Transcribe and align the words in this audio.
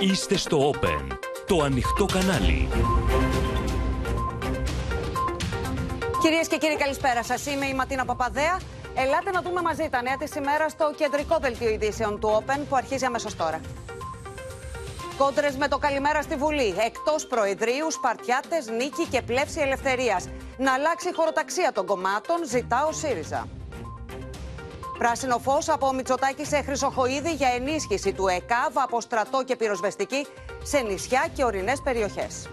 Είστε 0.00 0.36
στο 0.36 0.70
Open, 0.70 1.18
το 1.46 1.62
ανοιχτό 1.62 2.04
κανάλι. 2.04 2.68
Κυρίες 6.22 6.48
και 6.48 6.56
κύριοι, 6.56 6.76
καλησπέρα 6.76 7.22
σας. 7.22 7.46
Είμαι 7.46 7.66
η 7.66 7.74
Ματίνα 7.74 8.04
Παπαδέα. 8.04 8.60
Ελάτε 8.94 9.30
να 9.30 9.42
δούμε 9.42 9.62
μαζί 9.62 9.88
τα 9.90 10.02
νέα 10.02 10.16
της 10.16 10.34
ημέρας 10.34 10.72
στο 10.72 10.92
κεντρικό 10.96 11.38
δελτίο 11.40 11.68
ειδήσεων 11.68 12.20
του 12.20 12.42
Open 12.42 12.60
που 12.68 12.76
αρχίζει 12.76 13.04
αμέσως 13.04 13.36
τώρα. 13.36 13.60
Κόντρες 15.16 15.56
με 15.56 15.68
το 15.68 15.78
καλημέρα 15.78 16.22
στη 16.22 16.36
Βουλή. 16.36 16.74
Εκτός 16.86 17.26
Προεδρείου, 17.26 17.90
Σπαρτιάτες, 17.90 18.66
νίκη 18.66 19.06
και 19.10 19.22
πλεύση 19.22 19.60
ελευθερίας. 19.60 20.28
Να 20.58 20.72
αλλάξει 20.72 21.08
η 21.08 21.12
χωροταξία 21.12 21.72
των 21.72 21.86
κομμάτων, 21.86 22.36
ζητά 22.46 22.86
ο 22.86 22.92
ΣΥΡΙΖΑ. 22.92 23.57
Πράσινο 24.98 25.38
φως 25.38 25.68
από 25.68 25.92
Μητσοτάκη 25.92 26.44
σε 26.44 26.62
Χρυσοχοίδη 26.62 27.32
για 27.32 27.48
ενίσχυση 27.48 28.12
του 28.12 28.26
ΕΚΑΒ 28.26 28.78
από 28.78 29.00
στρατό 29.00 29.44
και 29.44 29.56
πυροσβεστική 29.56 30.26
σε 30.62 30.80
νησιά 30.80 31.26
και 31.34 31.44
ορεινές 31.44 31.80
περιοχές. 31.80 32.48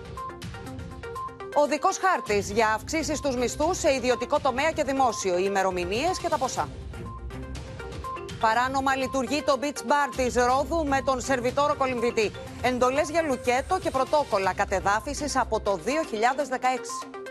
Οδικό 1.54 1.90
χάρτης 2.02 2.52
για 2.52 2.68
αυξήσεις 2.68 3.18
στους 3.18 3.36
μισθούς 3.36 3.78
σε 3.78 3.94
ιδιωτικό 3.94 4.40
τομέα 4.40 4.72
και 4.72 4.84
δημόσιο, 4.84 5.38
οι 5.38 5.44
ημερομηνίες 5.46 6.20
και 6.22 6.30
τα 6.30 6.38
ποσά. 6.38 6.70
Παράνομα 8.40 8.96
λειτουργεί 8.96 9.42
το 9.42 9.60
beach 9.62 9.82
bar 9.90 10.14
της 10.16 10.36
Ρόδου 10.36 10.86
με 10.88 11.02
τον 11.06 11.22
σερβιτόρο 11.22 11.76
κολυμβητή. 11.76 12.32
Εντολές 12.62 13.10
για 13.10 13.22
λουκέτο 13.22 13.80
και 13.80 13.90
πρωτόκολλα 13.90 14.54
κατεδάφισης 14.54 15.36
από 15.36 15.60
το 15.60 15.80
2016. 15.86 17.25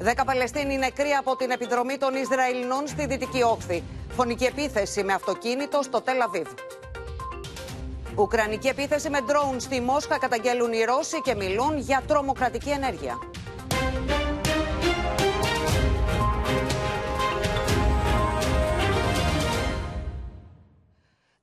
Δέκα 0.00 0.24
Παλαιστίνοι 0.24 0.76
νεκροί 0.76 1.10
από 1.10 1.36
την 1.36 1.50
επιδρομή 1.50 1.96
των 1.96 2.14
Ισραηλινών 2.14 2.86
στη 2.86 3.06
Δυτική 3.06 3.42
Όχθη. 3.42 3.82
Φωνική 4.08 4.44
επίθεση 4.44 5.04
με 5.04 5.12
αυτοκίνητο 5.12 5.82
στο 5.82 6.00
Τελαβίβ. 6.00 6.48
Ουκρανική 8.16 8.68
επίθεση 8.68 9.10
με 9.10 9.20
ντρόουν 9.20 9.60
στη 9.60 9.80
Μόσχα 9.80 10.18
καταγγέλουν 10.18 10.72
οι 10.72 10.84
Ρώσοι 10.84 11.20
και 11.20 11.34
μιλούν 11.34 11.78
για 11.78 12.02
τρομοκρατική 12.06 12.70
ενέργεια. 12.70 13.18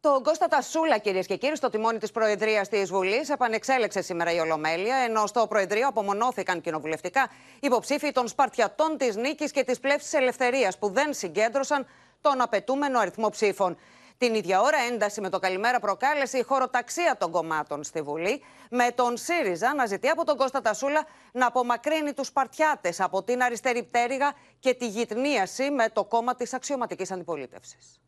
Το 0.06 0.22
Κώστα 0.24 0.48
Τασούλα, 0.48 0.98
κυρίες 0.98 1.26
και 1.26 1.36
κύριοι, 1.36 1.56
στο 1.56 1.70
τιμόνι 1.70 1.98
της 1.98 2.12
Προεδρίας 2.12 2.70
της 2.70 2.90
Βουλής, 2.90 3.30
επανεξέλεξε 3.30 4.02
σήμερα 4.02 4.34
η 4.34 4.40
Ολομέλεια, 4.40 4.96
ενώ 4.96 5.28
στο 5.28 5.48
Προεδρείο 5.48 5.88
απομονώθηκαν 5.88 6.62
κοινοβουλευτικά 6.62 7.30
υποψήφοι 7.60 8.12
των 8.12 8.28
Σπαρτιατών 8.28 8.98
της 8.98 9.16
Νίκης 9.16 9.52
και 9.52 9.64
της 9.64 9.80
Πλεύσης 9.80 10.14
Ελευθερίας, 10.14 10.78
που 10.78 10.90
δεν 10.90 11.14
συγκέντρωσαν 11.14 11.88
τον 12.22 12.42
απαιτούμενο 12.42 13.00
αριθμό 13.00 13.30
ψήφων. 13.30 13.78
Την 14.18 14.34
ίδια 14.34 14.62
ώρα, 14.62 14.78
ένταση 14.92 15.22
με 15.22 15.30
το 15.30 15.40
καλημέρα 15.40 15.80
προκάλεσε 15.80 16.38
η 16.38 16.44
χωροταξία 16.44 17.16
των 17.20 17.32
κομμάτων 17.32 17.84
στη 17.84 18.02
Βουλή, 18.02 18.44
με 18.70 18.92
τον 18.96 19.18
ΣΥΡΙΖΑ 19.18 19.74
να 19.74 19.86
ζητεί 19.86 20.08
από 20.08 20.26
τον 20.26 20.38
Κώστα 20.38 20.62
Τασούλα 20.62 21.06
να 21.32 21.46
απομακρύνει 21.46 22.14
τους 22.14 22.28
Σπαρτιάτες 22.28 23.00
από 23.00 23.24
την 23.24 23.42
αριστερή 23.42 23.84
πτέρυγα 23.84 24.34
και 24.60 24.74
τη 24.74 24.88
γυτνίαση 24.88 25.72
με 25.72 25.90
το 25.90 26.04
κόμμα 26.04 26.36
της 26.36 26.54
αξιωματικής 26.54 27.12
αντιπολίτευσης. 27.12 28.00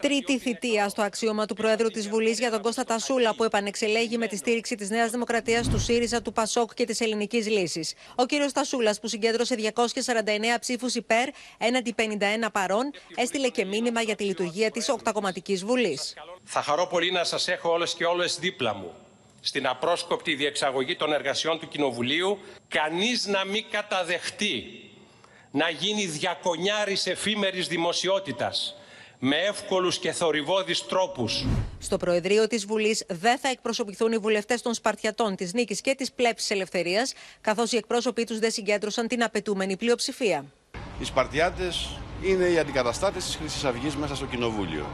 Τρίτη 0.00 0.38
θητεία 0.38 0.88
στο 0.88 1.02
αξίωμα 1.02 1.46
του 1.46 1.54
Προέδρου 1.54 1.88
της 1.88 2.08
Βουλής 2.08 2.38
για 2.38 2.50
τον 2.50 2.62
Κώστα 2.62 2.84
Τασούλα, 2.84 3.34
που 3.34 3.44
επανεξελέγει 3.44 4.18
με 4.18 4.26
τη 4.26 4.36
στήριξη 4.36 4.74
της 4.74 4.90
Νέας 4.90 5.10
Δημοκρατίας, 5.10 5.68
του 5.68 5.78
ΣΥΡΙΖΑ, 5.78 6.22
του 6.22 6.32
ΠΑΣΟΚ 6.32 6.74
και 6.74 6.84
της 6.84 7.00
Ελληνικής 7.00 7.48
Λύσης. 7.48 7.94
Ο 8.14 8.26
κύριος 8.26 8.52
Τασούλας, 8.52 9.00
που 9.00 9.08
συγκέντρωσε 9.08 9.54
249 9.54 10.58
ψήφους 10.60 10.94
υπέρ 10.94 11.28
έναντι 11.58 11.92
51 11.92 12.50
παρών, 12.52 12.90
έστειλε 13.14 13.48
και 13.48 13.64
μήνυμα 13.64 14.00
για 14.00 14.14
τη 14.14 14.24
λειτουργία 14.24 14.70
της 14.70 14.88
Οκτακομματική 14.88 15.54
Βουλής. 15.54 16.14
Θα 16.44 16.62
χαρώ 16.62 16.86
πολύ 16.86 17.10
να 17.10 17.24
σας 17.24 17.48
έχω 17.48 17.70
όλες 17.70 17.94
και 17.94 18.04
όλες 18.04 18.38
δίπλα 18.38 18.74
μου 18.74 18.92
στην 19.40 19.66
απρόσκοπτη 19.66 20.34
διεξαγωγή 20.34 20.96
των 20.96 21.12
εργασιών 21.12 21.58
του 21.58 21.68
Κοινοβουλίου, 21.68 22.38
κανείς 22.68 23.26
να 23.26 23.44
μην 23.44 23.64
καταδεχτεί 23.70 24.80
να 25.50 25.70
γίνει 25.70 26.06
διακονιάρης 26.06 27.06
εφήμερης 27.06 27.66
δημοσιότητας 27.68 28.76
με 29.18 29.36
εύκολους 29.36 29.98
και 29.98 30.12
θορυβώδεις 30.12 30.86
τρόπους. 30.86 31.44
Στο 31.78 31.96
Προεδρείο 31.96 32.46
της 32.46 32.66
Βουλής 32.66 33.04
δεν 33.08 33.38
θα 33.38 33.48
εκπροσωπηθούν 33.48 34.12
οι 34.12 34.18
βουλευτές 34.18 34.62
των 34.62 34.74
Σπαρτιατών 34.74 35.36
της 35.36 35.52
Νίκης 35.52 35.80
και 35.80 35.94
της 35.94 36.12
Πλέψης 36.12 36.50
Ελευθερίας, 36.50 37.12
καθώς 37.40 37.72
οι 37.72 37.76
εκπρόσωποι 37.76 38.24
τους 38.24 38.38
δεν 38.38 38.50
συγκέντρωσαν 38.50 39.08
την 39.08 39.22
απαιτούμενη 39.22 39.76
πλειοψηφία. 39.76 40.44
Οι 41.00 41.04
Σπαρτιάτες 41.04 41.98
είναι 42.22 42.44
οι 42.44 42.58
αντικαταστάτες 42.58 43.24
της 43.24 43.36
Χρυσής 43.36 43.64
Αυγής 43.64 43.96
μέσα 43.96 44.14
στο 44.14 44.26
Κοινοβούλιο. 44.26 44.86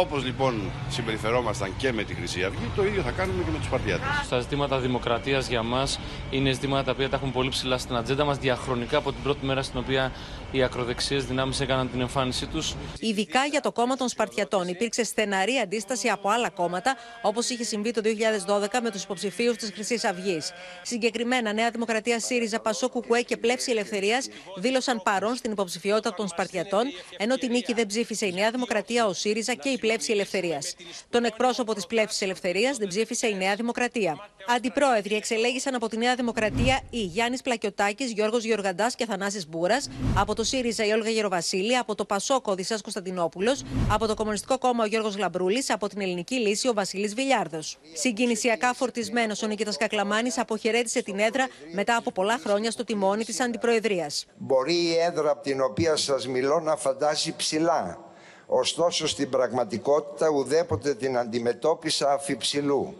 Όπως 0.00 0.24
λοιπόν 0.24 0.70
συμπεριφερόμασταν 0.88 1.76
και 1.76 1.92
με 1.92 2.04
τη 2.04 2.14
Χρυσή 2.14 2.44
Αυγή, 2.44 2.70
το 2.76 2.84
ίδιο 2.84 3.02
θα 3.02 3.10
κάνουμε 3.10 3.44
και 3.44 3.50
με 3.50 3.58
τους 3.58 3.68
Παρτιάτες. 3.68 4.06
Στα 4.24 4.40
ζητήματα 4.40 4.78
δημοκρατίας 4.78 5.48
για 5.48 5.62
μας 5.62 5.98
είναι 6.30 6.52
ζητήματα 6.52 6.84
τα 6.84 6.90
οποία 6.90 7.08
τα 7.08 7.16
έχουν 7.16 7.32
πολύ 7.32 7.48
ψηλά 7.48 7.78
στην 7.78 7.96
ατζέντα 7.96 8.24
μας 8.24 8.38
διαχρονικά 8.38 8.96
από 8.96 9.12
την 9.12 9.22
πρώτη 9.22 9.46
μέρα 9.46 9.62
στην 9.62 9.80
οποία 9.80 10.12
οι 10.50 10.62
ακροδεξιέ 10.62 11.18
δυνάμεις 11.18 11.60
έκαναν 11.60 11.90
την 11.90 12.00
εμφάνισή 12.00 12.46
τους. 12.46 12.74
Ειδικά 12.98 13.44
για 13.44 13.60
το 13.60 13.72
κόμμα 13.72 13.96
των 13.96 14.08
Σπαρτιατών 14.08 14.68
υπήρξε 14.68 15.04
στεναρή 15.04 15.56
αντίσταση 15.62 16.08
από 16.08 16.28
άλλα 16.28 16.50
κόμματα, 16.50 16.96
όπως 17.22 17.48
είχε 17.48 17.64
συμβεί 17.64 17.90
το 17.90 18.00
2012 18.04 18.80
με 18.82 18.90
τους 18.90 19.02
υποψηφίους 19.02 19.56
της 19.56 19.70
Χρυσής 19.74 20.04
Αυγής. 20.04 20.52
Συγκεκριμένα, 20.82 21.52
Νέα 21.52 21.70
Δημοκρατία, 21.70 22.20
ΣΥΡΙΖΑ, 22.20 22.60
Πασό, 22.60 22.88
Κουκουέ 22.88 23.22
και 23.22 23.36
Πλεύση 23.36 23.70
Ελευθερίας 23.70 24.28
δήλωσαν 24.56 25.02
παρόν 25.02 25.34
στην 25.34 25.52
υποψηφιότητα 25.52 26.14
των 26.14 26.28
Σπαρτιατών, 26.28 26.82
ενώ 27.16 27.34
την 27.34 27.50
νίκη 27.50 27.72
δεν 27.72 27.86
ψήφισε 27.86 28.26
η 28.26 28.32
Νέα 28.32 28.50
Δημοκρατία, 28.50 29.06
ο 29.06 29.12
ΣΥΡΙΖΑ 29.12 29.54
και 29.54 29.68
η 29.68 29.78
Πλεύση 29.88 30.12
Ελευθερίας. 30.12 30.74
Τον 31.10 31.24
εκπρόσωπο 31.24 31.74
της 31.74 31.86
Πλεύσης 31.86 32.20
Ελευθερίας 32.20 32.76
δεν 32.76 32.88
ψήφισε 32.88 33.26
η 33.26 33.34
Νέα 33.34 33.54
Δημοκρατία. 33.54 34.28
Αντιπρόεδροι 34.56 35.14
εξελέγησαν 35.14 35.74
από 35.74 35.88
τη 35.88 35.96
Νέα 35.96 36.14
Δημοκρατία 36.14 36.80
οι 36.90 37.00
Γιάννης 37.00 37.42
Πλακιωτάκης, 37.42 38.10
Γιώργος 38.10 38.44
Γιοργαντά 38.44 38.90
και 38.96 39.06
Θανάσης 39.06 39.48
Μπούρας, 39.48 39.88
από 40.16 40.34
το 40.34 40.44
ΣΥΡΙΖΑ 40.44 40.84
η 40.86 40.90
Όλγα 40.90 41.10
Γεροβασίλη, 41.10 41.76
από 41.76 41.94
το 41.94 42.04
Πασόκο 42.04 42.54
Δησά 42.54 42.78
Κωνσταντινόπουλο, 42.82 43.56
από 43.90 44.06
το 44.06 44.14
Κομμουνιστικό 44.14 44.58
Κόμμα 44.58 44.84
ο 44.84 44.86
Γιώργος 44.86 45.18
Λαμπρούλη, 45.18 45.64
από 45.68 45.88
την 45.88 46.00
Ελληνική 46.00 46.34
Λύση 46.34 46.68
ο 46.68 46.72
Βασίλης 46.72 47.14
Βιλιάρδος. 47.14 47.78
Συγκινησιακά 47.92 48.74
φορτισμένος 48.74 49.42
ο 49.42 49.46
Νίκητας 49.46 49.76
Κακλαμάνης 49.76 50.38
αποχαιρέτησε 50.38 51.02
την 51.02 51.18
έδρα 51.18 51.48
μετά 51.72 51.96
από 51.96 52.12
πολλά 52.12 52.38
χρόνια 52.44 52.70
στο 52.70 52.84
τιμόνι 52.84 53.24
της 53.24 53.40
Αντιπροεδρίας. 53.40 54.26
Μπορεί 54.36 54.74
η 54.74 54.96
έδρα 54.98 55.30
από 55.30 55.42
την 55.42 55.60
οποία 55.60 55.96
σας 55.96 56.26
μιλώ 56.26 56.60
να 56.60 56.76
φαντάζει 56.76 57.36
ψηλά. 57.36 58.06
Ωστόσο 58.50 59.06
στην 59.06 59.30
πραγματικότητα 59.30 60.28
ουδέποτε 60.28 60.94
την 60.94 61.18
αντιμετώπισα 61.18 62.12
αφιψηλού. 62.12 62.94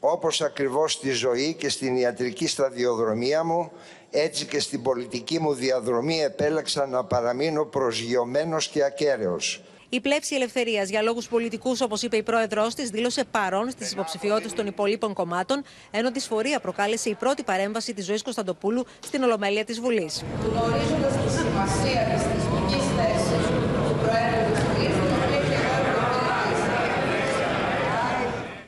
Όπως 0.00 0.40
ακριβώς 0.40 0.92
στη 0.92 1.10
ζωή 1.10 1.54
και 1.54 1.68
στην 1.68 1.96
ιατρική 1.96 2.46
σταδιοδρομία 2.48 3.44
μου, 3.44 3.70
έτσι 4.10 4.46
και 4.46 4.60
στην 4.60 4.82
πολιτική 4.82 5.40
μου 5.40 5.54
διαδρομή 5.54 6.20
επέλεξα 6.20 6.86
να 6.86 7.04
παραμείνω 7.04 7.64
προσγειωμένος 7.64 8.68
και 8.68 8.84
ακέραιος. 8.84 9.62
Η 9.88 10.00
πλεύση 10.00 10.34
ελευθερίας 10.34 10.88
για 10.88 11.02
λόγους 11.02 11.28
πολιτικούς, 11.28 11.80
όπως 11.80 12.02
είπε 12.02 12.16
η 12.16 12.22
πρόεδρός 12.22 12.74
της, 12.74 12.90
δήλωσε 12.90 13.24
παρόν 13.30 13.70
στις 13.70 13.92
υποψηφιότητες 13.92 14.52
των 14.52 14.66
υπολείπων 14.66 15.12
κομμάτων, 15.12 15.62
ενώ 15.90 16.10
τη 16.10 16.20
φορεία 16.20 16.60
προκάλεσε 16.60 17.08
η 17.08 17.14
πρώτη 17.14 17.42
παρέμβαση 17.42 17.94
της 17.94 18.04
ζωής 18.04 18.22
Κωνσταντοπούλου 18.22 18.84
στην 19.04 19.22
Ολομέλεια 19.22 19.64
της 19.64 19.80
Βουλής. 19.80 20.24
Γνωρίζοντας 20.42 21.12
τη 21.12 21.30
σημασία 21.38 22.00
της 22.12 22.22
θεσμικής 22.22 22.86
θέσης 22.96 23.46
του 23.86 23.96
Προέδρου 24.02 24.54
τη 24.54 24.55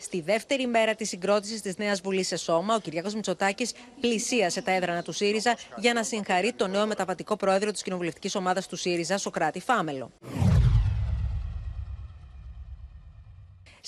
Στη 0.00 0.20
δεύτερη 0.20 0.66
μέρα 0.66 0.94
της 0.94 1.08
συγκρότησης 1.08 1.60
της 1.60 1.76
Νέας 1.76 2.00
Βουλής 2.00 2.26
σε 2.26 2.36
Σώμα, 2.36 2.74
ο 2.74 2.78
Κυριάκος 2.78 3.14
Μητσοτάκης 3.14 3.72
πλησίασε 4.00 4.62
τα 4.62 4.70
έδρανα 4.70 5.02
του 5.02 5.12
ΣΥΡΙΖΑ 5.12 5.56
για 5.76 5.92
να 5.92 6.02
συγχαρεί 6.02 6.52
τον 6.52 6.70
νέο 6.70 6.86
μεταβατικό 6.86 7.36
πρόεδρο 7.36 7.70
της 7.70 7.82
κοινοβουλευτικής 7.82 8.34
ομάδας 8.34 8.66
του 8.66 8.76
ΣΥΡΙΖΑ, 8.76 9.18
Σοκράτη 9.18 9.60
Φάμελο. 9.60 10.10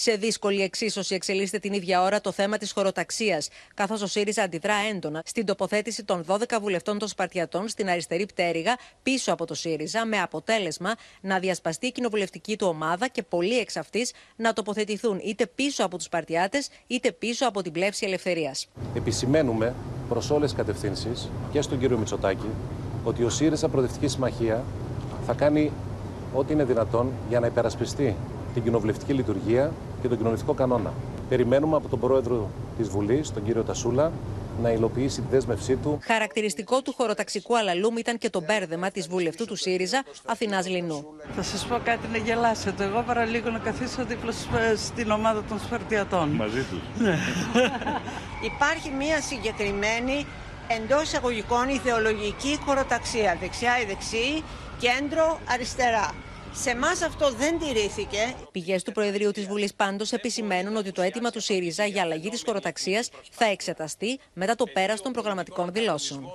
Σε 0.03 0.13
δύσκολη 0.13 0.63
εξίσωση 0.63 1.15
εξελίσσεται 1.15 1.59
την 1.59 1.73
ίδια 1.73 2.03
ώρα 2.03 2.21
το 2.21 2.33
θέμα 2.33 2.57
της 2.57 2.73
χωροταξίας, 2.73 3.49
καθώς 3.75 4.03
ο 4.03 4.07
ΣΥΡΙΖΑ 4.07 4.43
αντιδρά 4.43 4.75
έντονα 4.91 5.23
στην 5.25 5.47
τοποθέτηση 5.47 6.05
των 6.05 6.25
12 6.27 6.39
βουλευτών 6.61 6.99
των 6.99 7.09
Σπαρτιατών 7.09 7.69
στην 7.69 7.89
αριστερή 7.89 8.27
πτέρυγα 8.27 8.77
πίσω 9.03 9.33
από 9.33 9.47
το 9.47 9.55
ΣΥΡΙΖΑ, 9.55 10.07
με 10.07 10.21
αποτέλεσμα 10.21 10.95
να 11.21 11.39
διασπαστεί 11.39 11.87
η 11.87 11.93
κοινοβουλευτική 11.93 12.57
του 12.57 12.67
ομάδα 12.67 13.09
και 13.09 13.23
πολλοί 13.23 13.59
εξ 13.59 13.77
αυτής 13.77 14.13
να 14.37 14.53
τοποθετηθούν 14.53 15.21
είτε 15.25 15.47
πίσω 15.47 15.85
από 15.85 15.97
τους 15.97 16.07
Σπαρτιάτες 16.07 16.69
είτε 16.87 17.13
πίσω 17.13 17.47
από 17.49 17.63
την 17.63 17.73
πλεύση 17.73 18.07
ελευθερίας. 18.07 18.69
Επισημαίνουμε 18.95 19.75
προς 20.09 20.31
όλες 20.31 20.49
τις 20.49 20.59
κατευθύνσεις 20.59 21.31
και 21.53 21.63
στον 21.63 21.79
κύριο 21.79 21.99
Μητσοτάκη 21.99 22.49
ότι 23.05 23.25
ο 23.25 23.29
ΣΥΡΙΖΑ 23.31 23.69
Προοδευτική 23.69 24.09
Συμμαχία 24.09 24.65
θα 25.27 25.33
κάνει 25.33 25.73
ό,τι 26.35 26.53
είναι 26.53 26.65
δυνατόν 26.65 27.13
για 27.29 27.41
να 27.41 27.47
υπερασπιστεί 27.47 28.17
την 28.55 28.63
κοινοβουλευτική 28.63 29.13
λειτουργία 29.13 29.73
και 30.03 30.09
τον 30.09 30.17
κοινωνιστικό 30.17 30.53
κανόνα. 30.55 30.93
Περιμένουμε 31.29 31.77
από 31.77 31.89
τον 31.89 32.01
πρόεδρο 32.01 32.49
της 32.79 32.89
Βουλής, 32.89 33.33
τον 33.33 33.45
κύριο 33.45 33.63
Τασούλα, 33.63 34.13
να 34.63 34.71
υλοποιήσει 34.71 35.21
τη 35.21 35.27
δέσμευσή 35.31 35.77
του. 35.77 35.99
Χαρακτηριστικό 36.03 36.83
του 36.83 36.93
χωροταξικού 36.97 37.59
αλαλούμ 37.59 37.97
ήταν 37.97 38.19
και 38.19 38.31
το 38.31 38.43
μπέρδεμα 38.47 38.91
της 38.91 39.09
βουλευτού 39.09 39.45
του 39.45 39.57
ΣΥΡΙΖΑ 39.57 40.03
Αθηνάς 40.27 40.69
Λινού. 40.69 41.05
Θα 41.37 41.43
σας 41.43 41.67
πω 41.67 41.79
κάτι 41.85 42.07
να 42.13 42.17
γελάσετε. 42.19 42.85
Εγώ 42.85 43.03
παραλίγο 43.07 43.51
να 43.51 43.59
καθίσω 43.59 44.05
δίπλα 44.05 44.33
στην 44.77 45.11
ομάδα 45.11 45.43
των 45.49 45.59
Σπαρτιατών. 45.59 46.29
Μαζί 46.29 46.63
τους. 46.71 47.07
Υπάρχει 48.55 48.91
μία 48.99 49.21
συγκεκριμένη 49.21 50.27
εντός 50.67 51.03
εισαγωγικών 51.03 51.69
ιδεολογική 51.69 52.59
χωροταξία. 52.65 53.37
Δεξιά 53.41 53.81
ή 53.83 53.85
δεξί, 53.85 54.43
κέντρο, 54.79 55.39
αριστερά. 55.53 56.15
Σε 56.53 56.71
εμά 56.71 56.89
αυτό 56.89 57.31
δεν 57.31 57.59
τηρήθηκε. 57.59 58.35
Πηγές 58.53 58.83
του 58.83 58.93
Προεδρείου 58.93 59.31
της 59.31 59.47
Βουλής 59.47 59.75
πάντως 59.75 60.13
επισημαίνουν 60.13 60.77
ότι 60.77 60.93
το 60.93 61.03
αίτημα 61.03 61.31
του 61.31 61.41
ΣΥΡΙΖΑ 61.41 61.85
για 61.85 62.03
αλλαγή 62.03 62.29
της 62.29 62.43
χωροταξίας 62.47 63.11
θα 63.31 63.45
εξεταστεί 63.45 64.21
μετά 64.33 64.55
το 64.55 64.65
πέρας 64.65 65.03
των 65.03 65.13
προγραμματικών 65.13 65.73
δηλώσεων. 65.73 66.33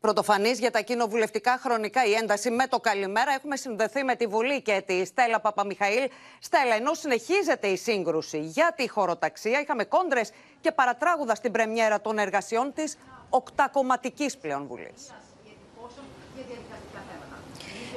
Πρωτοφανής 0.00 0.58
για 0.58 0.70
τα 0.70 0.80
κοινοβουλευτικά 0.80 1.58
χρονικά 1.62 2.04
η 2.04 2.12
ένταση 2.12 2.50
με 2.50 2.66
το 2.66 2.78
καλημέρα. 2.78 3.32
Έχουμε 3.32 3.56
συνδεθεί 3.56 4.04
με 4.04 4.14
τη 4.14 4.26
Βουλή 4.26 4.62
και 4.62 4.82
τη 4.86 5.04
Στέλλα 5.04 5.40
Παπαμιχαήλ. 5.40 6.08
Στέλλα, 6.38 6.74
ενώ 6.74 6.94
συνεχίζεται 6.94 7.66
η 7.66 7.76
σύγκρουση 7.76 8.38
για 8.40 8.72
τη 8.76 8.88
χωροταξία, 8.88 9.60
είχαμε 9.60 9.84
κόντρες 9.84 10.30
και 10.60 10.72
παρατράγουδα 10.72 11.34
στην 11.34 11.52
πρεμιέρα 11.52 12.00
των 12.00 12.18
εργασιών 12.18 12.72
της 12.72 12.96
οκτακομματικής 13.28 14.36
πλέον 14.36 14.66
Βουλής. 14.66 15.14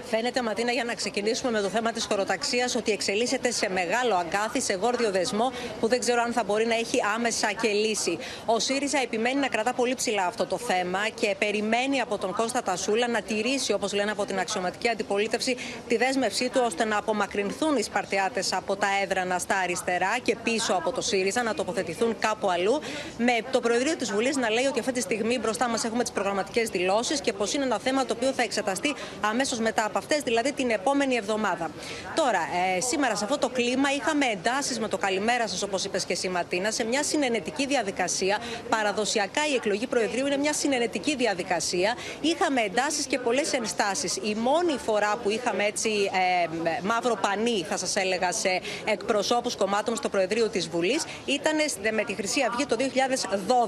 Φαίνεται, 0.09 0.41
Ματίνα, 0.41 0.71
για 0.71 0.83
να 0.83 0.93
ξεκινήσουμε 0.93 1.51
με 1.51 1.61
το 1.61 1.69
θέμα 1.69 1.91
της 1.91 2.05
χωροταξίας, 2.05 2.75
ότι 2.75 2.91
εξελίσσεται 2.91 3.51
σε 3.51 3.69
μεγάλο 3.69 4.15
αγκάθι, 4.15 4.61
σε 4.61 4.73
γόρδιο 4.73 5.11
δεσμό, 5.11 5.51
που 5.79 5.87
δεν 5.87 5.99
ξέρω 5.99 6.21
αν 6.21 6.33
θα 6.33 6.43
μπορεί 6.43 6.65
να 6.65 6.75
έχει 6.75 6.99
άμεσα 7.15 7.51
και 7.61 7.67
λύση. 7.67 8.17
Ο 8.45 8.59
ΣΥΡΙΖΑ 8.59 8.99
επιμένει 8.99 9.39
να 9.39 9.47
κρατά 9.47 9.73
πολύ 9.73 9.95
ψηλά 9.95 10.25
αυτό 10.25 10.45
το 10.45 10.57
θέμα 10.57 10.99
και 11.19 11.35
περιμένει 11.39 12.01
από 12.01 12.17
τον 12.17 12.33
Κώστα 12.33 12.61
Τασούλα 12.63 13.07
να 13.07 13.21
τηρήσει, 13.21 13.73
όπως 13.73 13.93
λένε 13.93 14.11
από 14.11 14.25
την 14.25 14.39
αξιωματική 14.39 14.89
αντιπολίτευση, 14.89 15.57
τη 15.87 15.97
δέσμευσή 15.97 16.49
του 16.49 16.61
ώστε 16.65 16.85
να 16.85 16.97
απομακρυνθούν 16.97 17.75
οι 17.77 17.83
Σπαρτιάτες 17.83 18.53
από 18.53 18.75
τα 18.75 18.87
έδρανα 19.03 19.39
στα 19.39 19.55
αριστερά 19.55 20.17
και 20.23 20.35
πίσω 20.43 20.73
από 20.73 20.91
το 20.91 21.01
ΣΥΡΙΖΑ, 21.01 21.43
να 21.43 21.53
τοποθετηθούν 21.53 22.15
κάπου 22.19 22.49
αλλού. 22.49 22.79
Με 23.17 23.37
το 23.51 23.59
Προεδρείο 23.59 23.95
της 23.95 24.11
Βουλής 24.11 24.35
να 24.35 24.49
λέει 24.49 24.65
ότι 24.65 24.79
αυτή 24.79 24.91
τη 24.91 25.01
στιγμή 25.01 25.39
μπροστά 25.39 25.67
μας 25.67 25.83
έχουμε 25.83 26.03
τις 26.03 26.11
προγραμματικές 26.11 26.69
δηλώσεις 26.69 27.21
και 27.21 27.33
πως 27.33 27.53
είναι 27.53 27.63
ένα 27.63 27.79
θέμα 27.79 28.05
το 28.05 28.13
οποίο 28.17 28.31
θα 28.31 28.43
εξεταστεί 28.43 28.95
αμέσως 29.21 29.59
μετά 29.59 29.85
από 29.97 30.05
αυτές, 30.05 30.23
δηλαδή 30.23 30.51
την 30.51 30.69
επόμενη 30.69 31.15
εβδομάδα. 31.15 31.69
Τώρα, 32.15 32.39
ε, 32.75 32.81
σήμερα 32.81 33.15
σε 33.15 33.23
αυτό 33.23 33.37
το 33.37 33.49
κλίμα 33.49 33.89
είχαμε 33.93 34.25
εντάσεις 34.25 34.79
με 34.79 34.87
το 34.87 34.97
καλημέρα 34.97 35.47
σας, 35.47 35.61
όπως 35.61 35.85
είπες 35.85 36.05
και 36.05 36.13
εσύ, 36.13 36.29
Ματίνα, 36.29 36.71
σε 36.71 36.83
μια 36.83 37.03
συνενετική 37.03 37.65
διαδικασία. 37.65 38.37
Παραδοσιακά 38.69 39.41
η 39.51 39.53
εκλογή 39.53 39.87
Προεδρείου 39.87 40.25
είναι 40.25 40.37
μια 40.37 40.53
συνενετική 40.53 41.15
διαδικασία. 41.15 41.95
Είχαμε 42.21 42.61
εντάσεις 42.61 43.05
και 43.05 43.19
πολλές 43.19 43.53
ενστάσεις. 43.53 44.15
Η 44.15 44.35
μόνη 44.35 44.77
φορά 44.85 45.15
που 45.23 45.29
είχαμε 45.29 45.63
έτσι 45.63 45.89
ε, 45.89 46.47
μαύρο 46.83 47.17
πανί, 47.21 47.65
θα 47.69 47.77
σας 47.77 47.95
έλεγα, 47.95 48.31
σε 48.31 48.61
εκπροσώπους 48.85 49.55
κομμάτων 49.55 49.95
στο 49.95 50.09
Προεδρείο 50.09 50.49
της 50.49 50.69
Βουλής 50.69 51.05
ήταν 51.25 51.55
με 51.93 52.03
τη 52.03 52.13
Χρυσή 52.13 52.41
Αυγή 52.49 52.65
το 52.65 52.75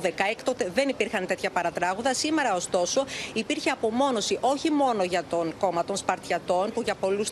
2012. 0.06 0.10
Έκτοτε 0.32 0.72
δεν 0.74 0.90
υπήρχαν 0.90 1.26
τέτοια 1.26 1.50
παρατράγουδα. 1.50 2.14
Σήμερα, 2.14 2.56
ωστόσο, 2.56 3.06
υπήρχε 3.34 3.70
απομόνωση 3.70 4.38
όχι 4.42 4.72
μόνο 4.72 5.04
για 5.04 5.24
τον 5.30 5.54
κόμμα 5.58 5.86
των 5.86 5.98
Σπαρτιατών, 6.24 6.72
που 6.74 6.82
για 6.82 6.96
πολλούς 6.96 7.30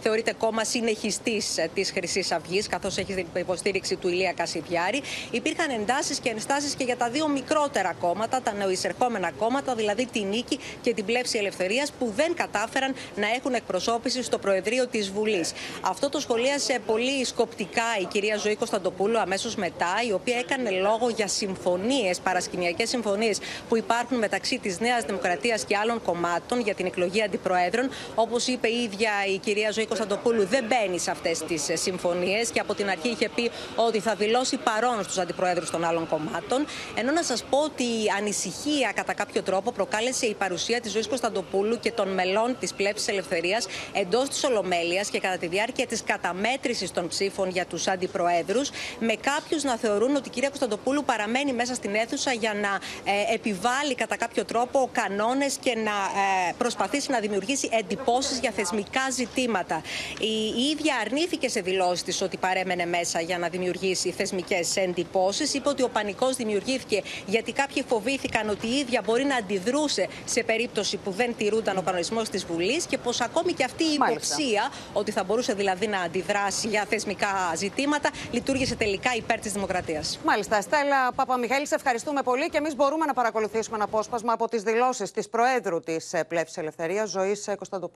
θεωρείται 0.00 0.32
κόμμα 0.38 0.64
συνεχιστής 0.64 1.58
ε, 1.58 1.70
της 1.74 1.90
Χρυσής 1.90 2.32
Αυγής, 2.32 2.66
καθώς 2.66 2.96
έχει 2.96 3.14
την 3.14 3.26
υποστήριξη 3.34 3.96
του 3.96 4.08
Ηλία 4.08 4.32
Κασιδιάρη. 4.32 5.02
Υπήρχαν 5.30 5.70
εντάσεις 5.70 6.18
και 6.18 6.28
ενστάσεις 6.28 6.74
και 6.74 6.84
για 6.84 6.96
τα 6.96 7.08
δύο 7.10 7.28
μικρότερα 7.28 7.94
κόμματα, 8.00 8.40
τα 8.42 8.52
νεοεισερχόμενα 8.52 9.30
κόμματα, 9.30 9.74
δηλαδή 9.74 10.06
την 10.06 10.26
Νίκη 10.28 10.58
και 10.82 10.94
την 10.94 11.04
Πλεύση 11.04 11.38
Ελευθερίας, 11.38 11.92
που 11.98 12.12
δεν 12.16 12.34
κατάφεραν 12.34 12.94
να 13.16 13.28
έχουν 13.36 13.54
εκπροσώπηση 13.54 14.22
στο 14.22 14.38
Προεδρείο 14.38 14.86
της 14.86 15.10
Βουλής. 15.10 15.52
Αυτό 15.80 16.08
το 16.08 16.20
σχολίασε 16.20 16.78
πολύ 16.86 17.24
σκοπτικά 17.24 17.88
η 18.00 18.04
κυρία 18.04 18.36
Ζωή 18.36 18.56
Κωνσταντοπούλου 18.56 19.18
αμέσως 19.18 19.54
μετά, 19.54 19.94
η 20.08 20.12
οποία 20.12 20.38
έκανε 20.38 20.70
λόγο 20.70 21.08
για 21.08 21.28
συμφωνίες, 21.28 22.18
παρασκηνιακές 22.18 22.88
συμφωνίες 22.88 23.38
που 23.68 23.76
υπάρχουν 23.76 24.18
μεταξύ 24.18 24.58
της 24.58 24.80
Νέας 24.80 25.04
Δημοκρατίας 25.04 25.64
και 25.64 25.76
άλλων 25.76 26.02
κομμάτων 26.02 26.60
για 26.60 26.74
την 26.74 26.86
εκλογή 26.86 27.22
αντιπροέδρων. 27.22 27.90
Όπως 28.14 28.46
είπε 28.46 28.68
η 28.68 28.82
ίδια 28.82 29.10
η 29.34 29.38
κυρία 29.38 29.70
Ζωή 29.70 29.86
Κωνσταντοπούλου, 29.86 30.46
δεν 30.46 30.64
μπαίνει 30.64 30.98
σε 30.98 31.10
αυτές 31.10 31.38
τις 31.38 31.68
συμφωνίες 31.72 32.50
και 32.50 32.60
από 32.60 32.74
την 32.74 32.88
αρχή 32.88 33.08
είχε 33.08 33.28
πει 33.28 33.50
ότι 33.76 34.00
θα 34.00 34.14
δηλώσει 34.14 34.56
παρόν 34.56 35.02
στους 35.02 35.18
αντιπροέδρους 35.18 35.70
των 35.70 35.84
άλλων 35.84 36.08
κομμάτων. 36.08 36.66
Ενώ 36.94 37.12
να 37.12 37.22
σας 37.22 37.44
πω 37.50 37.58
ότι 37.58 37.82
η 37.82 38.06
ανησυχία 38.18 38.92
κατά 38.94 39.12
κάποιο 39.14 39.42
τρόπο 39.42 39.72
προκάλεσε 39.72 40.26
η 40.26 40.34
παρουσία 40.34 40.80
της 40.80 40.92
Ζωής 40.92 41.08
Κωνσταντοπούλου 41.08 41.78
και 41.78 41.92
των 41.92 42.08
μελών 42.08 42.56
της 42.60 42.74
Πλέψη 42.74 43.06
Ελευθερίας 43.12 43.66
εντός 43.92 44.28
της 44.28 44.44
Ολομέλειας 44.44 45.08
και 45.08 45.20
κατά 45.20 45.36
τη 45.36 45.46
διάρκεια 45.46 45.86
της 45.86 46.02
καταμέτρησης 46.04 46.90
των 46.92 47.08
ψήφων 47.08 47.48
για 47.48 47.66
τους 47.66 47.86
αντιπροέδρους, 47.88 48.70
με 48.98 49.14
κάποιους 49.14 49.62
να 49.62 49.76
θεωρούν 49.76 50.16
ότι 50.16 50.28
η 50.28 50.30
κυρία 50.30 50.48
Κωνσταντοπούλου 50.48 51.04
παραμένει 51.04 51.52
μέσα 51.52 51.74
στην 51.74 51.94
αίθουσα 51.94 52.32
για 52.32 52.54
να 52.54 52.78
ε, 53.12 53.34
επιβάλλει 53.34 53.94
κατά 53.94 54.16
κάποιο 54.16 54.44
τρόπο 54.44 54.88
κανόνες 54.92 55.56
και 55.60 55.74
να 55.74 55.90
ε, 55.90 56.52
προσπαθήσει 56.58 57.10
να 57.10 57.18
δημιουργήσει 57.18 57.68
εντυπώσεις 57.72 57.98
για 58.40 58.50
θεσμικά 58.50 59.10
ζητήματα. 59.10 59.82
Η, 60.18 60.60
ίδια 60.70 60.96
αρνήθηκε 61.00 61.48
σε 61.48 61.60
δηλώσεις 61.60 62.02
της 62.02 62.22
ότι 62.22 62.36
παρέμενε 62.36 62.86
μέσα 62.86 63.20
για 63.20 63.38
να 63.38 63.48
δημιουργήσει 63.48 64.10
θεσμικές 64.10 64.76
εντυπώσεις. 64.76 65.54
Είπε 65.54 65.68
ότι 65.68 65.82
ο 65.82 65.88
πανικός 65.88 66.36
δημιουργήθηκε 66.36 67.02
γιατί 67.26 67.52
κάποιοι 67.52 67.84
φοβήθηκαν 67.88 68.48
ότι 68.48 68.66
η 68.66 68.76
ίδια 68.76 69.02
μπορεί 69.04 69.24
να 69.24 69.36
αντιδρούσε 69.36 70.08
σε 70.24 70.42
περίπτωση 70.42 70.96
που 70.96 71.10
δεν 71.10 71.34
τηρούνταν 71.36 71.76
ο 71.76 71.82
κανονισμός 71.82 72.28
της 72.28 72.44
Βουλής 72.44 72.86
και 72.86 72.98
πως 72.98 73.20
ακόμη 73.20 73.52
και 73.52 73.64
αυτή 73.64 73.84
η 73.84 73.92
υποψία 73.92 74.72
ότι 74.92 75.10
θα 75.10 75.24
μπορούσε 75.24 75.52
δηλαδή 75.52 75.86
να 75.86 76.00
αντιδράσει 76.00 76.68
για 76.68 76.84
θεσμικά 76.88 77.52
ζητήματα 77.56 78.10
λειτουργήσε 78.30 78.74
τελικά 78.74 79.14
υπέρ 79.14 79.38
της 79.38 79.52
Δημοκρατίας. 79.52 80.18
Μάλιστα. 80.24 80.60
Στέλλα 80.60 81.12
Παπαμιχαήλ, 81.12 81.66
σε 81.66 81.74
ευχαριστούμε 81.74 82.22
πολύ 82.22 82.48
και 82.48 82.56
εμείς 82.56 82.76
μπορούμε 82.76 83.04
να 83.04 83.14
παρακολουθήσουμε 83.14 83.76
ένα 83.76 83.84
απόσπασμα 83.84 84.32
από 84.32 84.48
τις 84.48 84.62
δηλώσεις 84.62 85.10
της 85.10 85.28
Προέδρου 85.28 85.80
της 85.80 86.14
Πλεύσης 86.28 86.56
Ελευθερίας, 86.56 87.10
Ζωής 87.10 87.44
Κωνσταντοπούλου. 87.56 87.89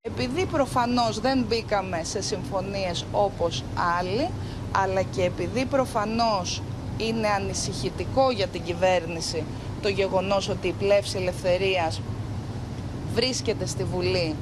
Επειδή 0.00 0.46
προφανώς 0.46 1.20
δεν 1.20 1.44
μπήκαμε 1.48 2.00
σε 2.04 2.22
συμφωνίες 2.22 3.04
όπως 3.12 3.64
άλλοι, 3.98 4.28
αλλά 4.72 5.02
και 5.02 5.22
επειδή 5.22 5.64
προφανώς 5.64 6.62
είναι 6.96 7.28
ανησυχητικό 7.28 8.30
για 8.30 8.46
την 8.46 8.62
κυβέρνηση 8.62 9.44
το 9.82 9.88
γεγονός 9.88 10.48
ότι 10.48 10.68
η 10.68 10.72
πλεύση 10.72 11.16
ελευθερίας 11.16 12.00
βρίσκεται 13.14 13.66
στη 13.66 13.84
Βουλή 13.84 14.34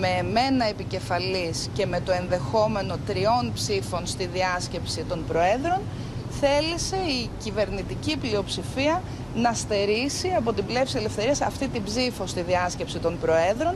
με 0.00 0.08
εμένα 0.08 0.64
επικεφαλής 0.64 1.68
και 1.72 1.86
με 1.86 2.00
το 2.00 2.12
ενδεχόμενο 2.12 2.96
τριών 3.06 3.52
ψήφων 3.54 4.06
στη 4.06 4.26
διάσκεψη 4.26 5.04
των 5.04 5.24
Προέδρων, 5.26 5.80
θέλησε 6.40 6.96
η 6.96 7.30
κυβερνητική 7.42 8.16
πλειοψηφία 8.16 9.02
να 9.34 9.52
στερήσει 9.52 10.28
από 10.36 10.52
την 10.52 10.66
πλεύση 10.66 10.96
ελευθερίας 10.96 11.40
αυτή 11.40 11.68
την 11.68 11.84
ψήφο 11.84 12.26
στη 12.26 12.40
διάσκεψη 12.40 12.98
των 12.98 13.18
Προέδρων. 13.20 13.74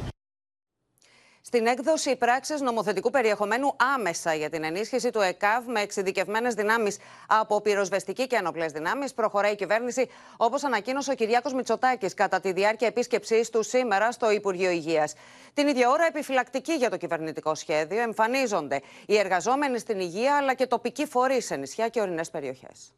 Στην 1.47 1.67
έκδοση 1.67 2.17
πράξης 2.17 2.61
νομοθετικού 2.61 3.11
περιεχομένου 3.11 3.77
άμεσα 3.95 4.35
για 4.35 4.51
την 4.51 4.65
ενίσχυση 4.65 5.11
του 5.11 5.21
ΕΚΑΒ 5.21 5.67
με 5.67 5.81
εξειδικευμένες 5.81 6.55
δυνάμεις 6.55 6.99
από 7.27 7.61
πυροσβεστική 7.61 8.27
και 8.27 8.37
ενοπλές 8.37 8.73
δυνάμεις, 8.73 9.15
προχωράει 9.15 9.53
η 9.53 9.57
κυβέρνηση, 9.57 10.11
όπως 10.37 10.65
ανακοίνωσε 10.65 11.11
ο 11.11 11.15
Κυριάκος 11.15 11.55
Μητσοτάκης 11.55 12.15
κατά 12.15 12.41
τη 12.41 12.53
διάρκεια 12.53 12.87
επίσκεψής 12.87 13.51
του 13.51 13.63
σήμερα 13.63 14.13
στο 14.13 14.31
Υπουργείο 14.31 14.71
Υγείας. 14.71 15.15
Την 15.55 15.69
ίδια 15.69 15.91
ώρα, 15.91 16.07
επιφυλακτική 16.07 16.73
για 16.73 16.91
το 16.91 16.97
κυβερνητικό 16.97 17.55
σχέδιο, 17.55 18.01
εμφανίζονται 18.01 18.81
οι 19.07 19.19
εργαζόμενοι 19.19 19.79
στην 19.79 20.01
υγεία 20.01 20.37
αλλά 20.37 20.55
και 20.55 20.67
τοπικοί 20.67 21.07
φορείς 21.07 21.45
σε 21.47 21.57
νησιά 21.57 21.89
και 21.89 22.01
ορεινές 22.01 22.31
περιοχές. 22.31 22.95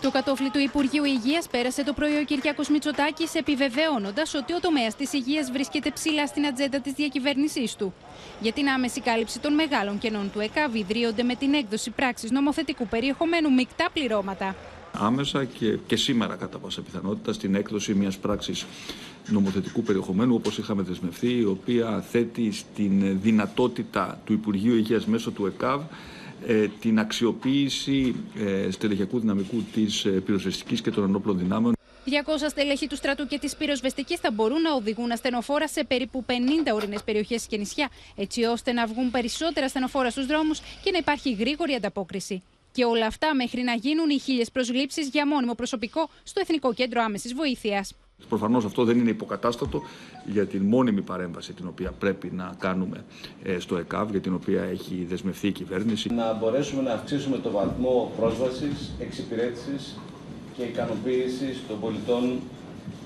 Το 0.00 0.10
κατόφλι 0.10 0.50
του 0.50 0.58
Υπουργείου 0.58 1.04
Υγείας 1.04 1.48
πέρασε 1.48 1.84
το 1.84 1.92
πρωί 1.92 2.16
ο 2.16 2.24
Κυριακός 2.24 2.68
Μητσοτάκης, 2.68 3.34
επιβεβαιώνοντας 3.34 4.34
ότι 4.34 4.52
ο 4.52 4.60
τομέας 4.60 4.96
της 4.96 5.12
υγείας 5.12 5.50
βρίσκεται 5.50 5.90
ψηλά 5.90 6.26
στην 6.26 6.46
ατζέντα 6.46 6.80
της 6.80 6.92
διακυβέρνησής 6.92 7.74
του. 7.74 7.94
Για 8.40 8.52
την 8.52 8.68
άμεση 8.68 9.00
κάλυψη 9.00 9.40
των 9.40 9.54
μεγάλων 9.54 9.98
κενών 9.98 10.30
του 10.32 10.40
ΕΚΑΒ 10.40 10.74
ιδρύονται 10.74 11.22
με 11.22 11.34
την 11.34 11.54
έκδοση 11.54 11.90
πράξης 11.90 12.30
νομοθετικού 12.30 12.86
περιεχομένου 12.86 13.52
μεικτά 13.52 13.88
πληρώματα. 13.92 14.56
Άμεσα 14.92 15.44
και, 15.44 15.78
και 15.86 15.96
σήμερα, 15.96 16.36
κατά 16.36 16.58
πάσα 16.58 16.80
πιθανότητα, 16.80 17.32
στην 17.32 17.54
έκδοση 17.54 17.94
μιας 17.94 18.18
πράξης 18.18 18.66
νομοθετικού 19.26 19.82
περιεχομένου, 19.82 20.34
όπως 20.34 20.58
είχαμε 20.58 20.82
δεσμευτεί, 20.82 21.38
η 21.38 21.44
οποία 21.44 22.04
θέτει 22.10 22.52
στην 22.52 23.20
δυνατότητα 23.20 24.20
του 24.24 24.32
Υπουργείου 24.32 24.74
Υγείας 24.74 25.06
μέσω 25.06 25.30
του 25.30 25.46
ΕΚΑΒ 25.46 25.80
ε, 25.80 25.84
την 26.80 26.98
αξιοποίηση 26.98 28.14
ε, 28.36 28.70
στελεχειακού 28.70 29.20
δυναμικού 29.20 29.62
της 29.72 30.04
ε, 30.04 30.10
πυροσβεστικής 30.10 30.80
και 30.80 30.90
των 30.90 31.04
ενόπλων 31.04 31.38
δυνάμεων. 31.38 31.74
200 32.06 32.10
στελέχη 32.48 32.86
του 32.86 32.96
στρατού 32.96 33.26
και 33.26 33.38
της 33.38 33.56
πυροσβεστικής 33.56 34.20
θα 34.20 34.30
μπορούν 34.30 34.60
να 34.60 34.74
οδηγούν 34.74 35.12
ασθενοφόρα 35.12 35.68
σε 35.68 35.84
περίπου 35.84 36.24
50 36.28 36.32
ορεινές 36.74 37.02
περιοχές 37.02 37.46
και 37.46 37.56
νησιά, 37.56 37.88
έτσι 38.16 38.44
ώστε 38.44 38.72
να 38.72 38.86
βγουν 38.86 39.10
περισσότερα 39.10 39.66
ασθενοφόρα 39.66 40.10
στους 40.10 40.26
δρόμους 40.26 40.60
και 40.82 40.90
να 40.90 40.98
υπάρχει 40.98 41.32
γρήγορη 41.32 41.74
ανταπόκριση. 41.74 42.42
Και 42.72 42.84
όλα 42.84 43.06
αυτά 43.06 43.34
μέχρι 43.34 43.62
να 43.62 43.74
γίνουν 43.74 44.10
οι 44.10 44.18
χίλιες 44.18 44.50
προσλήψεις 44.50 45.08
για 45.08 45.26
μόνιμο 45.26 45.54
προσωπικό 45.54 46.08
στο 46.22 46.40
Εθνικό 46.40 46.74
Κέντρο 46.74 47.02
Άμεσης 47.02 47.34
Βοήθειας. 47.34 47.94
Προφανώς 48.28 48.64
αυτό 48.64 48.84
δεν 48.84 48.98
είναι 48.98 49.10
υποκατάστατο 49.10 49.82
για 50.26 50.46
την 50.46 50.62
μόνιμη 50.62 51.02
παρέμβαση 51.02 51.52
την 51.52 51.66
οποία 51.66 51.90
πρέπει 51.90 52.30
να 52.30 52.54
κάνουμε 52.58 53.04
ε, 53.42 53.58
στο 53.58 53.76
ΕΚΑΒ, 53.76 54.10
για 54.10 54.20
την 54.20 54.34
οποία 54.34 54.62
έχει 54.62 55.06
δεσμευθεί 55.08 55.46
η 55.46 55.52
κυβέρνηση. 55.52 56.14
Να 56.14 56.32
μπορέσουμε 56.32 56.82
να 56.82 56.92
αυξήσουμε 56.92 57.38
το 57.38 57.50
βαθμό 57.50 58.12
πρόσβασης, 58.16 58.90
εξυπηρέτησης 58.98 59.98
και 60.56 60.62
ικανοποίησης 60.62 61.62
των 61.68 61.80
πολιτών 61.80 62.40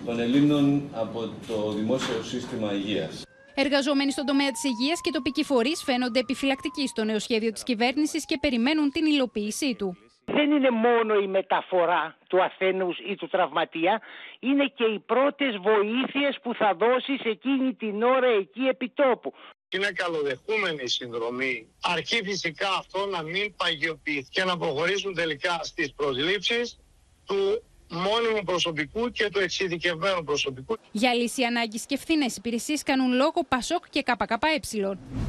των 0.06 0.21
Ελλήνων 0.21 0.83
από 0.92 1.21
το 1.49 1.73
δημόσιο 1.73 2.23
σύστημα 2.23 2.73
υγείας. 2.73 3.23
Εργαζόμενοι 3.54 4.12
στον 4.12 4.26
τομέα 4.26 4.50
της 4.50 4.64
υγείας 4.64 5.00
και 5.00 5.11
τοπικοί 5.11 5.44
φορείς 5.44 5.83
φαίνονται 5.83 6.18
επιφυλακτικοί 6.18 6.87
στο 6.87 7.04
νέο 7.04 7.18
σχέδιο 7.18 7.52
της 7.52 7.62
κυβέρνησης 7.62 8.25
και 8.25 8.38
περιμένουν 8.40 8.90
την 8.90 9.04
υλοποίησή 9.06 9.75
του. 9.75 9.97
Δεν 10.34 10.50
είναι 10.50 10.70
μόνο 10.70 11.14
η 11.14 11.26
μεταφορά 11.26 12.16
του 12.28 12.42
ασθένους 12.42 12.98
ή 12.98 13.14
του 13.14 13.28
τραυματία, 13.28 14.00
είναι 14.40 14.72
και 14.74 14.84
οι 14.84 14.98
πρώτες 14.98 15.56
βοήθειες 15.56 16.38
που 16.42 16.54
θα 16.54 16.74
δώσεις 16.74 17.20
εκείνη 17.24 17.74
την 17.74 18.02
ώρα 18.02 18.26
εκεί 18.26 18.62
επιτόπου. 18.74 19.32
Είναι 19.68 19.90
καλοδεχούμενη 19.90 20.82
η 20.82 20.86
συνδρομή. 20.88 21.66
Αρκεί 21.82 22.20
φυσικά 22.24 22.68
αυτό 22.78 23.06
να 23.06 23.22
μην 23.22 23.54
παγιοποιηθεί 23.56 24.28
και 24.30 24.44
να 24.44 24.56
προχωρήσουν 24.58 25.14
τελικά 25.14 25.60
στις 25.62 25.92
προσλήψεις 25.94 26.78
του 27.26 27.62
μόνιμου 27.90 28.42
προσωπικού 28.44 29.10
και 29.10 29.28
του 29.32 29.38
εξειδικευμένου 29.38 30.24
προσωπικού. 30.24 30.76
Για 30.92 31.14
λύση 31.14 31.42
ανάγκης 31.42 31.86
και 31.86 31.94
ευθύνες 31.94 32.36
υπηρεσίες 32.36 32.82
κάνουν 32.82 33.12
λόγο 33.12 33.44
Πασόκ 33.48 33.84
και 33.90 34.02
ΚΚΕ. 34.02 34.60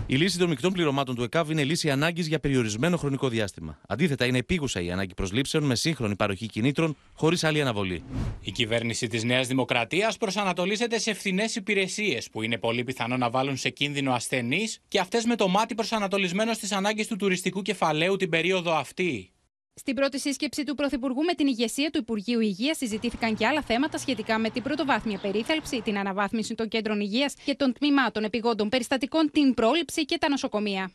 Η 0.06 0.16
λύση 0.16 0.38
των 0.38 0.50
μεικτών 0.50 0.74
πληρωμάτων 0.74 1.16
του 1.16 1.24
ΕΚΑΒ 1.24 1.50
είναι 1.50 1.64
λύση 1.64 1.90
ανάγκης 1.90 2.28
για 2.28 2.40
περιορισμένο 2.40 2.98
χρονικό 2.98 3.30
διάστημα. 3.30 3.80
Αντίθετα, 3.88 4.26
είναι 4.26 4.38
επίγουσα 4.38 4.82
η 4.82 4.92
ανάγκη 4.92 5.14
προσλήψεων 5.14 5.64
με 5.64 5.76
σύγχρονη 5.76 6.16
παροχή 6.16 6.48
κινήτρων 6.48 6.98
χωρίς 7.14 7.44
άλλη 7.44 7.62
αναβολή. 7.62 8.04
Η 8.42 8.52
κυβέρνηση 8.52 9.08
της 9.08 9.24
Νέας 9.24 9.48
Δημοκρατίας 9.48 10.18
προσανατολίζεται 10.18 11.00
σε 11.00 11.14
φθηνές 11.14 11.56
υπηρεσίες 11.56 12.30
που 12.30 12.42
είναι 12.42 12.58
πολύ 12.58 12.84
πιθανό 12.84 13.18
να 13.18 13.30
βάλουν 13.30 13.58
σε 13.58 13.70
κίνδυνο 13.70 14.14
ασθενείς 14.14 14.80
και 14.88 15.00
αυτές 15.00 15.26
με 15.26 15.36
το 15.36 15.48
μάτι 15.48 15.76
προσανατολισμένο 15.76 16.54
στις 16.54 16.72
ανάγκες 16.72 17.08
του 17.08 17.16
τουριστικού 17.16 17.62
κεφαλαίου 17.62 18.16
την 18.16 18.30
περίοδο 18.30 18.76
αυτή. 18.76 19.35
Στην 19.78 19.96
πρώτη 19.96 20.20
σύσκεψη 20.20 20.64
του 20.64 20.76
Πρωθυπουργού 20.76 21.22
με 21.24 21.34
την 21.34 21.48
ηγεσία 21.48 21.90
του 21.92 22.00
Υπουργείου 22.00 22.40
Υγείας 22.40 22.78
συζητήθηκαν 22.78 23.36
και 23.36 23.48
άλλα 23.48 23.62
θέματα 23.62 23.98
σχετικά 23.98 24.40
με 24.40 24.50
την 24.50 24.64
πρωτοβάθμια 24.64 25.20
περίθαλψη, 25.20 25.82
την 25.82 25.98
αναβάθμιση 25.98 26.56
των 26.56 26.68
κέντρων 26.68 27.00
υγείας 27.00 27.34
και 27.46 27.56
των 27.56 27.74
τμήματων 27.74 28.24
επιγόντων 28.24 28.70
περιστατικών, 28.70 29.32
την 29.32 29.54
πρόληψη 29.54 30.06
και 30.06 30.18
τα 30.18 30.30
νοσοκομεία. 30.30 30.92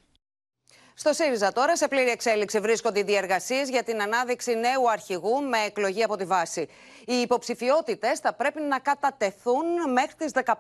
Στο 1.03 1.13
ΣΥΡΙΖΑ 1.13 1.53
τώρα 1.53 1.77
σε 1.77 1.89
πλήρη 1.89 2.11
εξέλιξη 2.11 2.61
βρίσκονται 2.61 2.99
οι 2.99 3.03
διεργασίες 3.03 3.69
για 3.69 3.83
την 3.83 4.03
ανάδειξη 4.03 4.55
νέου 4.55 4.91
αρχηγού 4.91 5.43
με 5.43 5.59
εκλογή 5.59 6.03
από 6.03 6.17
τη 6.17 6.25
βάση. 6.25 6.69
Οι 7.07 7.15
υποψηφιότητες 7.15 8.19
θα 8.19 8.33
πρέπει 8.33 8.61
να 8.61 8.79
κατατεθούν 8.79 9.93
μέχρι 9.93 10.15
τις 10.17 10.33
15 10.45 10.53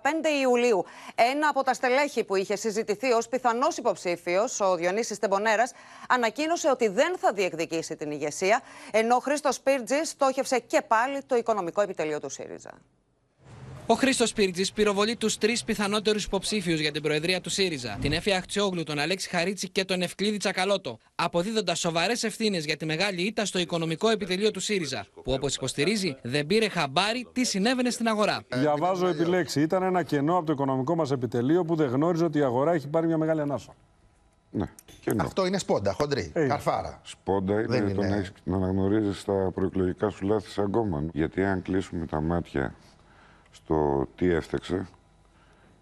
Ιουλίου. 0.43 0.85
Ένα 1.15 1.49
από 1.49 1.63
τα 1.63 1.75
στελέχη 1.75 2.25
που 2.25 2.37
είχε 2.37 2.57
συζητηθεί 2.57 3.13
ως 3.13 3.29
πιθανός 3.29 3.77
υποψήφιος, 3.77 4.61
ο 4.61 4.75
Διονύσης 4.75 5.19
Τεμπονέρας, 5.19 5.73
ανακοίνωσε 6.09 6.71
ότι 6.71 6.89
δεν 6.89 7.19
θα 7.19 7.33
διεκδικήσει 7.33 7.97
την 7.97 8.11
ηγεσία, 8.11 8.61
ενώ 8.91 9.17
ο 9.17 9.19
Χρήστος 9.19 9.61
Πίρτζη 9.61 10.05
στόχευσε 10.05 10.59
και 10.59 10.83
πάλι 10.83 11.23
το 11.23 11.37
οικονομικό 11.37 11.81
επιτελείο 11.81 12.21
του 12.21 12.29
ΣΥΡΙΖΑ. 12.29 12.71
Ο 13.91 13.95
Χρήστος 13.95 14.33
Πίρτζη 14.33 14.73
πυροβολεί 14.73 15.17
τους 15.17 15.39
τρεις 15.39 15.65
πιθανότερους 15.65 16.25
υποψήφιους 16.25 16.81
για 16.81 16.93
την 16.93 17.03
Προεδρία 17.03 17.41
του 17.41 17.51
ΣΥΡΙΖΑ. 17.51 17.99
Την 18.01 18.13
Έφη 18.13 18.33
Αχτσιόγλου, 18.33 18.83
τον 18.83 18.99
Αλέξη 18.99 19.29
Χαρίτσι 19.29 19.69
και 19.69 19.85
τον 19.85 20.03
Ευκλήδη 20.03 20.37
Τσακαλώτο. 20.37 20.99
Αποδίδοντας 21.15 21.79
σοβαρές 21.79 22.23
ευθύνες 22.23 22.65
για 22.65 22.77
τη 22.77 22.87
μεγάλη 22.87 23.23
ήττα 23.23 23.45
στο 23.45 23.59
οικονομικό 23.59 24.09
επιτελείο 24.09 24.51
του 24.51 24.61
ΣΥΡΙΖΑ. 24.61 25.07
Που 25.25 25.33
όπως 25.33 25.55
υποστηρίζει 25.55 26.17
δεν 26.23 26.47
πήρε 26.47 26.69
χαμπάρι 26.69 27.29
τι 27.33 27.45
συνέβαινε 27.45 27.91
στην 27.91 28.09
αγορά. 28.09 28.43
Διαβάζω 28.55 29.07
επιλέξει. 29.07 29.61
Ήταν 29.61 29.83
ένα 29.83 30.03
κενό 30.03 30.37
από 30.37 30.47
το 30.47 30.53
οικονομικό 30.53 30.95
μας 30.95 31.11
επιτελείο 31.11 31.65
που 31.65 31.75
δεν 31.75 31.89
γνώριζε 31.89 32.25
ότι 32.25 32.39
η 32.39 32.43
αγορά 32.43 32.73
έχει 32.73 32.89
πάρει 32.89 33.07
μια 33.07 33.19
μεγάλη 33.19 33.41
ανάσα. 33.41 33.75
Ναι. 34.51 34.67
Αυτό 35.17 35.47
είναι 35.47 35.59
σπόντα, 35.59 35.93
χοντρή. 35.93 36.31
Ε, 36.35 36.47
Καρφάρα. 36.47 37.01
Σπόντα 37.05 37.53
είναι, 37.53 37.67
Δεν 37.67 37.83
το 37.95 38.03
είναι- 38.03 38.09
να, 38.09 38.17
έχεις- 38.17 38.33
να 38.45 38.57
αναγνωρίζεις 38.57 39.25
τα 39.25 39.51
προεκλογικά 39.55 40.09
σου 40.11 40.27
λάθη 40.27 40.51
σαν 40.51 40.71
κόμμα. 40.71 41.05
Γιατί 41.13 41.45
αν 41.45 41.63
κλείσουμε 41.63 42.07
τα 42.07 42.21
μάτια 42.21 42.75
στο 43.53 44.09
τι 44.17 44.31
έφταξε 44.31 44.89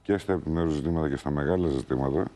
και 0.02 0.18
στα 0.18 0.32
επιμέρους 0.32 0.72
ζητήματα 0.72 1.08
και 1.08 1.16
στα 1.16 1.30
μεγάλα 1.30 1.68
ζητήματα, 1.68 2.30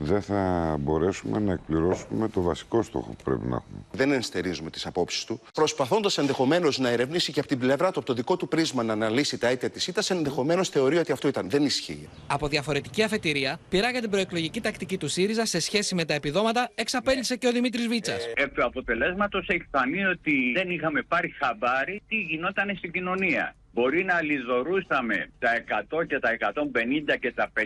δεν 0.00 0.22
θα 0.22 0.76
μπορέσουμε 0.80 1.38
να 1.38 1.52
εκπληρώσουμε 1.52 2.28
το 2.28 2.42
βασικό 2.42 2.82
στόχο 2.82 3.10
που 3.10 3.22
πρέπει 3.24 3.46
να 3.46 3.56
έχουμε. 3.56 3.78
Δεν 3.92 4.12
ενστερίζουμε 4.12 4.70
τις 4.70 4.86
απόψεις 4.86 5.24
του. 5.24 5.40
Προσπαθώντας 5.54 6.18
ενδεχομένως 6.18 6.78
να 6.78 6.88
ερευνήσει 6.88 7.32
και 7.32 7.40
από 7.40 7.48
την 7.48 7.58
πλευρά 7.58 7.92
του, 7.92 7.98
από 7.98 8.06
το 8.08 8.14
δικό 8.14 8.36
του 8.36 8.48
πρίσμα, 8.48 8.82
να 8.82 8.92
αναλύσει 8.92 9.38
τα 9.38 9.48
αίτια 9.48 9.70
της 9.70 9.86
ήττας, 9.86 10.10
ενδεχομένως 10.10 10.68
θεωρεί 10.68 10.96
ότι 10.96 11.12
αυτό 11.12 11.28
ήταν. 11.28 11.50
Δεν 11.50 11.64
ισχύει. 11.64 12.08
Από 12.26 12.48
διαφορετική 12.48 13.02
αφετηρία, 13.02 13.58
πειράγια 13.68 14.00
την 14.00 14.10
προεκλογική 14.10 14.60
τακτική 14.60 14.98
του 14.98 15.08
ΣΥΡΙΖΑ 15.08 15.46
σε 15.46 15.60
σχέση 15.60 15.94
με 15.94 16.04
τα 16.04 16.14
επιδόματα, 16.14 16.70
εξαπέλυσε 16.74 17.36
και 17.36 17.46
ο 17.46 17.52
Δημήτρης 17.52 17.86
Βίτσας. 17.86 18.26
Επί 18.34 18.54
του 18.54 18.64
αποτελέσματος 18.64 19.48
έχει 19.48 19.66
φανεί 19.70 20.04
ότι 20.04 20.52
δεν 20.54 20.70
είχαμε 20.70 21.02
πάρει 21.02 21.34
χαμπάρι 21.38 22.02
τι 22.08 22.16
γινόταν 22.16 22.76
στην 22.76 22.92
κοινωνία. 22.92 23.54
Μπορεί 23.72 24.04
να 24.04 24.22
λιζορούσαμε 24.22 25.30
τα 25.38 25.50
100 26.00 26.06
και 26.06 26.18
τα 26.18 26.36
150 26.38 27.18
και 27.20 27.32
τα 27.32 27.52
50 27.56 27.62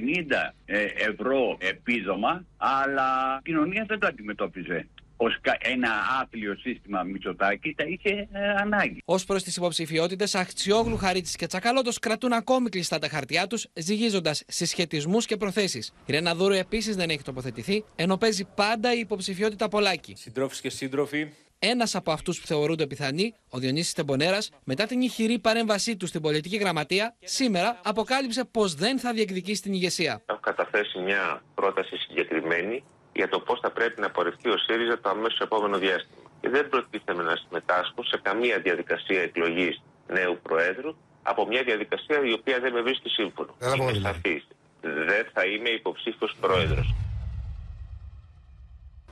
ε, 0.64 0.84
ευρώ 1.10 1.56
επίδομα, 1.60 2.44
αλλά 2.56 3.38
η 3.38 3.42
κοινωνία 3.42 3.84
δεν 3.88 3.98
το 3.98 4.06
αντιμετώπιζε 4.06 4.88
ως 5.16 5.38
κα- 5.40 5.56
ένα 5.60 5.90
άθλιο 6.22 6.56
σύστημα 6.56 7.02
Μητσοτάκη, 7.02 7.74
τα 7.76 7.84
είχε 7.84 8.28
ε, 8.32 8.48
ανάγκη. 8.60 9.02
Ω 9.04 9.14
προς 9.24 9.42
τις 9.42 9.56
υποψηφιότητες, 9.56 10.34
Αχτσιόγλου, 10.34 10.96
Χαρίτσης 10.96 11.36
και 11.36 11.46
Τσακαλώτος 11.46 11.98
κρατούν 11.98 12.32
ακόμη 12.32 12.68
κλειστά 12.68 12.98
τα 12.98 13.08
χαρτιά 13.08 13.46
τους, 13.46 13.66
ζυγίζοντας 13.74 14.42
συσχετισμούς 14.46 15.26
και 15.26 15.36
προθέσεις. 15.36 15.92
Η 16.06 16.12
Ρένα 16.12 16.34
Δούρου 16.34 16.54
επίσης 16.54 16.96
δεν 16.96 17.10
έχει 17.10 17.22
τοποθετηθεί, 17.22 17.84
ενώ 17.96 18.16
παίζει 18.16 18.44
πάντα 18.54 18.94
η 18.94 18.98
υποψηφιότητα 18.98 19.68
Πολάκη. 19.68 20.14
Συντρόφοι 20.16 20.60
και 20.60 20.70
σύντροφοι, 20.70 21.28
Ένας 21.64 21.94
από 21.94 22.12
αυτούς 22.12 22.40
που 22.40 22.46
θεωρούνται 22.46 22.86
πιθανοί, 22.86 23.34
ο 23.50 23.58
Διονύσης 23.58 23.92
Τεμπονέρας, 23.92 24.50
μετά 24.64 24.86
την 24.86 25.00
ηχηρή 25.00 25.38
παρέμβασή 25.38 25.96
του 25.96 26.06
στην 26.06 26.20
πολιτική 26.20 26.56
γραμματεία, 26.56 27.16
σήμερα 27.24 27.80
αποκάλυψε 27.84 28.44
πως 28.44 28.74
δεν 28.74 28.98
θα 28.98 29.12
διεκδικήσει 29.12 29.62
την 29.62 29.72
ηγεσία. 29.72 30.22
Έχω 30.26 30.38
καταθέσει 30.40 30.98
μια 30.98 31.42
πρόταση 31.54 31.96
συγκεκριμένη 31.96 32.84
για 33.12 33.28
το 33.28 33.40
πώς 33.40 33.60
θα 33.60 33.70
πρέπει 33.70 34.00
να 34.00 34.10
πορευτεί 34.10 34.48
ο 34.48 34.56
ΣΥΡΙΖΑ 34.58 35.00
το 35.00 35.08
αμέσως 35.08 35.38
επόμενο 35.40 35.78
διάστημα. 35.78 36.22
Και 36.40 36.48
δεν 36.48 36.68
προτίθεμαι 36.68 37.22
να 37.22 37.36
συμμετάσχω 37.36 38.04
σε 38.04 38.18
καμία 38.22 38.58
διαδικασία 38.58 39.20
εκλογής 39.22 39.82
νέου 40.08 40.38
Προέδρου 40.42 40.96
από 41.22 41.46
μια 41.46 41.62
διαδικασία 41.62 42.18
η 42.24 42.32
οποία 42.32 42.58
δεν 42.60 42.72
με 42.72 42.80
βρίσκει 42.80 43.08
σύμφωνο. 43.08 43.56
Έλα, 43.60 43.74
Είμαι 43.74 43.84
πολύ. 43.84 44.00
σαφής. 44.00 44.46
Δεν 44.80 45.26
θα 45.32 45.44
είμαι 45.44 45.68
υποψήφιος 45.68 46.36
πρόεδρος. 46.40 46.94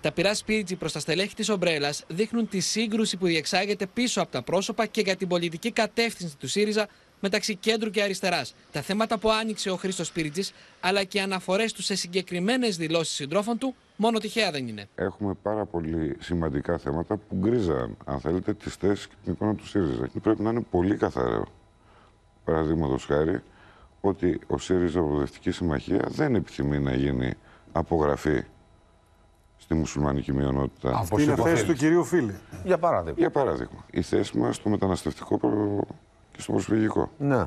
Τα 0.01 0.13
πειρά 0.13 0.35
σπίριτζι 0.35 0.77
προς 0.77 0.93
τα 0.93 0.99
στελέχη 0.99 1.35
της 1.35 1.49
Ομπρέλας 1.49 2.05
δείχνουν 2.09 2.49
τη 2.49 2.61
σύγκρουση 2.61 3.17
που 3.17 3.27
διεξάγεται 3.27 3.87
πίσω 3.87 4.23
από 4.23 4.31
τα 4.31 4.43
πρόσωπα 4.43 4.87
και 4.87 5.01
για 5.01 5.17
την 5.17 5.29
πολιτική 5.29 5.71
κατεύθυνση 5.71 6.37
του 6.37 6.49
ΣΥΡΙΖΑ 6.49 6.89
μεταξύ 7.21 7.55
κέντρου 7.55 7.91
και 7.91 8.03
αριστεράς. 8.03 8.55
Τα 8.73 8.81
θέματα 8.81 9.19
που 9.19 9.31
άνοιξε 9.31 9.71
ο 9.71 9.77
Χρήστος 9.77 10.13
Πίριτζη, 10.13 10.43
αλλά 10.81 11.05
και 11.05 11.19
οι 11.19 11.21
αναφορές 11.21 11.73
του 11.73 11.83
σε 11.83 11.95
συγκεκριμένες 11.95 12.77
δηλώσεις 12.77 13.15
συντρόφων 13.15 13.59
του, 13.59 13.75
μόνο 13.97 14.19
τυχαία 14.19 14.51
δεν 14.51 14.69
είναι. 14.69 14.89
Έχουμε 14.95 15.35
πάρα 15.43 15.65
πολύ 15.65 16.17
σημαντικά 16.21 16.79
θέματα 16.79 17.17
που 17.17 17.37
γκρίζαν, 17.37 17.97
αν 18.05 18.21
θέλετε, 18.21 18.55
τις 18.55 18.75
θέσεις 18.75 19.07
και 19.07 19.15
την 19.25 19.33
εικόνα 19.33 19.55
του 19.55 19.67
ΣΥΡΙΖΑ. 19.67 20.07
Και 20.07 20.21
πρέπει 20.21 20.43
να 20.43 20.51
είναι 20.51 20.65
πολύ 20.71 20.97
καθαρό. 20.97 21.47
Παραδείγματος 22.45 23.05
χάρη, 23.05 23.43
ότι 24.01 24.41
ο 24.47 24.59
ΣΥΡΙΖΑ 24.59 25.01
Προοδευτική 25.01 25.51
Συμμαχία 25.51 26.05
δεν 26.09 26.35
επιθυμεί 26.35 26.79
να 26.79 26.95
γίνει 26.95 27.33
απογραφή 27.73 28.43
στη 29.71 29.79
μουσουλμανική 29.79 30.33
μειονότητα. 30.33 30.91
Αυτή 30.97 31.23
είναι 31.23 31.35
θέση 31.37 31.65
του 31.67 31.73
κυρίου 31.73 32.05
Φίλη. 32.05 32.35
Για 32.65 32.79
παράδειγμα. 32.79 33.19
Για 33.19 33.31
παράδειγμα, 33.31 33.85
η 33.91 34.03
θέση 34.03 34.39
μας 34.39 34.57
στο 34.57 34.69
μεταναστευτικό 34.69 35.39
προ- 35.39 35.87
και 36.33 36.41
στο 36.41 36.53
προσφυγικό. 36.53 37.11
Ναι. 37.19 37.45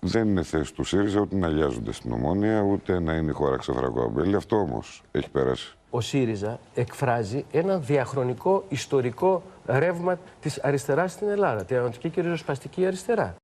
Δεν 0.00 0.28
είναι 0.28 0.42
θέση 0.42 0.74
του 0.74 0.84
ΣΥΡΙΖΑ 0.84 1.20
ούτε 1.20 1.36
να 1.36 1.48
λιάζονται 1.48 1.92
στην 1.92 2.12
ομόνια, 2.12 2.60
ούτε 2.60 3.00
να 3.00 3.14
είναι 3.14 3.30
η 3.30 3.34
χώρα 3.34 3.56
ξεφραγό 3.56 4.02
αμπέλι. 4.02 4.36
Αυτό 4.36 4.56
όμως 4.56 5.02
έχει 5.12 5.30
περάσει. 5.30 5.76
ο 5.90 6.00
ΣΥΡΙΖΑ 6.00 6.58
εκφράζει 6.74 7.44
ένα 7.52 7.78
διαχρονικό 7.78 8.64
ιστορικό 8.68 9.42
ρεύμα 9.66 10.18
της 10.40 10.60
αριστεράς 10.62 11.12
στην 11.12 11.28
Ελλάδα, 11.28 11.64
την 11.64 11.76
ανατολική 11.76 12.10
και 12.10 12.20
ριζοσπαστική 12.20 12.86
αριστερά. 12.86 13.34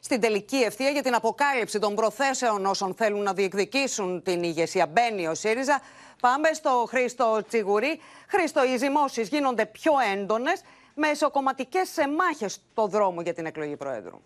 Στην 0.00 0.20
τελική 0.20 0.56
ευθεία 0.56 0.90
για 0.90 1.02
την 1.02 1.14
αποκάλυψη 1.14 1.78
των 1.78 1.94
προθέσεων 1.94 2.66
όσων 2.66 2.94
θέλουν 2.94 3.22
να 3.22 3.32
διεκδικήσουν 3.32 4.22
την 4.22 4.42
ηγεσία 4.42 4.86
μπαίνει 4.86 5.26
ο 5.26 5.34
ΣΥΡΙΖΑ. 5.34 5.80
Πάμε 6.20 6.52
στο 6.52 6.84
Χρήστο 6.88 7.42
Τσιγουρή. 7.48 8.00
Χρήστο, 8.28 8.64
οι 8.64 8.76
ζυμώσεις 8.76 9.28
γίνονται 9.28 9.66
πιο 9.66 9.92
έντονες 10.14 10.60
με 10.94 11.08
εσωκομματικέ 11.08 11.80
μάχες 12.18 12.52
στο 12.52 12.86
δρόμο 12.86 13.20
για 13.20 13.34
την 13.34 13.46
εκλογή 13.46 13.76
Προέδρου. 13.76 14.20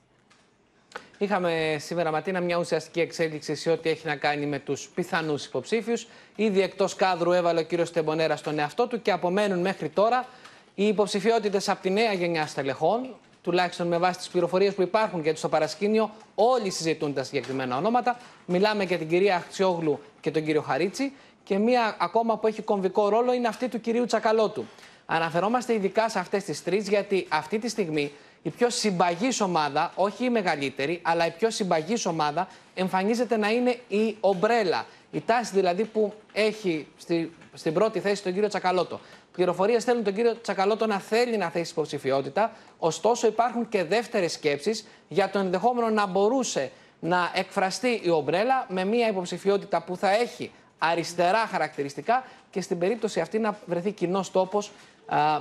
Είχαμε 1.18 1.76
σήμερα 1.78 2.10
Ματίνα 2.10 2.40
μια 2.40 2.56
ουσιαστική 2.56 3.00
εξέλιξη 3.00 3.54
σε 3.54 3.70
ό,τι 3.70 3.90
έχει 3.90 4.06
να 4.06 4.16
κάνει 4.16 4.46
με 4.46 4.58
τους 4.58 4.88
πιθανούς 4.94 5.44
υποψήφιους. 5.44 6.06
Ήδη 6.36 6.60
εκτός 6.60 6.94
κάδρου 6.94 7.32
έβαλε 7.32 7.60
ο 7.60 7.62
κύριος 7.62 7.92
Τεμπονέρα 7.92 8.36
στον 8.36 8.58
εαυτό 8.58 8.86
του 8.86 9.02
και 9.02 9.12
απομένουν 9.12 9.60
μέχρι 9.60 9.88
τώρα 9.88 10.26
οι 10.74 10.86
υποψηφιότητες 10.86 11.68
από 11.68 11.82
τη 11.82 11.90
νέα 11.90 12.12
γενιά 12.12 12.46
στελεχών, 12.46 13.14
τουλάχιστον 13.42 13.86
με 13.86 13.98
βάση 13.98 14.18
τις 14.18 14.28
πληροφορίες 14.28 14.74
που 14.74 14.82
υπάρχουν 14.82 15.22
γιατί 15.22 15.38
στο 15.38 15.48
παρασκήνιο 15.48 16.10
όλοι 16.34 16.70
συζητούν 16.70 17.14
τα 17.14 17.22
συγκεκριμένα 17.22 17.76
ονόματα. 17.76 18.16
Μιλάμε 18.46 18.84
για 18.84 18.98
την 18.98 19.08
κυρία 19.08 19.36
Αχτσιόγλου 19.36 20.00
και 20.20 20.30
τον 20.30 20.44
κύριο 20.44 20.62
Χαρίτσι. 20.62 21.12
Και 21.44 21.58
μία 21.58 21.96
ακόμα 21.98 22.38
που 22.38 22.46
έχει 22.46 22.62
κομβικό 22.62 23.08
ρόλο 23.08 23.32
είναι 23.32 23.48
αυτή 23.48 23.68
του 23.68 23.80
κυρίου 23.80 24.04
Τσακαλώτου. 24.04 24.64
Αναφερόμαστε 25.06 25.74
ειδικά 25.74 26.08
σε 26.08 26.18
αυτές 26.18 26.44
τις 26.44 26.62
τρεις, 26.62 26.88
γιατί 26.88 27.26
αυτή 27.28 27.58
τη 27.58 27.68
στιγμή 27.68 28.12
η 28.42 28.50
πιο 28.50 28.70
συμπαγής 28.70 29.40
ομάδα, 29.40 29.92
όχι 29.94 30.24
η 30.24 30.30
μεγαλύτερη, 30.30 31.00
αλλά 31.02 31.26
η 31.26 31.30
πιο 31.30 31.50
συμπαγής 31.50 32.06
ομάδα 32.06 32.48
εμφανίζεται 32.74 33.36
να 33.36 33.50
είναι 33.50 33.78
η 33.88 34.16
ομπρέλα. 34.20 34.86
Η 35.10 35.22
τάση 35.26 35.54
δηλαδή 35.54 35.84
που 35.84 36.12
έχει 36.32 36.86
στη, 36.98 37.32
στην 37.54 37.72
πρώτη 37.72 38.00
θέση 38.00 38.22
τον 38.22 38.32
κύριο 38.32 38.48
Τσακαλώτο. 38.48 39.00
Πληροφορίες 39.32 39.84
θέλουν 39.84 40.04
τον 40.04 40.14
κύριο 40.14 40.40
Τσακαλώτο 40.40 40.86
να 40.86 40.98
θέλει 40.98 41.36
να 41.36 41.50
θέσει 41.50 41.70
υποψηφιότητα. 41.70 42.52
Ωστόσο, 42.78 43.26
υπάρχουν 43.26 43.68
και 43.68 43.84
δεύτερες 43.84 44.32
σκέψεις 44.32 44.86
για 45.08 45.30
το 45.30 45.38
ενδεχόμενο 45.38 45.90
να 45.90 46.06
μπορούσε 46.06 46.70
να 47.00 47.30
εκφραστεί 47.34 48.00
η 48.04 48.10
ομπρέλα 48.10 48.66
με 48.68 48.84
μια 48.84 49.08
υποψηφιότητα 49.08 49.82
που 49.82 49.96
θα 49.96 50.10
έχει 50.10 50.50
αριστερά 50.78 51.46
χαρακτηριστικά 51.46 52.24
και 52.50 52.60
στην 52.60 52.78
περίπτωση 52.78 53.20
αυτή 53.20 53.38
να 53.38 53.58
βρεθεί 53.66 53.92
κοινός 53.92 54.30
τόπος 54.30 54.70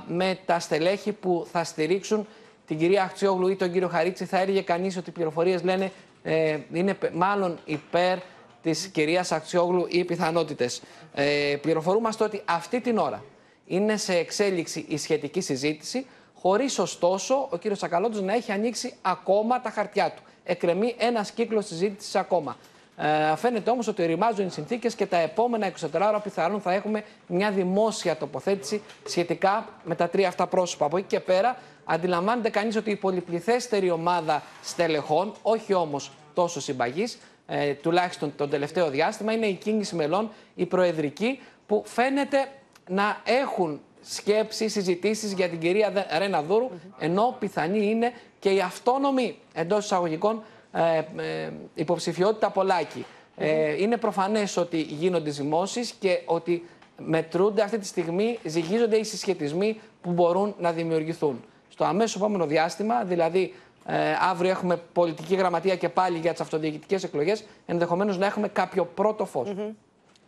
με 0.06 0.38
τα 0.46 0.58
στελέχη 0.58 1.12
που 1.12 1.46
θα 1.52 1.64
στηρίξουν 1.64 2.26
την 2.66 2.78
κυρία 2.78 3.02
Αχτσιόγλου 3.02 3.48
ή 3.48 3.56
τον 3.56 3.72
κύριο 3.72 3.88
Χαρίτση. 3.88 4.24
Θα 4.24 4.38
έλεγε 4.38 4.62
κανείς 4.62 4.96
ότι 4.96 5.10
οι 5.10 5.12
πληροφορίες 5.12 5.62
λένε 5.62 5.92
ε, 6.22 6.58
είναι 6.72 6.98
μάλλον 7.12 7.58
υπέρ 7.64 8.18
της 8.62 8.86
κυρίας 8.86 9.32
Αχτσιόγλου 9.32 9.86
ή 9.88 10.04
πιθανότητες. 10.04 10.82
Ε, 11.14 11.56
πληροφορούμαστε 11.60 12.24
ότι 12.24 12.42
αυτή 12.44 12.80
την 12.80 12.98
ώρα 12.98 13.22
είναι 13.66 13.96
σε 13.96 14.14
εξέλιξη 14.14 14.84
η 14.88 14.96
σχετική 14.96 15.40
συζήτηση, 15.40 16.06
χωρίς 16.34 16.78
ωστόσο 16.78 17.46
ο 17.50 17.56
κύριος 17.56 17.78
Τσακαλώτο 17.78 18.22
να 18.22 18.34
έχει 18.34 18.52
ανοίξει 18.52 18.94
ακόμα 19.02 19.60
τα 19.60 19.70
χαρτιά 19.70 20.10
του. 20.10 20.22
Εκρεμεί 20.44 20.94
ένα 20.98 21.26
κύκλο 21.34 21.60
συζήτησης 21.60 22.14
ακόμα. 22.14 22.56
Ε, 22.96 23.36
φαίνεται 23.36 23.70
όμως 23.70 23.86
ότι 23.86 24.06
ρημάζουν 24.06 24.46
οι 24.46 24.50
συνθήκες 24.50 24.94
και 24.94 25.06
τα 25.06 25.16
επόμενα 25.16 25.72
24 25.80 25.86
ώρα 25.94 26.20
πιθανόν 26.20 26.60
θα 26.60 26.72
έχουμε 26.72 27.04
μια 27.26 27.50
δημόσια 27.50 28.16
τοποθέτηση 28.16 28.82
σχετικά 29.04 29.68
με 29.84 29.94
τα 29.94 30.08
τρία 30.08 30.28
αυτά 30.28 30.46
πρόσωπα. 30.46 30.86
Από 30.86 30.96
εκεί 30.96 31.06
και 31.06 31.20
πέρα, 31.20 31.56
αντιλαμβάνεται 31.84 32.50
κανείς 32.50 32.76
ότι 32.76 32.90
η 32.90 32.96
πολυπληθέστερη 32.96 33.90
ομάδα 33.90 34.42
στελεχών, 34.62 35.32
όχι 35.42 35.74
όμως 35.74 36.12
τόσο 36.34 36.60
συμπαγής, 36.60 37.18
ε, 37.46 37.74
τουλάχιστον 37.74 38.32
το 38.36 38.48
τελευταίο 38.48 38.90
διάστημα, 38.90 39.32
είναι 39.32 39.46
η 39.46 39.54
κίνηση 39.54 39.94
μελών, 39.94 40.30
η 40.54 40.66
προεδρική, 40.66 41.40
που 41.66 41.82
φαίνεται 41.86 42.48
να 42.88 43.20
έχουν 43.24 43.80
σκέψεις, 44.02 44.72
συζητήσεις 44.72 45.32
για 45.32 45.48
την 45.48 45.58
κυρία 45.58 46.06
Ρένα 46.18 46.42
Δούρου, 46.42 46.70
ενώ 46.98 47.36
πιθανή 47.38 47.90
είναι 47.90 48.12
και 48.38 48.50
η 48.50 48.60
αυτόνομη 48.60 49.38
εντός 49.54 49.84
εισαγωγικών 49.84 50.42
ε, 50.72 50.98
ε, 51.16 51.52
υποψηφιότητα 51.74 52.50
Πολάκη. 52.50 53.04
Ε, 53.36 53.82
είναι 53.82 53.96
προφανές 53.96 54.56
ότι 54.56 54.80
γίνονται 54.80 55.30
ζυμώσεις 55.30 55.92
και 55.92 56.22
ότι 56.24 56.64
μετρούνται 56.98 57.62
αυτή 57.62 57.78
τη 57.78 57.86
στιγμή, 57.86 58.38
ζυγίζονται 58.44 58.96
οι 58.96 59.04
συσχετισμοί 59.04 59.80
που 60.02 60.10
μπορούν 60.10 60.54
να 60.58 60.72
δημιουργηθούν. 60.72 61.44
Στο 61.68 61.84
αμέσως 61.84 62.16
επόμενο 62.16 62.46
διάστημα, 62.46 63.04
δηλαδή 63.04 63.54
ε, 63.86 63.94
αύριο 64.30 64.50
έχουμε 64.50 64.76
πολιτική 64.92 65.34
γραμματεία 65.34 65.76
και 65.76 65.88
πάλι 65.88 66.18
για 66.18 66.30
τις 66.30 66.40
αυτοδιοικητικές 66.40 67.04
εκλογές, 67.04 67.44
ενδεχομένως 67.66 68.18
να 68.18 68.26
έχουμε 68.26 68.48
κάποιο 68.48 68.84
πρώτο 68.84 69.24
φως. 69.24 69.54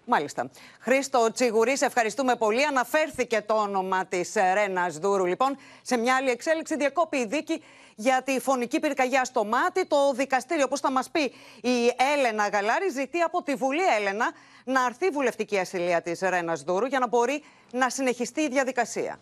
Μάλιστα. 0.06 0.50
Χρήστο 0.80 1.32
Τσιγουρή, 1.32 1.76
ευχαριστούμε 1.80 2.36
πολύ. 2.36 2.64
Αναφέρθηκε 2.64 3.42
το 3.46 3.54
όνομα 3.54 4.06
της 4.06 4.32
Ρένας 4.54 4.98
Δούρου. 4.98 5.24
Λοιπόν, 5.24 5.56
σε 5.82 5.96
μια 5.96 6.16
άλλη 6.16 6.30
εξέλιξη 6.30 6.76
διακόπη 6.76 7.16
η 7.16 7.26
δίκη 7.26 7.62
για 7.94 8.22
τη 8.22 8.40
φωνική 8.40 8.80
πυρκαγιά 8.80 9.24
στο 9.24 9.44
μάτι. 9.44 9.86
Το 9.86 10.12
δικαστήριο, 10.12 10.64
όπως 10.64 10.80
θα 10.80 10.90
μας 10.90 11.10
πει 11.10 11.20
η 11.62 11.92
Έλενα 12.16 12.48
Γαλάρη, 12.48 12.90
ζητεί 12.90 13.20
από 13.20 13.42
τη 13.42 13.54
Βουλή 13.54 13.84
Έλενα 13.98 14.32
να 14.64 14.82
αρθεί 14.82 15.08
βουλευτική 15.08 15.58
ασυλία 15.58 16.02
της 16.02 16.20
Ρένας 16.20 16.62
Δούρου 16.62 16.86
για 16.86 16.98
να 16.98 17.06
μπορεί 17.06 17.42
να 17.72 17.90
συνεχιστεί 17.90 18.40
η 18.40 18.48
διαδικασία. 18.48 19.18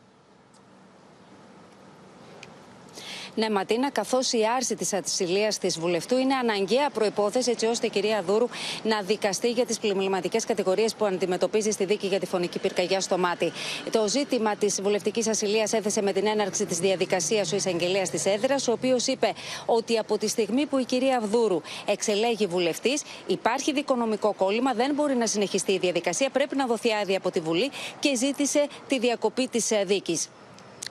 Ναι, 3.35 3.51
Ματίνα, 3.51 3.91
καθώς 3.91 4.33
η 4.33 4.39
άρση 4.57 4.77
της 4.77 4.93
ασυλίας 4.93 5.59
της 5.59 5.79
βουλευτού 5.79 6.17
είναι 6.17 6.35
αναγκαία 6.35 6.91
προπόθεση 6.91 7.51
έτσι 7.51 7.67
ώστε 7.67 7.87
η 7.87 7.91
κυρία 7.91 8.23
Δούρου 8.23 8.49
να 8.83 9.03
δικαστεί 9.03 9.51
για 9.51 9.67
τις 9.67 9.79
πλημμυματικέ 9.79 10.39
κατηγορίες 10.47 10.95
που 10.95 11.05
αντιμετωπίζει 11.05 11.71
στη 11.71 11.85
δίκη 11.85 12.07
για 12.07 12.21
τη 12.21 12.27
φωνική 12.27 12.59
πυρκαγιά 12.59 13.01
στο 13.01 13.19
μάτι. 13.19 13.53
Το 13.91 14.09
ζήτημα 14.09 14.57
της 14.57 14.83
βουλευτικής 14.83 15.29
ασυλίας 15.29 15.73
έθεσε 15.73 16.03
με 16.03 16.13
την 16.13 16.27
έναρξη 16.27 16.67
της 16.67 16.79
διαδικασίας 16.79 17.53
ο 17.53 17.57
εισαγγελέας 17.57 18.11
της 18.11 18.27
έδρας, 18.27 18.69
ο 18.69 18.73
οποίος 18.73 19.07
είπε 19.07 19.33
ότι 19.67 19.99
από 19.99 20.19
τη 20.19 20.29
στιγμή 20.29 20.67
που 20.67 20.79
η 20.79 20.85
κυρία 20.85 21.21
Δούρου 21.21 21.61
εξελέγει 21.87 22.47
βουλευτής, 22.47 23.03
υπάρχει 23.27 23.73
δικονομικό 23.73 24.33
κόλλημα, 24.33 24.73
δεν 24.73 24.95
μπορεί 24.95 25.15
να 25.15 25.27
συνεχιστεί 25.27 25.73
η 25.73 25.79
διαδικασία, 25.79 26.31
πρέπει 26.31 26.57
να 26.57 26.67
δοθεί 26.67 26.93
άδεια 26.93 27.17
από 27.17 27.31
τη 27.31 27.41
Βουλή 27.41 27.71
και 28.01 28.17
ζήτησε 28.17 28.67
τη 28.89 28.99
διακοπή 28.99 29.49
της 29.49 29.71
δίκης. 29.85 30.29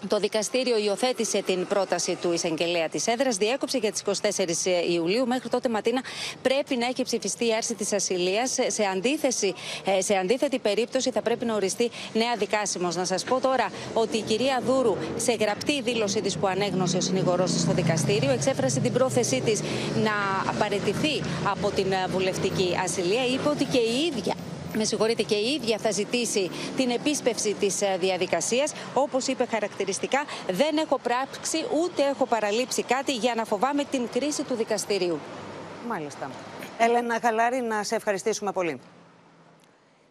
Το 0.07 0.19
δικαστήριο 0.19 0.77
υιοθέτησε 0.77 1.41
την 1.45 1.67
πρόταση 1.67 2.17
του 2.21 2.31
εισαγγελέα 2.33 2.89
της 2.89 3.07
έδρας, 3.07 3.35
διέκοψε 3.37 3.77
για 3.77 3.91
τις 3.91 4.01
24 4.01 4.89
Ιουλίου. 4.89 5.27
Μέχρι 5.27 5.49
τότε, 5.49 5.69
Ματίνα, 5.69 6.01
πρέπει 6.41 6.75
να 6.75 6.85
έχει 6.85 7.03
ψηφιστεί 7.03 7.47
η 7.47 7.53
άρση 7.53 7.75
της 7.75 7.93
ασυλίας. 7.93 8.57
Σε, 8.67 8.83
αντίθεση, 8.83 9.53
ε, 9.85 10.01
σε 10.01 10.15
αντίθετη 10.15 10.59
περίπτωση, 10.59 11.11
θα 11.11 11.21
πρέπει 11.21 11.45
να 11.45 11.55
οριστεί 11.55 11.89
νέα 12.13 12.35
δικάσιμος. 12.37 12.95
Να 12.95 13.05
σας 13.05 13.23
πω 13.23 13.39
τώρα 13.39 13.71
ότι 13.93 14.17
η 14.17 14.21
κυρία 14.21 14.61
Δούρου, 14.65 14.97
σε 15.17 15.33
γραπτή 15.33 15.81
δήλωσή 15.81 16.21
της 16.21 16.37
που 16.37 16.47
ανέγνωσε 16.47 16.97
ο 16.97 17.01
συνηγορός 17.01 17.51
της 17.51 17.61
στο 17.61 17.71
δικαστήριο, 17.73 18.31
εξέφρασε 18.31 18.79
την 18.79 18.93
πρόθεσή 18.93 19.41
της 19.41 19.61
να 20.03 20.11
απαρατηθεί 20.51 21.21
από 21.43 21.69
την 21.71 21.93
βουλευτική 22.09 22.77
ασυλία. 22.83 23.25
Είπε 23.25 23.49
ότι 23.49 23.63
και 23.65 23.79
η 23.79 24.11
ίδια 24.15 24.35
με 24.75 24.83
συγχωρείτε 24.83 25.23
και 25.23 25.35
η 25.35 25.51
ίδια 25.51 25.77
θα 25.77 25.91
ζητήσει 25.91 26.51
την 26.75 26.89
επίσπευση 26.89 27.53
της 27.53 27.81
ε, 27.81 27.97
διαδικασίας. 27.99 28.73
Όπως 28.93 29.27
είπε 29.27 29.45
χαρακτηριστικά, 29.45 30.23
δεν 30.49 30.77
έχω 30.77 30.97
πράξει 30.97 31.57
ούτε 31.83 32.03
έχω 32.03 32.25
παραλείψει 32.25 32.83
κάτι 32.83 33.13
για 33.15 33.33
να 33.35 33.45
φοβάμαι 33.45 33.83
την 33.83 34.07
κρίση 34.13 34.43
του 34.43 34.55
δικαστηρίου. 34.55 35.19
Μάλιστα. 35.87 36.29
Έλενα 36.77 37.17
Γαλάρη, 37.17 37.61
να 37.61 37.83
σε 37.83 37.95
ευχαριστήσουμε 37.95 38.51
πολύ. 38.51 38.79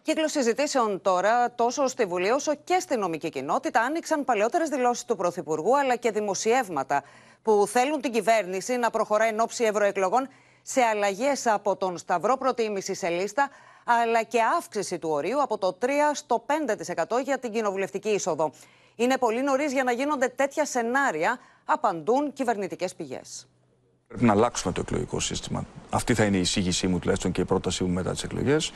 Κύκλο 0.03 0.27
συζητήσεων 0.27 1.01
τώρα, 1.01 1.51
τόσο 1.51 1.87
στη 1.87 2.05
Βουλή 2.05 2.29
όσο 2.29 2.55
και 2.63 2.79
στη 2.79 2.97
νομική 2.97 3.29
κοινότητα, 3.29 3.81
άνοιξαν 3.81 4.25
παλαιότερες 4.25 4.69
δηλώσεις 4.69 5.05
του 5.05 5.15
Πρωθυπουργού 5.15 5.77
αλλά 5.77 5.95
και 5.95 6.11
δημοσιεύματα 6.11 7.03
που 7.41 7.67
θέλουν 7.67 8.01
την 8.01 8.11
κυβέρνηση 8.11 8.75
να 8.77 8.89
προχωράει 8.89 9.29
εν 9.29 9.39
ώψη 9.39 9.63
ευρωεκλογών 9.63 10.29
σε 10.61 10.81
αλλαγές 10.81 11.47
από 11.47 11.75
τον 11.75 11.97
Σταυρό 11.97 12.37
Προτίμηση 12.37 12.93
σε 12.93 13.09
λίστα 13.09 13.49
αλλά 13.85 14.23
και 14.23 14.41
αύξηση 14.57 14.99
του 14.99 15.09
ορίου 15.09 15.41
από 15.41 15.57
το 15.57 15.77
3% 15.81 15.85
στο 16.13 16.45
5% 17.17 17.23
για 17.23 17.39
την 17.39 17.51
κοινοβουλευτική 17.51 18.09
είσοδο. 18.09 18.51
Είναι 18.95 19.17
πολύ 19.17 19.41
νωρίς 19.41 19.73
για 19.73 19.83
να 19.83 19.91
γίνονται 19.91 20.27
τέτοια 20.27 20.65
σενάρια, 20.65 21.39
απαντούν 21.65 22.33
κυβερνητικές 22.33 22.95
πηγές. 22.95 23.47
Πρέπει 24.11 24.25
να 24.25 24.31
αλλάξουμε 24.31 24.73
το 24.73 24.81
εκλογικό 24.81 25.19
σύστημα. 25.19 25.65
Αυτή 25.89 26.13
θα 26.13 26.25
είναι 26.25 26.37
η 26.37 26.39
εισήγησή 26.39 26.87
μου 26.87 26.99
τουλάχιστον 26.99 27.31
και 27.31 27.41
η 27.41 27.45
πρότασή 27.45 27.83
μου 27.83 27.89
μετά 27.89 28.11
τις 28.11 28.23
εκλογές. 28.23 28.71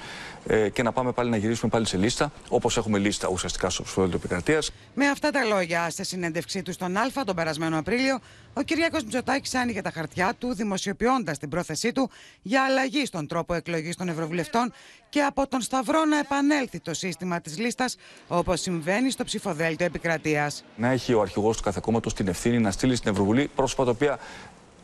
Ε, 0.48 0.70
και 0.70 0.84
να 0.84 0.92
πάμε 0.92 1.12
πάλι 1.12 1.30
να 1.30 1.38
γυρίσουμε 1.38 1.72
πάλι 1.72 1.86
σε 1.86 1.98
λίστα, 1.98 2.32
όπως 2.50 2.78
έχουμε 2.78 2.98
λίστα 2.98 3.28
ουσιαστικά 3.28 3.70
στο 3.70 3.84
ψηφοδέλτιο 3.84 4.20
επικρατείας. 4.20 4.72
Με 4.94 5.08
αυτά 5.08 5.32
τα 5.32 5.44
λόγια, 5.44 5.90
σε 5.90 6.04
συνέντευξή 6.04 6.62
του 6.62 6.72
στον 6.72 6.98
Α 6.98 7.12
τον 7.26 7.36
περασμένο 7.36 7.78
Απρίλιο, 7.78 8.20
ο 8.54 8.62
Κυριάκος 8.62 9.04
Μητσοτάκης 9.04 9.56
άνοιγε 9.56 9.82
τα 9.82 9.92
χαρτιά 9.92 10.34
του, 10.40 10.54
δημοσιοποιώντας 10.54 11.38
την 11.38 11.50
πρόθεσή 11.50 11.92
του 11.92 12.10
για 12.42 12.64
αλλαγή 12.64 13.06
στον 13.06 13.28
τρόπο 13.28 13.54
εκλογής 13.54 13.96
των 13.96 14.10
Ευρωβουλευτών 14.10 14.74
και 15.10 15.22
από 15.22 15.48
τον 15.48 15.62
Σταυρό 15.62 16.06
να 16.06 16.20
επανέλθει 16.20 16.80
το 16.80 16.94
σύστημα 16.94 17.42
της 17.42 17.58
λίστας, 17.58 17.96
όπως 18.28 18.62
συμβαίνει 18.62 19.12
στο 19.12 19.24
ψηφοδέλτιο 19.24 19.86
επικρατείας. 19.86 20.64
Να 20.76 20.88
έχει 20.88 21.14
ο 21.14 21.22
αρχηγός 21.22 21.58
του 21.58 21.64
κάθε 21.64 21.80
κόμματο 21.84 22.14
την 22.14 22.28
ευθύνη 22.28 22.60
να 22.60 22.72
στείλει 22.72 22.96
στην 22.96 23.12
Ευρωβουλή 23.12 23.50
πρόσωπα 23.56 23.84
τα 23.84 23.92
οποία 23.92 24.20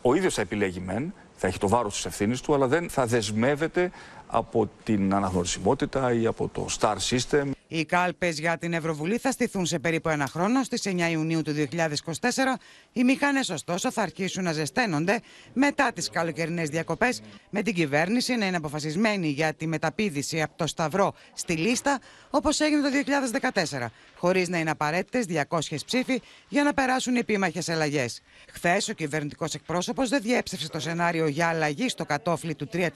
ο 0.02 0.16
ίδιος 0.16 0.34
θα 0.34 0.42
επιλέγει 0.42 0.80
μεν, 0.80 1.14
θα 1.36 1.48
έχει 1.48 1.60
το 1.60 1.68
βάρος 1.68 1.94
της 1.94 2.06
ευθύνης 2.06 2.42
του, 2.42 2.54
αλλά 2.54 2.68
δεν 2.68 2.90
θα 2.90 3.06
δεσμεύεται 3.06 3.92
από 4.28 4.70
την 4.84 5.14
αναγνωρισιμότητα 5.14 6.14
ή 6.14 6.26
από 6.26 6.50
το 6.54 6.66
star 6.80 6.96
system. 7.10 7.52
Οι 7.74 7.86
κάλπες 7.86 8.40
για 8.40 8.58
την 8.58 8.74
Ευρωβουλή 8.74 9.18
θα 9.18 9.32
στηθούν 9.32 9.66
σε 9.66 9.80
περίπου 9.80 10.10
ένα 10.10 10.28
χρόνο 10.28 10.64
στις 10.64 10.82
9 10.86 11.12
Ιουνίου 11.12 11.42
του 11.42 11.54
2024. 11.54 12.58
Οι 12.94 13.04
μηχανές, 13.04 13.50
ωστόσο, 13.50 13.92
θα 13.92 14.02
αρχίσουν 14.02 14.44
να 14.44 14.52
ζεσταίνονται 14.52 15.20
μετά 15.54 15.92
τις 15.92 16.10
καλοκαιρινές 16.10 16.70
διακοπές, 16.70 17.22
με 17.50 17.62
την 17.62 17.74
κυβέρνηση 17.74 18.36
να 18.36 18.46
είναι 18.46 18.58
αποφασισμένη 18.58 19.28
για 19.28 19.54
τη 19.54 19.68
μεταπίδηση 19.68 20.42
από 20.42 20.54
το 20.56 20.68
Σταυρό 20.68 21.14
στη 21.34 21.54
λίστα, 21.54 22.00
όπως 22.30 22.60
έγινε 22.60 22.82
το 22.82 22.90
2014, 22.90 23.92
χωρίς 24.16 24.50
να 24.50 24.58
είναι 24.60 24.70
απαραίτητες 24.70 25.26
200 25.26 25.84
ψήφοι 25.86 26.22
για 26.48 26.64
να 26.64 26.74
περάσουν 26.74 27.16
οι 27.16 27.20
επίμαχες 27.20 27.70
αλλαγές. 27.70 28.22
Χθες, 28.52 28.90
ο 28.90 28.94
κυβερνητικός 28.94 29.54
εκπρόσωπος 29.54 30.10
δεν 30.10 30.22
διέψευσε 30.22 30.70
το 30.70 30.80
σενάριο 30.80 31.28
για 31.28 31.48
αλλαγή 31.48 31.90
στο 31.90 32.06
κατόφλι 32.06 32.56
του 32.56 32.70
3% 32.74 32.88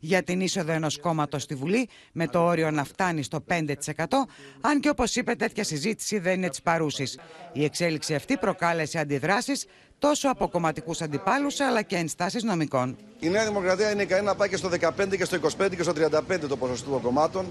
για 0.00 0.22
την 0.22 0.40
είσοδο 0.40 0.72
ενός 0.72 0.98
κόμματος 0.98 1.42
στη 1.42 1.54
Βουλή, 1.54 1.88
με 2.12 2.28
το 2.28 2.44
όριο 2.44 2.70
να 2.70 2.84
φτάνει 2.84 3.22
στο 3.22 3.44
5% 3.48 3.85
αν 4.60 4.80
και 4.80 4.88
όπως 4.88 5.16
είπε 5.16 5.34
τέτοια 5.34 5.64
συζήτηση 5.64 6.18
δεν 6.18 6.34
είναι 6.34 6.48
της 6.48 6.62
παρούσης. 6.62 7.18
Η 7.52 7.64
εξέλιξη 7.64 8.14
αυτή 8.14 8.36
προκάλεσε 8.36 8.98
αντιδράσεις 8.98 9.66
τόσο 9.98 10.28
από 10.30 10.48
κομματικούς 10.48 11.00
αντιπάλους 11.00 11.60
αλλά 11.60 11.82
και 11.82 11.96
ενστάσεις 11.96 12.42
νομικών. 12.42 12.96
Η 13.20 13.28
Νέα 13.28 13.44
Δημοκρατία 13.44 13.90
είναι 13.90 14.02
ικανή 14.02 14.24
να 14.24 14.34
πάει 14.34 14.48
και 14.48 14.56
στο 14.56 14.70
15 14.80 15.16
και 15.16 15.24
στο 15.24 15.38
25 15.58 15.76
και 15.76 15.82
στο 15.82 15.92
35 15.92 16.38
το 16.48 16.56
ποσοστό 16.56 16.90
των 16.90 17.00
κομμάτων 17.00 17.46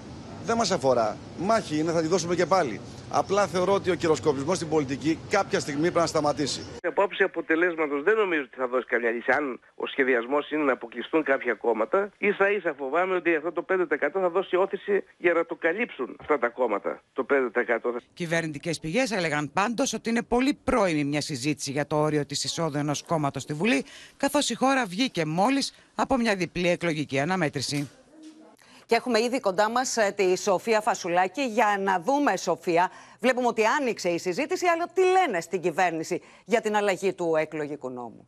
δεν 0.45 0.57
μας 0.57 0.71
αφορά. 0.71 1.17
Μάχη 1.37 1.77
είναι, 1.79 1.91
θα 1.91 2.01
τη 2.01 2.07
δώσουμε 2.07 2.35
και 2.35 2.45
πάλι. 2.45 2.79
Απλά 3.17 3.47
θεωρώ 3.47 3.73
ότι 3.73 3.91
ο 3.91 3.95
κυροσκοπισμό 3.95 4.55
στην 4.55 4.69
πολιτική 4.69 5.19
κάποια 5.29 5.59
στιγμή 5.59 5.81
πρέπει 5.81 5.97
να 5.97 6.05
σταματήσει. 6.05 6.61
Από 6.83 7.01
άποψη 7.01 7.23
αποτελέσματος 7.23 8.03
δεν 8.03 8.15
νομίζω 8.15 8.41
ότι 8.41 8.55
θα 8.57 8.67
δώσει 8.67 8.85
καμιά 8.85 9.11
λύση. 9.11 9.31
Αν 9.31 9.59
ο 9.75 9.85
σχεδιασμός 9.85 10.51
είναι 10.51 10.63
να 10.63 10.71
αποκλειστούν 10.71 11.23
κάποια 11.23 11.53
κόμματα, 11.53 12.11
ίσα 12.17 12.51
ίσα 12.51 12.73
φοβάμαι 12.77 13.15
ότι 13.15 13.35
αυτό 13.35 13.51
το 13.51 13.65
5% 13.69 13.85
θα 14.13 14.29
δώσει 14.29 14.55
όθηση 14.55 15.03
για 15.17 15.33
να 15.33 15.45
το 15.45 15.55
καλύψουν 15.55 16.15
αυτά 16.19 16.39
τα 16.39 16.49
κόμματα. 16.49 17.01
Το 17.13 17.25
5%. 17.29 18.01
Κυβερνητικές 18.13 18.79
πηγές 18.79 19.11
έλεγαν 19.11 19.51
πάντως 19.53 19.93
ότι 19.93 20.09
είναι 20.09 20.23
πολύ 20.23 20.59
πρώιμη 20.63 21.03
μια 21.03 21.21
συζήτηση 21.21 21.71
για 21.71 21.87
το 21.87 21.95
όριο 21.95 22.25
της 22.25 22.43
εισόδου 22.43 22.77
ενός 22.77 23.03
κόμματος 23.03 23.41
στη 23.41 23.53
Βουλή, 23.53 23.85
καθώς 24.17 24.49
η 24.49 24.55
χώρα 24.55 24.85
βγήκε 24.85 25.25
μόλις 25.25 25.75
από 25.95 26.17
μια 26.17 26.35
διπλή 26.35 26.69
εκλογική 26.69 27.19
αναμέτρηση. 27.19 27.89
Και 28.85 28.95
έχουμε 28.95 29.19
ήδη 29.19 29.39
κοντά 29.39 29.69
μας 29.69 29.97
ε, 29.97 30.13
τη 30.15 30.37
Σοφία 30.37 30.81
Φασουλάκη 30.81 31.41
για 31.41 31.77
να 31.79 31.99
δούμε, 31.99 32.37
Σοφία. 32.37 32.89
Βλέπουμε 33.19 33.47
ότι 33.47 33.65
άνοιξε 33.65 34.09
η 34.09 34.17
συζήτηση, 34.17 34.67
αλλά 34.67 34.87
τι 34.93 35.01
λένε 35.01 35.41
στην 35.41 35.61
κυβέρνηση 35.61 36.21
για 36.45 36.61
την 36.61 36.75
αλλαγή 36.75 37.13
του 37.13 37.35
εκλογικού 37.35 37.89
νόμου. 37.89 38.27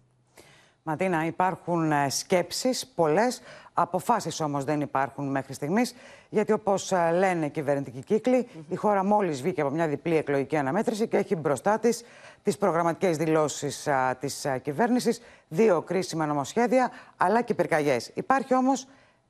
Ματίνα, 0.83 1.25
υπάρχουν 1.25 1.91
ε, 1.91 2.09
σκέψεις, 2.09 2.87
πολλές, 2.95 3.41
αποφάσεις 3.73 4.39
όμως 4.39 4.63
δεν 4.63 4.81
υπάρχουν 4.81 5.27
μέχρι 5.27 5.53
στιγμής, 5.53 5.95
γιατί 6.29 6.51
όπως 6.51 6.91
ε, 6.91 7.11
λένε 7.11 7.45
οι 7.45 7.49
κυβερνητικοί 7.49 8.03
κύκλοι, 8.03 8.47
η 8.69 8.75
χώρα 8.75 9.03
μόλις 9.03 9.41
βγήκε 9.41 9.61
από 9.61 9.69
μια 9.69 9.87
διπλή 9.87 10.17
εκλογική 10.17 10.57
αναμέτρηση 10.57 11.07
και 11.07 11.17
έχει 11.17 11.35
μπροστά 11.35 11.79
της 11.79 12.03
τις 12.43 12.57
προγραμματικές 12.57 13.17
δηλώσεις 13.17 13.87
της 14.19 14.47
κυβέρνησης, 14.61 15.21
δύο 15.47 15.81
κρίσιμα 15.81 16.25
νομοσχέδια, 16.25 16.91
αλλά 17.17 17.41
και 17.41 17.53
πυρκαγιές. 17.53 18.11
Υπάρχει 18.13 18.53
όμως 18.55 18.87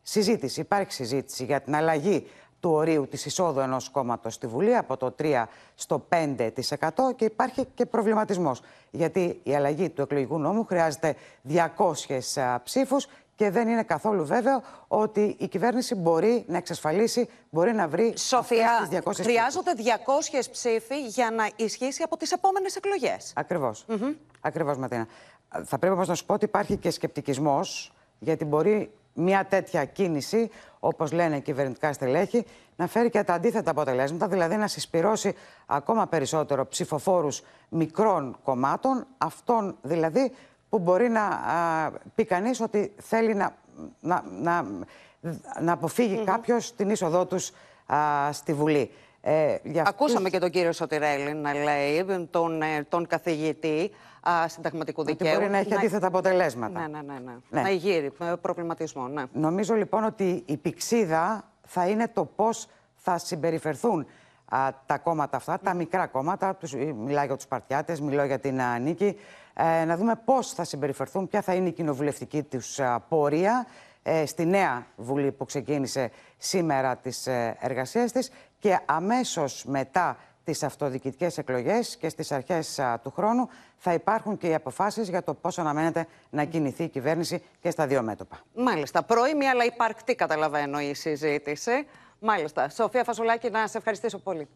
συζήτηση, 0.10 0.60
υπάρχει 0.60 0.94
συζήτηση 0.94 1.46
για 1.46 1.62
την 1.62 1.76
αλλαγή 1.76 2.28
του 2.60 2.72
ορίου 2.72 3.08
της 3.08 3.26
εισόδου 3.26 3.60
ενός 3.60 3.90
κόμματος 3.90 4.34
στη 4.34 4.48
Βουλή 4.48 4.76
από 4.76 4.98
το 4.98 5.16
3% 5.20 5.44
στο 5.76 6.08
5% 6.10 6.46
και 7.16 7.26
υπάρχει 7.26 7.68
και 7.74 7.86
προβληματισμός. 7.86 8.62
Γιατί 8.92 9.40
η 9.44 9.56
αλλαγή 9.56 9.90
του 9.90 10.02
εκλογικού 10.02 10.40
νόμου 10.40 10.66
χρειάζεται 10.66 11.16
200 11.50 12.60
ψήφους 12.64 13.08
και 13.36 13.50
δεν 13.50 13.68
είναι 13.68 13.84
καθόλου 13.84 14.26
βέβαιο 14.26 14.62
ότι 14.88 15.36
η 15.40 15.48
κυβέρνηση 15.48 15.96
μπορεί 15.96 16.46
να 16.48 16.58
εξασφαλίσει, 16.58 17.30
μπορεί 17.50 17.74
να 17.74 17.88
βρει 17.88 18.14
Σοφία, 18.18 18.88
τις 18.90 19.00
200 19.04 19.12
χρειάζονται 19.14 19.72
200 20.32 20.48
ψήφοι 20.52 21.08
για 21.08 21.32
να 21.32 21.50
ισχύσει 21.56 22.04
από 22.04 22.18
τις 22.18 22.32
επόμενες 22.32 22.76
εκλογές. 22.76 23.34
Ακριβώς. 23.36 23.86
Mm 23.90 24.14
Ακριβώς, 24.42 24.78
Ματίνα. 24.78 25.08
Θα 25.64 25.78
πρέπει 25.78 25.94
όμως 25.94 26.08
να 26.08 26.16
σου 26.16 26.26
πω 26.26 26.34
ότι 26.34 26.46
υπάρχει 26.46 26.78
και 26.78 26.90
σκεπτικισμός, 26.90 27.94
γιατί 28.20 28.46
μπορεί 28.46 28.92
μια 29.18 29.46
τέτοια 29.46 29.86
κίνηση, 29.86 30.50
όπως 30.80 31.12
λένε 31.12 31.40
κυβερνητικά 31.40 31.94
στελέχη, 31.94 32.46
να 32.76 32.88
φέρει 32.88 33.10
και 33.10 33.24
τα 33.24 33.34
αντίθετα 33.34 33.72
αποτελέσματα, 33.72 34.28
δηλαδή 34.28 34.56
να 34.56 34.68
συσπυρώσει 34.68 35.36
ακόμα 35.66 36.08
περισσότερο 36.08 36.68
ψηφοφόρους 36.68 37.42
μικρών 37.70 38.38
κομμάτων, 38.44 39.08
αυτών 39.18 39.78
δηλαδή 39.82 40.32
που 40.70 40.80
μπορεί 40.80 41.10
να 41.10 41.24
πει 42.16 42.26
κανείς 42.26 42.62
ότι 42.62 42.94
θέλει 42.98 43.34
να, 43.34 43.56
να, 44.00 44.24
να, 44.42 44.66
να 45.62 45.72
αποφύγει 45.72 46.20
mm 46.22 46.26
κάποιος 46.26 46.76
την 46.76 46.90
είσοδό 46.90 47.26
τους 47.26 47.52
στη 48.32 48.54
Βουλή. 48.54 48.92
Ε, 49.22 49.56
Ακούσαμε 49.86 50.30
και 50.30 50.40
τον 50.40 50.50
κύριο 50.50 50.72
Σωτηρέλη 50.72 51.34
να 51.34 51.54
λέει, 51.54 52.06
τον, 52.32 52.62
ε, 52.62 52.86
τον 52.90 53.08
καθηγητή 53.08 53.92
α, 54.30 54.48
συνταγματικού 54.48 55.04
δικαίου. 55.04 55.28
Ότι 55.28 55.38
μπορεί 55.38 55.50
να 55.50 55.58
έχει 55.58 55.70
να... 55.70 55.76
αντίθετα 55.76 56.08
αποτελέσματα. 56.08 56.80
Ναι, 56.80 56.88
ναι, 56.88 57.02
ναι. 57.02 57.20
ναι. 57.20 57.32
ναι. 57.50 57.62
Να 57.62 57.70
γύρει 57.70 58.12
προβληματισμό. 58.42 59.08
Ναι. 59.08 59.24
Νομίζω 59.34 59.76
λοιπόν 59.76 60.04
ότι 60.04 60.44
η 60.46 60.58
πηξίδα 60.58 61.44
θα 61.66 61.88
είναι 61.88 62.08
το 62.08 62.26
πώς 62.26 62.68
θα 62.96 63.18
συμπεριφερθούν 63.18 64.08
α, 64.46 64.70
τα 64.86 64.98
κόμματα 64.98 65.38
αυτά, 65.38 65.60
τα 65.60 65.74
μικρά 65.74 66.08
κόμματα. 66.08 66.56
Τους, 66.56 66.74
μιλάω 66.74 67.26
για 67.26 67.36
τους 67.36 67.48
Παρτιάτες, 67.48 68.02
μιλάω 68.02 68.26
για 68.26 68.40
την 68.40 68.62
α, 68.62 68.80
Νίκη. 68.80 69.18
Ε, 69.54 69.86
να 69.86 69.98
δούμε 69.98 70.22
πώς 70.26 70.54
θα 70.54 70.64
συμπεριφερθούν, 70.64 71.28
ποια 71.28 71.42
θα 71.42 71.54
είναι 71.54 71.70
η 71.70 71.72
κοινοβουλευτική 71.72 72.44
τους 72.44 72.80
πορεία 73.10 73.68
ε, 74.10 74.26
στη 74.26 74.46
νέα 74.46 74.86
Βουλή 74.96 75.32
που 75.32 75.46
ξεκίνησε 75.46 76.12
σήμερα 76.38 76.96
τις 76.96 77.28
ε, 77.28 77.58
εργασίες 77.60 78.12
της 78.12 78.32
και 78.60 78.80
αμέσως 78.86 79.66
μετά 79.66 80.18
τις 80.48 80.64
αυτοδιοικητικές 80.64 81.38
εκλογές 81.38 81.98
και 81.98 82.10
στις 82.10 82.32
αρχές 82.32 82.80
του 83.04 83.12
χρόνου 83.12 83.50
θα 83.78 83.94
υπάρχουν 83.94 84.38
και 84.38 84.48
οι 84.48 84.54
αποφάσεις 84.54 85.10
για 85.10 85.24
το 85.24 85.34
πώς 85.34 85.60
αναμένεται 85.60 86.08
να 86.30 86.44
κινηθεί 86.44 86.84
η 86.84 86.88
κυβέρνηση 86.88 87.44
και 87.62 87.70
στα 87.70 87.88
δύο 87.88 88.02
μέτωπα. 88.02 88.40
Μάλιστα. 88.56 89.04
Πρώιμη 89.04 89.48
αλλά 89.48 89.66
υπαρκτή 89.66 90.16
καταλαβαίνω 90.16 90.80
η 90.80 90.94
συζήτηση. 90.94 91.88
Μάλιστα. 92.20 92.70
Σοφία 92.70 93.04
Φασουλάκη, 93.04 93.50
να 93.50 93.68
σε 93.68 93.78
ευχαριστήσω 93.78 94.18
πολύ. 94.18 94.48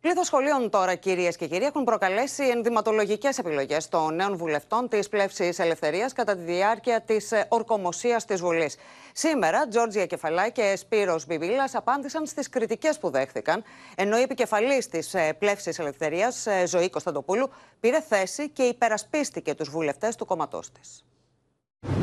Πλήθο 0.00 0.24
σχολείων 0.24 0.70
τώρα, 0.70 0.94
κυρίες 0.94 1.36
και 1.36 1.46
κύριοι, 1.46 1.64
έχουν 1.64 1.84
προκαλέσει 1.84 2.44
ενδυματολογικές 2.44 3.38
επιλογές 3.38 3.88
των 3.88 4.14
νέων 4.14 4.36
βουλευτών 4.36 4.88
της 4.88 5.08
Πλεύσης 5.08 5.58
Ελευθερίας 5.58 6.12
κατά 6.12 6.36
τη 6.36 6.42
διάρκεια 6.42 7.00
της 7.00 7.32
ε, 7.32 7.46
ορκομοσίας 7.48 8.24
της 8.24 8.40
Βουλής. 8.40 8.76
Σήμερα, 9.12 9.68
Τζόρτζια 9.68 10.06
Κεφαλά 10.06 10.48
και 10.48 10.76
Σπύρος 10.76 11.26
Μπιμπίλας 11.26 11.74
απάντησαν 11.74 12.26
στις 12.26 12.48
κριτικές 12.48 12.98
που 12.98 13.10
δέχθηκαν, 13.10 13.64
ενώ 13.94 14.18
η 14.18 14.22
επικεφαλής 14.22 14.88
της 14.88 15.14
ε, 15.14 15.32
Πλεύσης 15.38 15.78
Ελευθερίας, 15.78 16.46
ε, 16.46 16.66
Ζωή 16.66 16.90
Κωνσταντοπούλου, 16.90 17.50
πήρε 17.80 18.00
θέση 18.00 18.48
και 18.48 18.62
υπερασπίστηκε 18.62 19.54
τους 19.54 19.70
βουλευτές 19.70 20.16
του 20.16 20.24
κόμματός 20.24 20.72
της. 20.72 21.04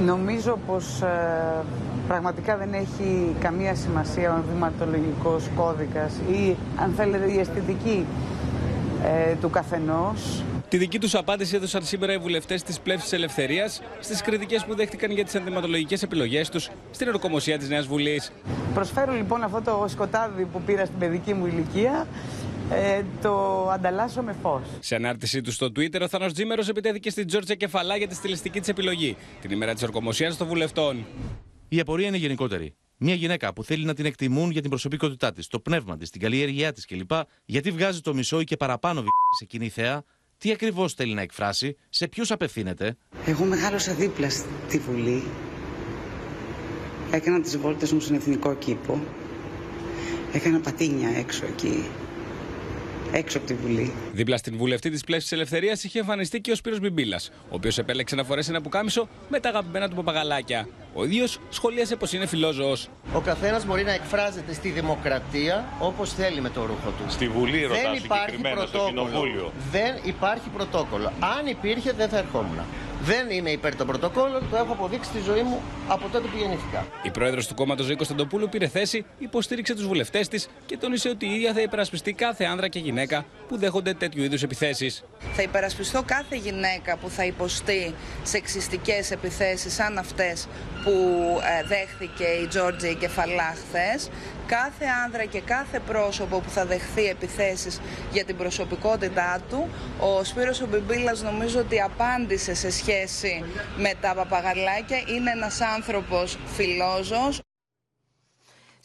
Νομίζω 0.06 0.60
πως 0.68 1.02
ε, 1.02 1.64
πραγματικά 2.08 2.58
δεν 2.58 2.74
έχει 2.74 3.36
καμία 3.40 3.76
σημασία 3.76 4.34
ο 4.34 4.44
βηματολογικός 4.54 5.44
κώδικας 5.56 6.14
ή 6.32 6.56
αν 6.76 6.94
θέλετε 6.96 7.32
η 7.32 7.40
αισθητική 7.40 8.06
ε, 9.04 9.36
του 9.42 9.50
καθενός. 9.50 10.44
Τη 10.70 10.78
δική 10.78 11.00
τους 11.00 11.16
απάντηση 11.16 11.56
έδωσαν 11.56 11.84
σήμερα 11.84 12.14
οι 12.14 12.18
βουλευτές 12.18 12.64
της 12.64 12.80
Πλεύσης 12.80 13.14
Ελευθερίας 13.14 13.82
στις 14.00 14.22
κριτικές 14.22 14.66
που 14.66 14.76
δέχτηκαν 14.76 15.12
για 15.12 15.24
τις 15.24 15.36
αντιματολογικέ 15.36 15.98
επιλογές 16.04 16.50
τους 16.50 16.70
στην 16.92 17.08
ορκομοσία 17.08 17.58
της 17.58 17.70
Νέας 17.70 17.88
Βουλής. 17.88 18.32
Προσφέρω 18.74 19.14
λοιπόν 19.14 19.44
αυτό 19.44 19.62
το 19.62 19.86
σκοτάδι 19.88 20.46
που 20.46 20.62
πήρα 20.62 20.86
στην 20.86 20.98
παιδική 21.00 21.34
μου 21.34 21.46
ηλικία 21.46 22.08
ε, 22.72 23.04
το 23.22 23.68
ανταλλάσσω 23.70 24.22
με 24.22 24.36
φως. 24.42 24.62
Σε 24.80 24.96
ανάρτησή 24.96 25.42
του 25.42 25.52
στο 25.52 25.66
Twitter, 25.66 26.02
ο 26.02 26.08
Θανό 26.08 26.26
Τζίμερος 26.32 26.70
επιτέθηκε 26.70 27.10
στην 27.10 27.28
Τζόρτζια 27.28 27.56
Κεφαλά 27.56 27.98
για 27.98 28.08
τη 28.08 28.16
στιλιστική 28.16 28.60
της 28.60 28.70
επιλογή, 28.70 29.18
την 29.42 29.52
ημέρα 29.52 29.74
της 29.74 29.84
ορκομοσίας 29.84 30.38
των 30.38 30.48
βουλευτών. 30.48 31.06
Η 31.70 31.80
απορία 31.80 32.08
είναι 32.08 32.18
γενικότερη. 32.18 32.76
Μια 32.98 33.14
γυναίκα 33.14 33.54
που 33.54 33.64
θέλει 33.64 33.86
να 33.86 33.94
την 33.94 34.06
εκτιμούν 34.06 34.52
για 34.52 34.62
την 34.62 34.70
προσωπικότητά 34.70 35.32
της, 35.32 35.48
το 35.48 35.60
πνεύμα 35.60 35.98
της, 35.98 36.10
την 36.10 36.22
καλλιέργειά 36.22 36.72
της 36.72 36.86
κλπ. 36.86 37.12
Γιατί 37.46 37.72
βγάζει 37.72 38.02
το 38.02 38.14
μισό 38.14 38.40
ή 38.40 38.44
και 38.44 38.58
παραπάνω 38.58 39.04
σε 39.40 39.46
κοινή 39.46 39.70
θέα, 39.70 40.04
τι 40.38 40.52
ακριβώς 40.52 40.94
θέλει 40.94 41.14
να 41.14 41.22
εκφράσει, 41.22 41.78
σε 41.90 42.08
ποιους 42.08 42.32
απευθύνεται; 42.32 42.98
Εγώ 43.26 43.46
μεγάλωσα 43.46 43.94
δίπλα 43.94 44.30
στη 44.30 44.78
Βουλή. 44.78 45.24
Έκανα 47.12 47.42
τις 47.42 47.58
βόλτες 47.58 47.92
μου 47.92 48.00
στον 48.00 48.16
εθνικό 48.16 48.56
κήπο. 48.56 49.04
Έκανα 50.34 50.60
πατίνια 50.60 51.10
έξω 51.10 51.46
εκεί 51.46 51.84
έξω 53.12 53.38
από 53.38 53.48
τη 53.48 53.54
Βουλή. 53.54 53.94
Δίπλα 54.14 54.38
στην 54.38 54.58
βουλευτή 54.58 54.90
της 54.90 55.04
Πλεύση 55.04 55.36
Ελευθερίας 55.36 55.84
είχε 55.84 56.00
εμφανιστεί 56.00 56.42
και 56.42 56.52
ο 56.52 56.56
Σπύρος 56.56 56.80
Μπιμπίλας, 56.80 57.30
ο 57.30 57.50
οποίος 57.50 57.78
επέλεξε 57.78 58.16
να 58.16 58.24
φορέσει 58.24 58.50
ένα 58.50 58.62
πουκάμισο 58.62 59.08
με 59.30 59.40
τα 59.40 59.50
αγαπημένα 59.50 59.90
του 59.90 59.96
παπαγαλάκια. 59.96 60.68
Ο 60.94 61.04
ίδιος 61.04 61.40
σχολίασε 61.50 61.96
πως 61.96 62.14
είναι 62.14 62.26
φιλόζωος. 62.26 62.90
Ο 63.14 63.20
καθένας 63.20 63.66
μπορεί 63.66 63.84
να 63.84 63.92
εκφράζεται 63.92 64.54
στη 64.54 64.70
δημοκρατία 64.70 65.66
όπως 65.80 66.14
θέλει 66.14 66.42
με 66.42 66.50
το 66.50 66.62
ρούχο 66.62 66.90
του. 66.90 67.12
Στη 67.12 67.28
Βουλή, 67.28 67.64
ρωτά 67.64 67.96
συγκεκριμένα, 67.96 68.66
στο 68.66 68.86
Κοινοβούλιο. 68.88 69.52
Δεν 69.72 69.96
υπάρχει 70.04 70.50
πρωτόκολλο. 70.50 71.12
Αν 71.38 71.48
υπήρχε, 71.48 71.92
δεν 71.92 72.10
θα 72.10 72.18
ερχόμουν. 72.18 72.60
Δεν 73.02 73.30
είμαι 73.30 73.50
υπέρ 73.50 73.76
των 73.76 73.88
πρωτοκόλων, 73.88 74.50
το 74.50 74.56
έχω 74.56 74.74
αποδείξει 74.74 75.10
στη 75.10 75.20
ζωή 75.20 75.42
μου 75.42 75.62
από 75.88 76.10
τότε 76.12 76.28
που 76.28 76.38
γεννήθηκα. 76.38 76.86
Η 77.02 77.10
πρόεδρος 77.10 77.48
του 77.48 77.56
κόμματος 77.56 77.86
Ζήκος 77.86 78.06
Σταντοπούλου 78.06 78.50
πήρε 78.50 78.68
θέση, 78.68 79.06
υποστήριξε 79.18 79.76
τους 79.76 79.88
βουλευτές 79.88 80.28
της 80.28 80.48
και 80.66 80.78
τόνισε 80.78 81.10
ότι 81.10 81.26
η 81.26 81.34
ίδια 81.34 81.54
θα 81.54 81.62
υπερασπιστεί 81.62 82.14
κάθε 82.14 82.44
άνδρα 82.44 82.68
και 82.68 82.80
γυναίκα 82.80 83.26
που 83.48 83.58
δέχονται 83.58 83.94
τέτοιου 83.94 84.24
είδους 84.24 84.44
επιθέσεις. 84.44 85.04
Θα 85.34 85.42
υπερασπιστώ 85.42 86.04
κάθε 86.06 86.36
γυναίκα 86.36 86.98
που 86.98 87.10
θα 87.10 87.26
υποστεί 87.26 87.94
σεξιστικές 88.24 89.12
επιθέσεις 89.12 89.74
σαν 89.74 89.98
αυτές 89.98 90.48
που 90.88 91.40
ε, 91.60 91.68
δέχθηκε 91.68 92.24
η 92.24 92.48
Τζόρτζη 92.48 92.96
Κεφαλά 92.96 93.54
χθες. 93.56 94.10
Κάθε 94.46 94.86
άνδρα 95.06 95.26
και 95.26 95.42
κάθε 95.42 95.80
πρόσωπο 95.80 96.40
που 96.40 96.50
θα 96.50 96.66
δεχθεί 96.66 97.06
επιθέσεις 97.06 97.82
για 98.12 98.26
την 98.26 98.38
προσωπικότητά 98.38 99.40
του, 99.50 99.70
ο 100.00 100.24
Σπύρος 100.24 100.62
Ομπιμπίλας 100.62 101.22
νομίζω 101.22 101.60
ότι 101.60 101.82
απάντησε 101.82 102.54
σε 102.54 102.72
σχέση 102.72 103.44
με 103.78 103.92
τα 104.02 104.14
παπαγαλάκια. 104.14 104.98
Είναι 105.08 105.32
ένας 105.32 105.62
άνθρωπος 105.62 106.38
φιλόζος. 106.56 107.42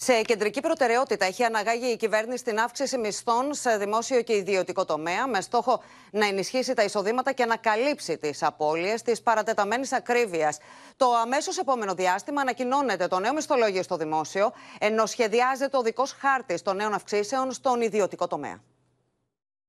Σε 0.05 0.23
κεντρική 0.23 0.61
προτεραιότητα 0.61 1.25
έχει 1.25 1.45
αναγάγει 1.45 1.87
η 1.87 1.97
κυβέρνηση 1.97 2.45
την 2.45 2.59
αύξηση 2.59 2.99
μισθών 2.99 3.55
σε 3.55 3.77
δημόσιο 3.77 4.23
και 4.23 4.37
ιδιωτικό 4.37 4.85
τομέα, 4.85 5.27
με 5.27 5.41
στόχο 5.41 5.83
να 6.11 6.27
ενισχύσει 6.27 6.75
τα 6.75 6.83
εισοδήματα 6.83 7.33
και 7.33 7.45
να 7.45 7.57
καλύψει 7.57 8.19
τις 8.19 8.43
απώλειες 8.43 9.03
της 9.03 9.23
παρατεταμένης 9.23 9.93
ακρίβειας. 9.93 10.59
Το 10.97 11.07
αμέσως 11.15 11.59
επόμενο 11.59 11.95
διάστημα 11.95 12.41
ανακοινώνεται 12.41 13.07
το 13.07 13.19
νέο 13.19 13.33
μισθολόγιο 13.33 13.83
στο 13.83 13.97
δημόσιο, 13.97 14.53
ενώ 14.79 15.07
σχεδιάζεται 15.07 15.77
ο 15.77 15.83
δικός 15.83 16.13
χάρτης 16.13 16.63
των 16.63 16.77
νέων 16.77 16.95
αυξήσεων 16.95 17.53
στον 17.53 17.81
ιδιωτικό 17.81 18.27
τομέα. 18.27 18.61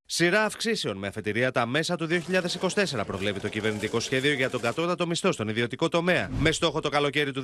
Σειρά 0.06 0.46
αυξήσεων 0.46 0.98
με 0.98 1.08
αφετηρία 1.08 1.52
τα 1.52 1.66
μέσα 1.66 1.96
του 1.96 2.08
2024 2.08 3.04
προβλέπει 3.06 3.40
το 3.40 3.48
κυβερνητικό 3.48 4.00
σχέδιο 4.00 4.34
για 4.34 4.50
τον 4.50 4.62
κατώτατο 4.62 5.08
μισθό 5.08 5.32
στον 5.32 5.48
ιδιωτικό 5.48 5.90
τομέα. 5.90 6.30
Με 6.40 6.52
στόχο 6.52 6.80
το 6.80 6.90
καλοκαίρι 6.90 7.32
του 7.32 7.42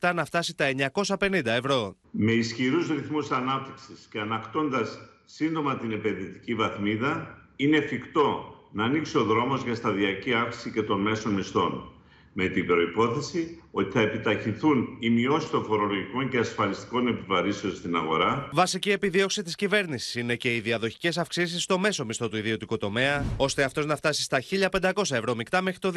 2027 0.00 0.12
να 0.14 0.24
φτάσει 0.24 0.54
τα 0.54 0.90
950 1.18 1.44
ευρώ. 1.44 1.96
Με 2.10 2.32
ισχυρούς 2.32 2.88
ρυθμούς 2.88 3.30
ανάπτυξης 3.30 4.06
και 4.10 4.18
ανακτώντας 4.18 4.98
σύντομα 5.24 5.78
την 5.78 5.92
επενδυτική 5.92 6.54
βαθμίδα, 6.54 7.38
είναι 7.56 7.76
εφικτό 7.76 8.54
να 8.72 8.84
ανοίξει 8.84 9.18
ο 9.18 9.24
δρόμος 9.24 9.62
για 9.62 9.74
σταδιακή 9.74 10.34
αύξηση 10.34 10.70
και 10.70 10.82
των 10.82 11.00
μέσων 11.00 11.32
μισθών 11.32 11.93
με 12.34 12.48
την 12.48 12.66
προπόθεση 12.66 13.62
ότι 13.70 13.90
θα 13.90 14.00
επιταχυνθούν 14.00 14.96
οι 15.00 15.10
μειώσεις 15.10 15.50
των 15.50 15.64
φορολογικών 15.64 16.28
και 16.28 16.38
ασφαλιστικών 16.38 17.06
επιβαρύσεων 17.06 17.74
στην 17.74 17.96
αγορά. 17.96 18.48
Βασική 18.52 18.90
επιδίωξη 18.90 19.42
της 19.42 19.54
κυβέρνησης 19.54 20.14
είναι 20.14 20.36
και 20.36 20.54
οι 20.54 20.60
διαδοχικές 20.60 21.18
αυξήσεις 21.18 21.62
στο 21.62 21.78
μέσο 21.78 22.04
μισθό 22.04 22.28
του 22.28 22.36
ιδιωτικού 22.36 22.76
τομέα, 22.76 23.24
ώστε 23.36 23.62
αυτός 23.62 23.86
να 23.86 23.96
φτάσει 23.96 24.22
στα 24.22 24.42
1.500 24.70 24.90
ευρώ 25.10 25.34
μεικτά 25.34 25.62
μέχρι 25.62 25.78
το 25.78 25.92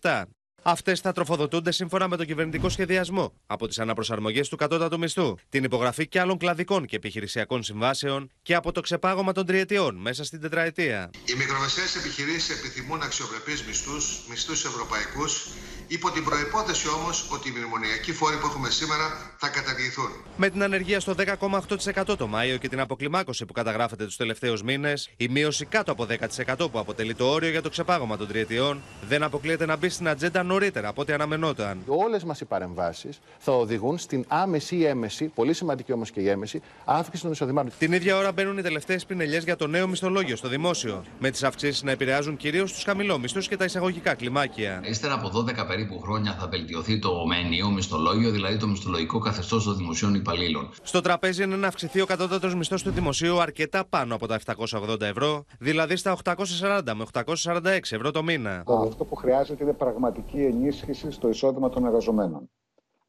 2027. 0.00 0.22
Αυτές 0.68 1.00
θα 1.00 1.12
τροφοδοτούνται 1.12 1.72
σύμφωνα 1.72 2.08
με 2.08 2.16
τον 2.16 2.26
κυβερνητικό 2.26 2.68
σχεδιασμό 2.68 3.32
από 3.46 3.66
τις 3.66 3.78
αναπροσαρμογές 3.78 4.48
του 4.48 4.56
κατώτατου 4.56 4.98
μισθού, 4.98 5.34
την 5.48 5.64
υπογραφή 5.64 6.08
και 6.08 6.20
άλλων 6.20 6.38
κλαδικών 6.38 6.86
και 6.86 6.96
επιχειρησιακών 6.96 7.62
συμβάσεων 7.62 8.30
και 8.42 8.54
από 8.54 8.72
το 8.72 8.80
ξεπάγωμα 8.80 9.32
των 9.32 9.46
τριετιών 9.46 9.96
μέσα 9.96 10.24
στην 10.24 10.40
τετραετία. 10.40 11.10
Οι 11.24 11.34
μικρομεσαίες 11.34 11.96
επιχειρήσεις 11.96 12.58
επιθυμούν 12.58 13.02
αξιοπρεπείς 13.02 13.62
μισθούς, 13.62 14.26
μισθούς 14.28 14.64
ευρωπαϊκούς, 14.64 15.48
υπό 15.86 16.10
την 16.10 16.24
προπόθεση 16.24 16.88
όμως 16.88 17.28
ότι 17.32 17.48
οι 17.48 17.52
μνημονιακοί 17.56 18.12
φόροι 18.12 18.36
που 18.36 18.46
έχουμε 18.46 18.70
σήμερα 18.70 19.34
θα 19.36 19.48
καταργηθούν. 19.48 20.10
Με 20.36 20.50
την 20.50 20.62
ανεργία 20.62 21.00
στο 21.00 21.14
10,8% 21.18 22.16
το 22.18 22.26
Μάιο 22.26 22.56
και 22.56 22.68
την 22.68 22.80
αποκλιμάκωση 22.80 23.44
που 23.44 23.52
καταγράφεται 23.52 24.04
τους 24.04 24.16
τελευταίους 24.16 24.62
μήνες, 24.62 25.10
η 25.16 25.28
μείωση 25.28 25.64
κάτω 25.64 25.92
από 25.92 26.06
10% 26.06 26.70
που 26.70 26.78
αποτελεί 26.78 27.14
το 27.14 27.24
όριο 27.24 27.50
για 27.50 27.62
το 27.62 27.68
ξεπάγωμα 27.68 28.16
των 28.16 28.28
τριετιών 28.28 28.82
δεν 29.08 29.22
αποκλείεται 29.22 29.66
να 29.66 29.76
μπει 29.76 29.88
στην 29.88 30.08
ατζέντα 30.08 30.42
νωρίτερα 30.42 30.88
από 30.88 31.00
ό,τι 31.00 31.12
αναμενόταν. 31.12 31.82
Όλες 31.86 32.24
μας 32.24 32.40
οι 32.40 32.44
παρεμβάσεις 32.44 33.18
θα 33.38 33.52
οδηγούν 33.52 33.98
στην 33.98 34.24
άμεση 34.28 34.76
ή 34.76 34.84
έμεση, 34.84 35.24
πολύ 35.24 35.52
σημαντική 35.52 35.92
όμως 35.92 36.10
και 36.10 36.20
η 36.20 36.28
έμεση, 36.28 36.62
αύξηση 36.84 37.22
των 37.22 37.32
εισοδημάτων. 37.32 37.72
Την 37.78 37.92
ίδια 37.92 38.16
ώρα 38.16 38.32
μπαίνουν 38.32 38.58
οι 38.58 38.62
τελευταίες 38.62 39.06
πινελιές 39.06 39.44
για 39.44 39.56
το 39.56 39.66
νέο 39.66 39.88
μισθολόγιο 39.88 40.36
στο 40.36 40.48
δημόσιο. 40.48 41.04
Με 41.18 41.30
τις 41.30 41.42
αυξήσεις 41.42 41.82
να 41.82 41.90
επηρεάζουν 41.90 42.36
κυρίως 42.36 42.72
τους 42.72 42.82
χαμηλόμισθους 42.82 43.48
και 43.48 43.56
τα 43.56 43.64
εισαγωγικά 43.64 44.14
κλιμάκια. 44.14 44.80
Ύστερα 44.84 45.14
από 45.14 45.28
12 45.28 45.66
περίπου 45.76 46.00
χρόνια 46.00 46.32
θα 46.32 46.46
βελτιωθεί 46.48 46.98
το 46.98 47.26
μενιαίο 47.26 47.70
μισθολόγιο, 47.70 48.30
δηλαδή 48.30 48.56
το 48.56 48.66
μισθολογικό 48.66 49.18
καθεστώς 49.18 49.64
των 49.64 49.76
δημοσίων 49.76 50.14
υπαλλήλων. 50.14 50.68
Στο 50.82 51.00
τραπέζι 51.00 51.42
είναι 51.42 51.56
να 51.56 51.66
αυξηθεί 51.66 52.00
ο 52.00 52.06
κατώτατος 52.06 52.54
μισθός 52.54 52.82
του 52.82 52.90
δημοσίου 52.90 53.40
αρκετά 53.40 53.84
πάνω 53.88 54.14
από 54.14 54.26
τα 54.26 54.40
780 54.46 55.00
ευρώ, 55.00 55.44
δηλαδή 55.58 55.96
στα 55.96 56.16
840 56.24 56.80
με 56.94 57.04
846 57.44 57.62
ευρώ 57.90 58.10
το 58.10 58.22
μήνα. 58.22 58.64
Αυτό 58.66 59.04
που 59.04 59.14
χρειάζεται 59.14 59.64
είναι 59.64 59.72
πραγματική 59.72 60.42
ενίσχυση 60.42 61.10
στο 61.10 61.28
εισόδημα 61.28 61.68
των 61.68 61.84
εργαζομένων. 61.84 62.48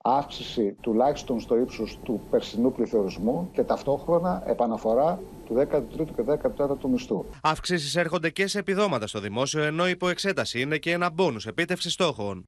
Αύξηση 0.03 0.75
τουλάχιστον 0.81 1.39
στο 1.39 1.57
ύψος 1.57 1.99
του 2.03 2.21
περσινού 2.29 2.71
πληθωρισμού 2.71 3.49
και 3.53 3.63
ταυτόχρονα 3.63 4.43
επαναφορά 4.45 5.19
του 5.45 5.67
13ου 5.71 6.05
και 6.15 6.23
14ου 6.57 6.89
μισθού. 6.89 7.25
Αυξήσεις 7.41 7.95
έρχονται 7.95 8.29
και 8.29 8.47
σε 8.47 8.59
επιδόματα 8.59 9.07
στο 9.07 9.19
δημόσιο, 9.19 9.63
ενώ 9.63 9.87
υπό 9.87 10.09
εξέταση 10.09 10.61
είναι 10.61 10.77
και 10.77 10.91
ένα 10.91 11.09
μπόνους 11.09 11.45
επίτευξης 11.45 11.93
στόχων. 11.93 12.43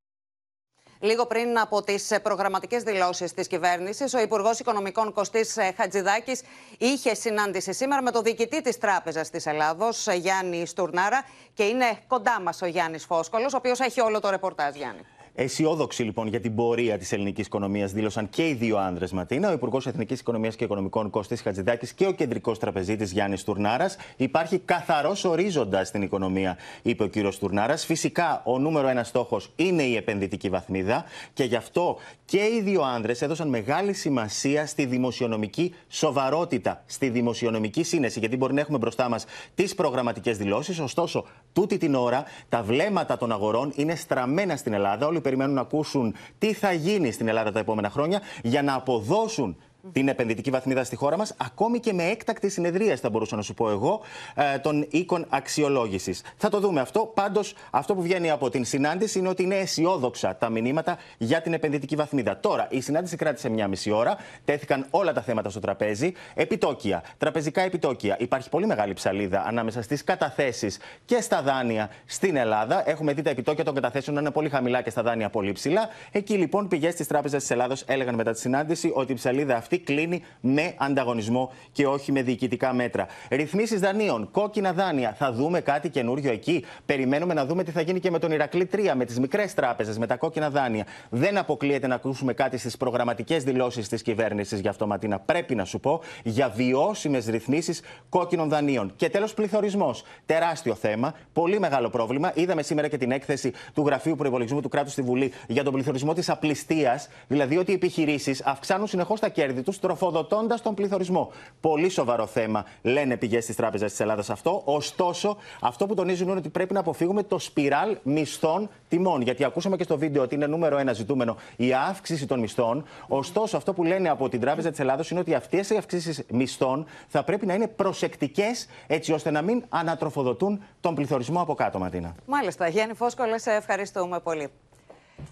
Λίγο 1.01 1.25
πριν 1.25 1.59
από 1.59 1.83
τις 1.83 2.11
προγραμματικές 2.23 2.83
δηλώσεις 2.83 3.33
της 3.33 3.47
κυβέρνησης, 3.47 4.13
ο 4.13 4.19
Υπουργός 4.19 4.59
Οικονομικών 4.59 5.13
Κωστής 5.13 5.57
Χατζηδάκης 5.77 6.41
είχε 6.77 7.13
συνάντηση 7.13 7.73
σήμερα 7.73 8.01
με 8.01 8.11
το 8.11 8.21
διοικητή 8.21 8.61
της 8.61 8.77
Τράπεζας 8.77 9.29
της 9.29 9.45
Ελλάδος, 9.45 10.07
Γιάννη 10.07 10.65
Στουρνάρα, 10.65 11.25
και 11.53 11.63
είναι 11.63 11.85
κοντά 12.07 12.41
μας 12.41 12.61
ο 12.61 12.65
Γιάννης 12.65 13.05
Φόσκολο, 13.05 13.43
ο 13.45 13.57
οποίος 13.57 13.79
έχει 13.79 14.01
όλο 14.01 14.19
το 14.19 14.29
ρεπορτάζ, 14.29 14.75
Γιάννη. 14.75 15.05
Αισιόδοξοι 15.41 16.03
λοιπόν 16.03 16.27
για 16.27 16.39
την 16.39 16.55
πορεία 16.55 16.97
της 16.97 17.11
ελληνικής 17.11 17.45
οικονομίας 17.45 17.91
δήλωσαν 17.91 18.29
και 18.29 18.47
οι 18.47 18.53
δύο 18.53 18.77
άνδρες 18.77 19.11
Ματίνα, 19.11 19.49
ο 19.49 19.53
Υπουργός 19.53 19.87
Εθνικής 19.87 20.19
Οικονομίας 20.19 20.55
και 20.55 20.63
Οικονομικών 20.63 21.09
Κωστή 21.09 21.35
Χατζηδάκης 21.35 21.93
και 21.93 22.07
ο 22.07 22.11
κεντρικός 22.11 22.59
τραπεζίτης 22.59 23.11
Γιάννης 23.11 23.43
Τουρνάρας. 23.43 23.97
Υπάρχει 24.17 24.59
καθαρός 24.59 25.23
ορίζοντας 25.23 25.87
στην 25.87 26.01
οικονομία, 26.01 26.57
είπε 26.81 27.03
ο 27.03 27.07
κύριος 27.07 27.37
Τουρνάρας. 27.37 27.85
Φυσικά, 27.85 28.41
ο 28.45 28.59
νούμερο 28.59 28.87
ένας 28.87 29.07
στόχος 29.07 29.51
είναι 29.55 29.83
η 29.83 29.95
επενδυτική 29.95 30.49
βαθμίδα 30.49 31.05
και 31.33 31.43
γι' 31.43 31.55
αυτό 31.55 31.97
και 32.25 32.37
οι 32.37 32.61
δύο 32.61 32.81
άνδρες 32.81 33.21
έδωσαν 33.21 33.49
μεγάλη 33.49 33.93
σημασία 33.93 34.65
στη 34.65 34.85
δημοσιονομική 34.85 35.73
σοβαρότητα, 35.89 36.83
στη 36.85 37.09
δημοσιονομική 37.09 37.83
σύνεση. 37.83 38.19
Γιατί 38.19 38.37
μπορεί 38.37 38.53
να 38.53 38.61
έχουμε 38.61 38.77
μπροστά 38.77 39.09
μας 39.09 39.25
τις 39.55 39.75
προγραμματικές 39.75 40.37
δηλώσεις, 40.37 40.79
ωστόσο, 40.79 41.25
τούτη 41.53 41.77
την 41.77 41.95
ώρα 41.95 42.23
τα 42.49 42.63
βλέμματα 42.63 43.17
των 43.17 43.31
αγορών 43.31 43.71
είναι 43.75 43.95
στραμμένα 43.95 44.55
στην 44.55 44.73
Ελλάδα. 44.73 45.07
Όλοι 45.07 45.21
περιμένουν 45.21 45.55
να 45.55 45.61
ακούσουν 45.61 46.15
τι 46.37 46.53
θα 46.53 46.71
γίνει 46.71 47.11
στην 47.11 47.27
Ελλάδα 47.27 47.51
τα 47.51 47.59
επόμενα 47.59 47.89
χρόνια 47.89 48.21
για 48.43 48.61
να 48.61 48.73
αποδώσουν 48.73 49.57
την 49.91 50.07
επενδυτική 50.07 50.49
βαθμίδα 50.49 50.83
στη 50.83 50.95
χώρα 50.95 51.17
μας, 51.17 51.33
ακόμη 51.37 51.79
και 51.79 51.93
με 51.93 52.03
έκτακτη 52.03 52.49
συνεδρία, 52.49 52.95
θα 52.95 53.09
μπορούσα 53.09 53.35
να 53.35 53.41
σου 53.41 53.53
πω 53.53 53.69
εγώ, 53.69 54.01
ε, 54.35 54.57
των 54.57 54.87
οίκων 54.89 55.25
αξιολόγησης. 55.29 56.21
Θα 56.37 56.49
το 56.49 56.59
δούμε 56.59 56.81
αυτό. 56.81 57.11
Πάντως, 57.13 57.53
αυτό 57.71 57.95
που 57.95 58.01
βγαίνει 58.01 58.29
από 58.29 58.49
την 58.49 58.65
συνάντηση 58.65 59.19
είναι 59.19 59.27
ότι 59.27 59.43
είναι 59.43 59.55
αισιόδοξα 59.55 60.35
τα 60.35 60.49
μηνύματα 60.49 60.97
για 61.17 61.41
την 61.41 61.53
επενδυτική 61.53 61.95
βαθμίδα. 61.95 62.39
Τώρα, 62.39 62.67
η 62.69 62.81
συνάντηση 62.81 63.15
κράτησε 63.15 63.49
μια 63.49 63.67
μισή 63.67 63.91
ώρα. 63.91 64.17
Τέθηκαν 64.45 64.85
όλα 64.89 65.13
τα 65.13 65.21
θέματα 65.21 65.49
στο 65.49 65.59
τραπέζι. 65.59 66.13
Επιτόκια, 66.33 67.03
τραπεζικά 67.17 67.61
επιτόκια. 67.61 68.15
Υπάρχει 68.19 68.49
πολύ 68.49 68.65
μεγάλη 68.65 68.93
ψαλίδα 68.93 69.43
ανάμεσα 69.47 69.81
στις 69.81 70.03
καταθέσεις 70.03 70.77
και 71.05 71.21
στα 71.21 71.41
δάνεια 71.41 71.89
στην 72.05 72.35
Ελλάδα. 72.35 72.89
Έχουμε 72.89 73.13
δει 73.13 73.21
τα 73.21 73.29
επιτόκια 73.29 73.63
των 73.63 73.73
καταθέσεων 73.73 74.15
να 74.15 74.21
είναι 74.21 74.31
πολύ 74.31 74.49
χαμηλά 74.49 74.81
και 74.81 74.89
στα 74.89 75.03
δάνεια 75.03 75.29
πολύ 75.29 75.51
ψηλά. 75.51 75.89
Εκεί 76.11 76.33
λοιπόν 76.33 76.67
πηγές 76.67 76.95
της 76.95 77.07
Τράπεζας 77.07 77.41
της 77.41 77.51
Ελλάδος 77.51 77.83
έλεγαν 77.87 78.15
μετά 78.15 78.31
τη 78.31 78.39
συνάντηση 78.39 78.91
ότι 78.93 79.11
η 79.11 79.15
ψαλίδα 79.15 79.55
αυτή 79.55 79.68
αυτή 79.69 79.93
κλείνει 79.93 80.21
με 80.41 80.73
ανταγωνισμό 80.77 81.51
και 81.71 81.87
όχι 81.87 82.11
με 82.11 82.21
διοικητικά 82.21 82.73
μέτρα. 82.73 83.07
Ρυθμίσεις 83.29 83.79
δανείων, 83.79 84.31
κόκκινα 84.31 84.73
δάνεια. 84.73 85.13
Θα 85.17 85.31
δούμε 85.31 85.61
κάτι 85.61 85.89
καινούριο 85.89 86.31
εκεί. 86.31 86.65
Περιμένουμε 86.85 87.33
να 87.33 87.45
δούμε 87.45 87.63
τι 87.63 87.71
θα 87.71 87.81
γίνει 87.81 87.99
και 87.99 88.11
με 88.11 88.19
τον 88.19 88.31
Ηρακλή 88.31 88.65
3, 88.65 88.93
με 88.95 89.05
τις 89.05 89.19
μικρές 89.19 89.53
τράπεζες, 89.53 89.97
με 89.97 90.07
τα 90.07 90.15
κόκκινα 90.15 90.49
δάνεια. 90.49 90.85
Δεν 91.09 91.37
αποκλείεται 91.37 91.87
να 91.87 91.95
ακούσουμε 91.95 92.33
κάτι 92.33 92.57
στις 92.57 92.77
προγραμματικές 92.77 93.43
δηλώσεις 93.43 93.87
της 93.87 94.01
κυβέρνησης 94.01 94.59
για 94.59 94.69
αυτό, 94.69 94.87
Ματίνα. 94.87 95.19
Πρέπει 95.19 95.55
να 95.55 95.65
σου 95.65 95.79
πω 95.79 96.01
για 96.23 96.49
βιώσιμες 96.49 97.25
ρυθμίσεις 97.25 97.81
κόκκινων 98.09 98.49
δανείων. 98.49 98.93
Και 98.95 99.09
τέλος, 99.09 99.33
πληθωρισμός. 99.33 100.03
Τεράστιο 100.25 100.75
θέμα, 100.75 101.13
πολύ 101.33 101.59
μεγάλο 101.59 101.89
πρόβλημα. 101.89 102.31
Είδαμε 102.35 102.61
σήμερα 102.61 102.87
και 102.87 102.97
την 102.97 103.11
έκθεση 103.11 103.51
του 103.73 103.83
Γραφείου 103.85 104.15
Προπολογισμού 104.15 104.61
του 104.61 104.69
Κράτους 104.69 104.91
στη 104.91 105.01
Βουλή 105.01 105.31
για 105.47 105.63
τον 105.63 105.73
πληθωρισμό 105.73 106.13
της 106.13 106.29
απληστίας. 106.29 107.09
Δηλαδή 107.27 107.57
ότι 107.57 107.71
οι 107.71 107.73
επιχειρήσεις 107.73 108.41
αυξάνουν 108.45 108.87
συνεχώς 108.87 109.19
τα 109.19 109.29
κέρδη 109.29 109.58
κέρδη 109.59 109.63
τους, 109.63 109.79
τροφοδοτώντας 109.79 110.61
τον 110.61 110.73
πληθωρισμό. 110.73 111.31
Πολύ 111.59 111.89
σοβαρό 111.89 112.25
θέμα, 112.25 112.65
λένε 112.81 113.17
πηγές 113.17 113.45
της 113.45 113.55
Τράπεζας 113.55 113.91
της 113.91 113.99
Ελλάδας 113.99 114.29
αυτό. 114.29 114.61
Ωστόσο, 114.65 115.37
αυτό 115.61 115.85
που 115.85 115.93
τονίζουν 115.93 116.27
είναι 116.27 116.37
ότι 116.37 116.49
πρέπει 116.49 116.73
να 116.73 116.79
αποφύγουμε 116.79 117.23
το 117.23 117.39
σπιράλ 117.39 117.97
μισθών 118.03 118.69
τιμών. 118.87 119.21
Γιατί 119.21 119.43
ακούσαμε 119.43 119.77
και 119.77 119.83
στο 119.83 119.97
βίντεο 119.97 120.23
ότι 120.23 120.35
είναι 120.35 120.47
νούμερο 120.47 120.77
ένα 120.77 120.93
ζητούμενο 120.93 121.37
η 121.55 121.73
αύξηση 121.73 122.27
των 122.27 122.39
μισθών. 122.39 122.83
Ωστόσο, 123.07 123.57
αυτό 123.57 123.73
που 123.73 123.83
λένε 123.83 124.09
από 124.09 124.29
την 124.29 124.39
Τράπεζα 124.39 124.69
της 124.69 124.79
Ελλάδα 124.79 125.03
είναι 125.11 125.19
ότι 125.19 125.33
αυτές 125.33 125.69
οι 125.69 125.77
αυξήσεις 125.77 126.23
μισθών 126.31 126.85
θα 127.07 127.23
πρέπει 127.23 127.45
να 127.45 127.53
είναι 127.53 127.67
προσεκτικές 127.67 128.67
έτσι 128.87 129.13
ώστε 129.13 129.31
να 129.31 129.41
μην 129.41 129.63
ανατροφοδοτούν 129.69 130.63
τον 130.81 130.95
πληθωρισμό 130.95 131.41
από 131.41 131.53
κάτω, 131.53 131.79
Ματίνα. 131.79 132.15
Μάλιστα. 132.25 132.67
Γιάννη 132.67 132.93
Φόσκολε, 132.93 133.37
σε 133.37 133.51
ευχαριστούμε 133.51 134.19
πολύ. 134.19 134.49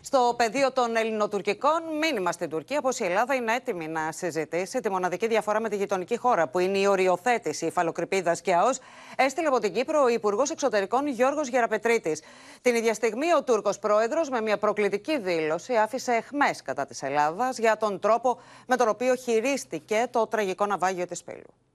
Στο 0.01 0.33
πεδίο 0.37 0.71
των 0.71 0.95
ελληνοτουρκικών, 0.95 1.81
μήνυμα 2.01 2.31
στην 2.31 2.49
Τουρκία 2.49 2.81
πω 2.81 2.89
η 2.99 3.03
Ελλάδα 3.03 3.35
είναι 3.35 3.53
έτοιμη 3.53 3.87
να 3.87 4.11
συζητήσει 4.11 4.79
τη 4.79 4.89
μοναδική 4.89 5.27
διαφορά 5.27 5.59
με 5.59 5.69
τη 5.69 5.75
γειτονική 5.75 6.17
χώρα, 6.17 6.47
που 6.47 6.59
είναι 6.59 6.77
η 6.77 6.85
οριοθέτηση 6.85 7.65
υφαλοκρηπίδας 7.65 8.41
και 8.41 8.53
ΑΟΣ, 8.53 8.79
έστειλε 9.17 9.47
από 9.47 9.59
την 9.59 9.73
Κύπρο 9.73 10.03
ο 10.03 10.07
Υπουργός 10.07 10.49
Εξωτερικών 10.49 11.07
Γιώργος 11.07 11.47
Γεραπετρίτης. 11.47 12.21
Την 12.61 12.75
ίδια 12.75 12.93
στιγμή, 12.93 13.33
ο 13.33 13.43
Τούρκος 13.43 13.79
πρόεδρος, 13.79 14.29
με 14.29 14.41
μια 14.41 14.57
προκλητική 14.57 15.17
δήλωση, 15.19 15.75
άφησε 15.75 16.11
εχμές 16.11 16.61
κατά 16.61 16.85
της 16.85 17.03
Ελλάδας 17.03 17.57
για 17.57 17.77
τον 17.77 17.99
τρόπο 17.99 18.39
με 18.67 18.75
τον 18.75 18.87
οποίο 18.87 19.15
χειρίστηκε 19.15 20.07
το 20.11 20.27
τραγικό 20.27 20.65
ναυάγιο 20.65 21.05
της 21.05 21.23
Πύλου. 21.23 21.66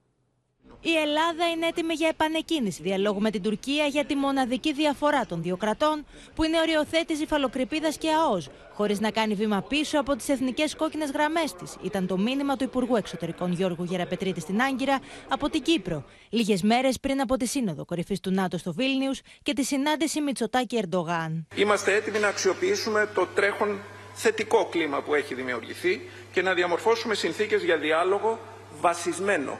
Η 0.85 0.95
Ελλάδα 0.97 1.49
είναι 1.55 1.67
έτοιμη 1.67 1.93
για 1.93 2.07
επανεκκίνηση 2.07 2.81
διαλόγου 2.81 3.21
με 3.21 3.29
την 3.29 3.41
Τουρκία 3.41 3.85
για 3.85 4.05
τη 4.05 4.15
μοναδική 4.15 4.73
διαφορά 4.73 5.25
των 5.25 5.41
δύο 5.41 5.57
κρατών, 5.57 6.05
που 6.35 6.43
είναι 6.43 6.59
οριοθέτηση 6.59 7.25
φαλοκρηπίδας 7.25 7.97
και 7.97 8.09
ΑΟΣ, 8.11 8.49
χωρίς 8.73 8.99
να 8.99 9.11
κάνει 9.11 9.33
βήμα 9.33 9.61
πίσω 9.61 9.99
από 9.99 10.15
τις 10.15 10.29
εθνικές 10.29 10.75
κόκκινες 10.75 11.11
γραμμές 11.11 11.53
της. 11.53 11.75
Ήταν 11.81 12.07
το 12.07 12.17
μήνυμα 12.17 12.55
του 12.55 12.63
Υπουργού 12.63 12.95
Εξωτερικών 12.95 13.51
Γιώργου 13.51 13.83
Γεραπετρίτη 13.83 14.39
στην 14.39 14.61
Άγκυρα 14.61 14.99
από 15.29 15.49
την 15.49 15.61
Κύπρο, 15.61 16.03
λίγες 16.29 16.61
μέρες 16.61 16.99
πριν 16.99 17.21
από 17.21 17.37
τη 17.37 17.45
Σύνοδο 17.45 17.85
Κορυφής 17.85 18.19
του 18.19 18.31
ΝΑΤΟ 18.31 18.57
στο 18.57 18.73
Βίλνιους 18.73 19.21
και 19.43 19.53
τη 19.53 19.63
συνάντηση 19.63 20.21
Μητσοτάκη 20.21 20.75
Ερντογάν. 20.75 21.47
Είμαστε 21.55 21.95
έτοιμοι 21.95 22.19
να 22.19 22.27
αξιοποιήσουμε 22.27 23.09
το 23.13 23.27
τρέχον 23.35 23.79
θετικό 24.13 24.65
κλίμα 24.65 25.01
που 25.01 25.13
έχει 25.13 25.33
δημιουργηθεί 25.33 26.09
και 26.33 26.41
να 26.41 26.53
διαμορφώσουμε 26.53 27.15
συνθήκες 27.15 27.63
για 27.63 27.77
διάλογο 27.77 28.39
βασισμένο 28.81 29.57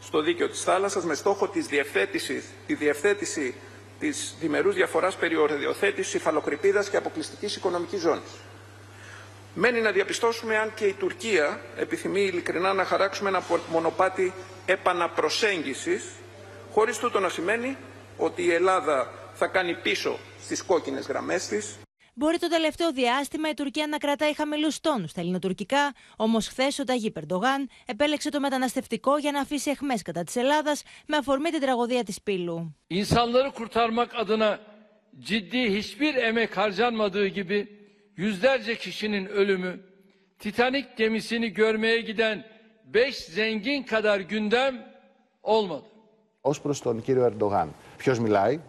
στο 0.00 0.20
δίκαιο 0.22 0.48
της 0.48 0.62
θάλασσας 0.62 1.04
με 1.04 1.14
στόχο 1.14 1.48
της 1.48 1.66
διευθέτησης, 1.66 2.44
τη 2.66 2.74
διευθέτηση 2.74 3.54
της 3.98 4.34
διμερούς 4.40 4.74
διαφοράς 4.74 5.16
περιοριοθέτησης 5.16 6.14
υφαλοκρηπίδας 6.14 6.88
και 6.90 6.96
αποκλειστικής 6.96 7.56
οικονομικής 7.56 8.00
ζώνης. 8.00 8.30
Μένει 9.54 9.80
να 9.80 9.90
διαπιστώσουμε 9.92 10.56
αν 10.58 10.74
και 10.74 10.84
η 10.86 10.92
Τουρκία 10.92 11.60
επιθυμεί 11.76 12.20
ειλικρινά 12.20 12.72
να 12.72 12.84
χαράξουμε 12.84 13.28
ένα 13.28 13.42
μονοπάτι 13.70 14.32
επαναπροσέγγισης, 14.66 16.04
χωρίς 16.72 16.98
τούτο 16.98 17.20
να 17.20 17.28
σημαίνει 17.28 17.76
ότι 18.16 18.42
η 18.42 18.52
Ελλάδα 18.52 19.12
θα 19.34 19.46
κάνει 19.46 19.74
πίσω 19.74 20.18
στις 20.44 20.62
κόκκινες 20.62 21.06
γραμμές 21.06 21.46
της. 21.46 21.78
Μπορεί 22.20 22.38
το 22.38 22.48
τελευταίο 22.48 22.92
διάστημα 22.92 23.48
η 23.48 23.54
Τουρκία 23.54 23.86
να 23.86 23.96
κρατάει 23.98 24.34
χαμηλούς 24.34 24.80
τόνους 24.80 25.10
στα 25.10 25.20
ελληνοτουρκικά, 25.20 25.92
όμως 26.16 26.48
χθες 26.48 26.78
ο 26.78 26.84
Ταγί 26.84 27.10
Περντογάν 27.10 27.68
επέλεξε 27.86 28.30
το 28.30 28.40
μεταναστευτικό 28.40 29.18
για 29.18 29.32
να 29.32 29.40
αφήσει 29.40 29.70
εχμέ 29.70 29.94
κατά 30.04 30.22
της 30.24 30.36
Ελλάδας 30.36 30.82
με 31.06 31.16
αφορμή 31.16 31.50
την 31.50 31.60
τραγωδία 31.60 32.04
της 32.04 32.22
Πύλου. 32.22 32.74
İnsanları 32.90 33.50
kurtarmak 33.58 34.10
adına 34.14 34.58
ciddi 35.18 35.62
hiçbir 35.76 36.14
emek 36.14 36.56
harcanmadığı 36.56 37.26
gibi 37.26 37.58
yüzlerce 38.16 38.74
kişinin 38.76 39.26
ölümü, 39.26 39.80
Titanic 40.38 40.88
gemisini 40.96 41.48
görmeye 41.52 42.00
giden 42.00 42.44
beş 42.84 43.16
zengin 43.16 43.82
kadar 43.82 44.20
gündem 44.20 44.74
olmadı. 45.42 45.84
Ω 46.42 46.50
προς 46.62 46.80
τον 46.80 47.02
κύριο 47.02 47.24
Ερντογάν, 47.24 47.68
Ποιος 47.98 48.18
μιλάει, 48.18 48.60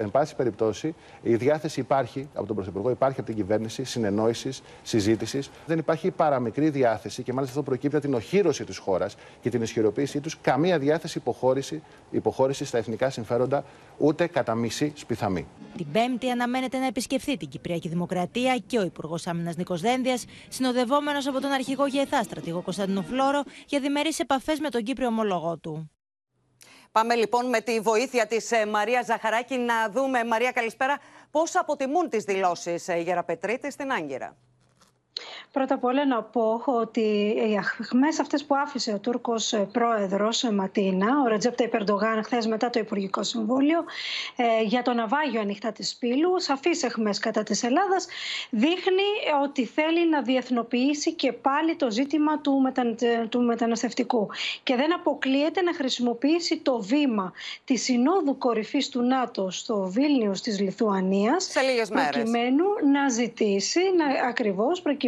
εν 0.00 0.10
πάση 0.10 0.36
περιπτώσει, 0.36 0.94
η 1.22 1.34
διάθεση 1.34 1.80
υπάρχει 1.80 2.28
από 2.34 2.46
τον 2.46 2.56
Πρωθυπουργό, 2.56 2.90
υπάρχει 2.90 3.20
από 3.20 3.28
την 3.28 3.36
κυβέρνηση 3.36 3.84
συνεννόησης, 3.84 4.62
συζήτησης. 4.82 5.50
Δεν 5.66 5.78
υπάρχει 5.78 6.10
παραμικρή 6.10 6.70
διάθεση 6.70 7.22
και 7.22 7.32
μάλιστα 7.32 7.58
αυτό 7.58 7.70
προκύπτει 7.70 7.96
από 7.96 8.06
την 8.06 8.14
οχύρωση 8.14 8.64
της 8.64 8.78
χώρας 8.78 9.16
και 9.40 9.50
την 9.50 9.62
ισχυροποίησή 9.62 10.20
τους, 10.20 10.38
καμία 10.40 10.78
διάθεση 10.78 11.18
υποχώρηση, 11.18 11.82
υποχώρησης 12.10 12.68
στα 12.68 12.78
εθνικά 12.78 13.10
συμφέροντα, 13.10 13.64
ούτε 13.98 14.26
κατά 14.26 14.54
μισή 14.54 14.92
σπιθαμή. 14.96 15.46
Την 15.76 15.86
Πέμπτη 15.92 16.30
αναμένεται 16.30 16.78
να 16.78 16.86
επισκεφθεί 16.86 17.36
την 17.36 17.48
Κυπριακή 17.48 17.88
Δημοκρατία 17.88 18.56
και 18.66 18.78
ο 18.78 18.82
Υπουργός 18.82 19.26
Άμυνας 19.26 19.56
Νίκος 19.56 19.80
Δένδιας, 19.80 20.24
συνοδευόμενος 20.48 21.26
από 21.26 21.40
τον 21.40 21.50
αρχηγό 21.50 21.86
Γεθά 21.86 22.22
στρατηγό 22.22 22.60
Κωνσταντινό 22.60 23.02
Φλόρο, 23.02 23.42
για 23.66 23.80
διμερείς 23.80 24.18
επαφές 24.18 24.58
με 24.60 24.68
τον 24.68 24.82
Κύπριο 24.82 25.06
ομολογό 25.06 25.58
του. 25.58 25.90
Πάμε 26.96 27.14
λοιπόν 27.14 27.48
με 27.48 27.60
τη 27.60 27.80
βοήθεια 27.80 28.26
της 28.26 28.50
ε, 28.50 28.66
Μαρία 28.66 29.02
Ζαχαράκη 29.02 29.56
να 29.56 29.90
δούμε, 29.90 30.24
Μαρία 30.24 30.52
καλησπέρα, 30.52 30.98
πώς 31.30 31.56
αποτιμούν 31.56 32.08
τις 32.08 32.24
δηλώσεις 32.24 32.88
ε, 32.88 32.96
Γεραπετρίτη 32.96 33.70
στην 33.70 33.92
Άγκυρα; 33.92 34.36
Πρώτα 35.52 35.74
απ' 35.74 35.84
όλα 35.84 36.06
να 36.06 36.22
πω 36.22 36.62
ότι 36.64 37.34
οι 37.50 37.56
αχμέ 37.56 38.08
αυτές 38.20 38.44
που 38.44 38.54
άφησε 38.56 38.92
ο 38.92 38.98
Τούρκος 38.98 39.54
πρόεδρος 39.72 40.42
Ματίνα, 40.42 41.06
ο 41.24 41.28
Ρετζέπτα 41.28 41.68
Περντογάν, 41.68 42.24
χθες 42.24 42.46
μετά 42.46 42.70
το 42.70 42.78
Υπουργικό 42.78 43.22
Συμβούλιο, 43.22 43.84
ε, 44.36 44.62
για 44.62 44.82
το 44.82 44.92
ναυάγιο 44.92 45.40
ανοιχτά 45.40 45.72
της 45.72 45.96
Πύλου, 45.96 46.40
σαφεί 46.40 46.70
αχμέ 46.86 47.10
κατά 47.20 47.42
της 47.42 47.62
Ελλάδας, 47.62 48.06
δείχνει 48.50 49.02
ότι 49.42 49.64
θέλει 49.64 50.08
να 50.08 50.22
διεθνοποιήσει 50.22 51.12
και 51.12 51.32
πάλι 51.32 51.76
το 51.76 51.90
ζήτημα 51.90 52.40
του, 52.40 52.72
του 53.28 53.42
μεταναστευτικού. 53.42 54.28
Και 54.62 54.76
δεν 54.76 54.94
αποκλείεται 54.94 55.62
να 55.62 55.74
χρησιμοποιήσει 55.74 56.56
το 56.56 56.80
βήμα 56.82 57.32
της 57.64 57.82
Συνόδου 57.82 58.38
Κορυφής 58.38 58.88
του 58.88 59.02
ΝΑΤΟ 59.02 59.50
στο 59.50 59.78
Βίλνιο 59.78 60.32
της 60.42 60.60
Λιθουανίας, 60.60 61.52
προκειμένου 61.88 62.64
να 62.92 63.08
ζητήσει 63.08 63.80
να, 63.96 64.28
ακριβώς 64.28 64.82
προκειμένου 64.82 65.04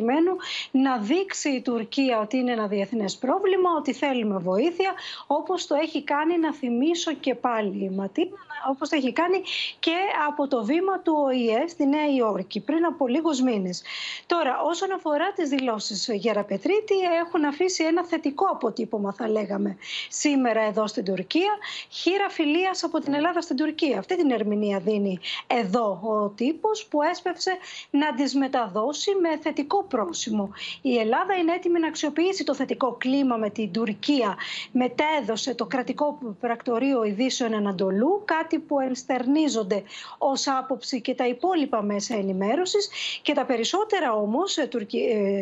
να 0.71 0.99
δείξει 0.99 1.49
η 1.49 1.61
Τουρκία 1.61 2.21
ότι 2.21 2.37
είναι 2.37 2.53
ένα 2.53 2.67
διεθνές 2.67 3.17
πρόβλημα, 3.17 3.71
ότι 3.79 3.93
θέλουμε 3.93 4.39
βοήθεια, 4.39 4.93
όπως 5.27 5.67
το 5.67 5.75
έχει 5.75 6.03
κάνει, 6.03 6.39
να 6.39 6.53
θυμίσω 6.53 7.13
και 7.13 7.35
πάλι 7.35 7.85
η 7.85 7.91
Ματίνα, 7.91 8.37
όπως 8.71 8.89
το 8.89 8.97
έχει 8.97 9.13
κάνει 9.13 9.43
και 9.79 9.95
από 10.29 10.49
το 10.49 10.65
βήμα 10.65 10.99
του 10.99 11.15
ΟΗΕ 11.25 11.67
στη 11.69 11.87
Νέα 11.87 12.07
Υόρκη 12.17 12.61
πριν 12.61 12.85
από 12.85 13.09
λίγους 13.09 13.41
μήνες. 13.41 13.83
Τώρα, 14.27 14.61
όσον 14.65 14.93
αφορά 14.93 15.33
τις 15.33 15.49
δηλώσεις 15.49 16.09
Γεραπετρίτη, 16.13 16.95
έχουν 17.25 17.45
αφήσει 17.45 17.85
ένα 17.85 18.05
θετικό 18.05 18.47
αποτύπωμα, 18.51 19.13
θα 19.13 19.29
λέγαμε, 19.29 19.77
σήμερα 20.09 20.61
εδώ 20.61 20.87
στην 20.87 21.05
Τουρκία, 21.05 21.53
χείρα 21.89 22.29
φιλίας 22.29 22.85
από 22.85 22.99
την 22.99 23.15
Ελλάδα 23.15 23.41
στην 23.41 23.57
Τουρκία. 23.57 23.99
Αυτή 23.99 24.17
την 24.17 24.31
ερμηνεία 24.31 24.79
δίνει 24.79 25.19
εδώ 25.47 26.01
ο 26.03 26.29
τύπος 26.29 26.87
που 26.87 27.03
έσπευσε 27.03 27.57
να 27.91 28.15
τις 28.15 28.35
μεταδώσει 28.35 29.11
με 29.21 29.39
θετικό 29.43 29.83
πρόσημο. 29.89 30.51
Η 30.83 30.99
Ελλάδα 30.99 31.35
είναι 31.35 31.53
έτοιμη 31.53 31.79
να 31.79 31.87
αξιοποιήσει 31.87 32.45
το 32.45 32.55
θετικό 32.55 32.97
κλίμα 32.99 33.37
με 33.37 33.51
την 33.51 33.73
Τουρκία. 33.73 34.37
Μετέδωσε 34.73 35.55
το 35.55 35.67
κρατικό 35.67 36.19
πρακτορείο 36.41 37.05
ειδήσεων 37.05 37.55
Ανατολού, 37.55 38.23
κάτι 38.25 38.59
που 38.59 38.81
ενστερνίζονται 38.81 39.83
ως 40.19 40.49
άποψη 40.49 41.01
και 41.01 41.15
τα 41.15 41.27
υπόλοιπα 41.27 41.83
μέσα 41.83 42.15
ενημέρωσης. 42.15 42.89
Και 43.23 43.33
τα 43.33 43.45
περισσότερα 43.45 44.13
όμως 44.13 44.57
ε, 44.57 44.69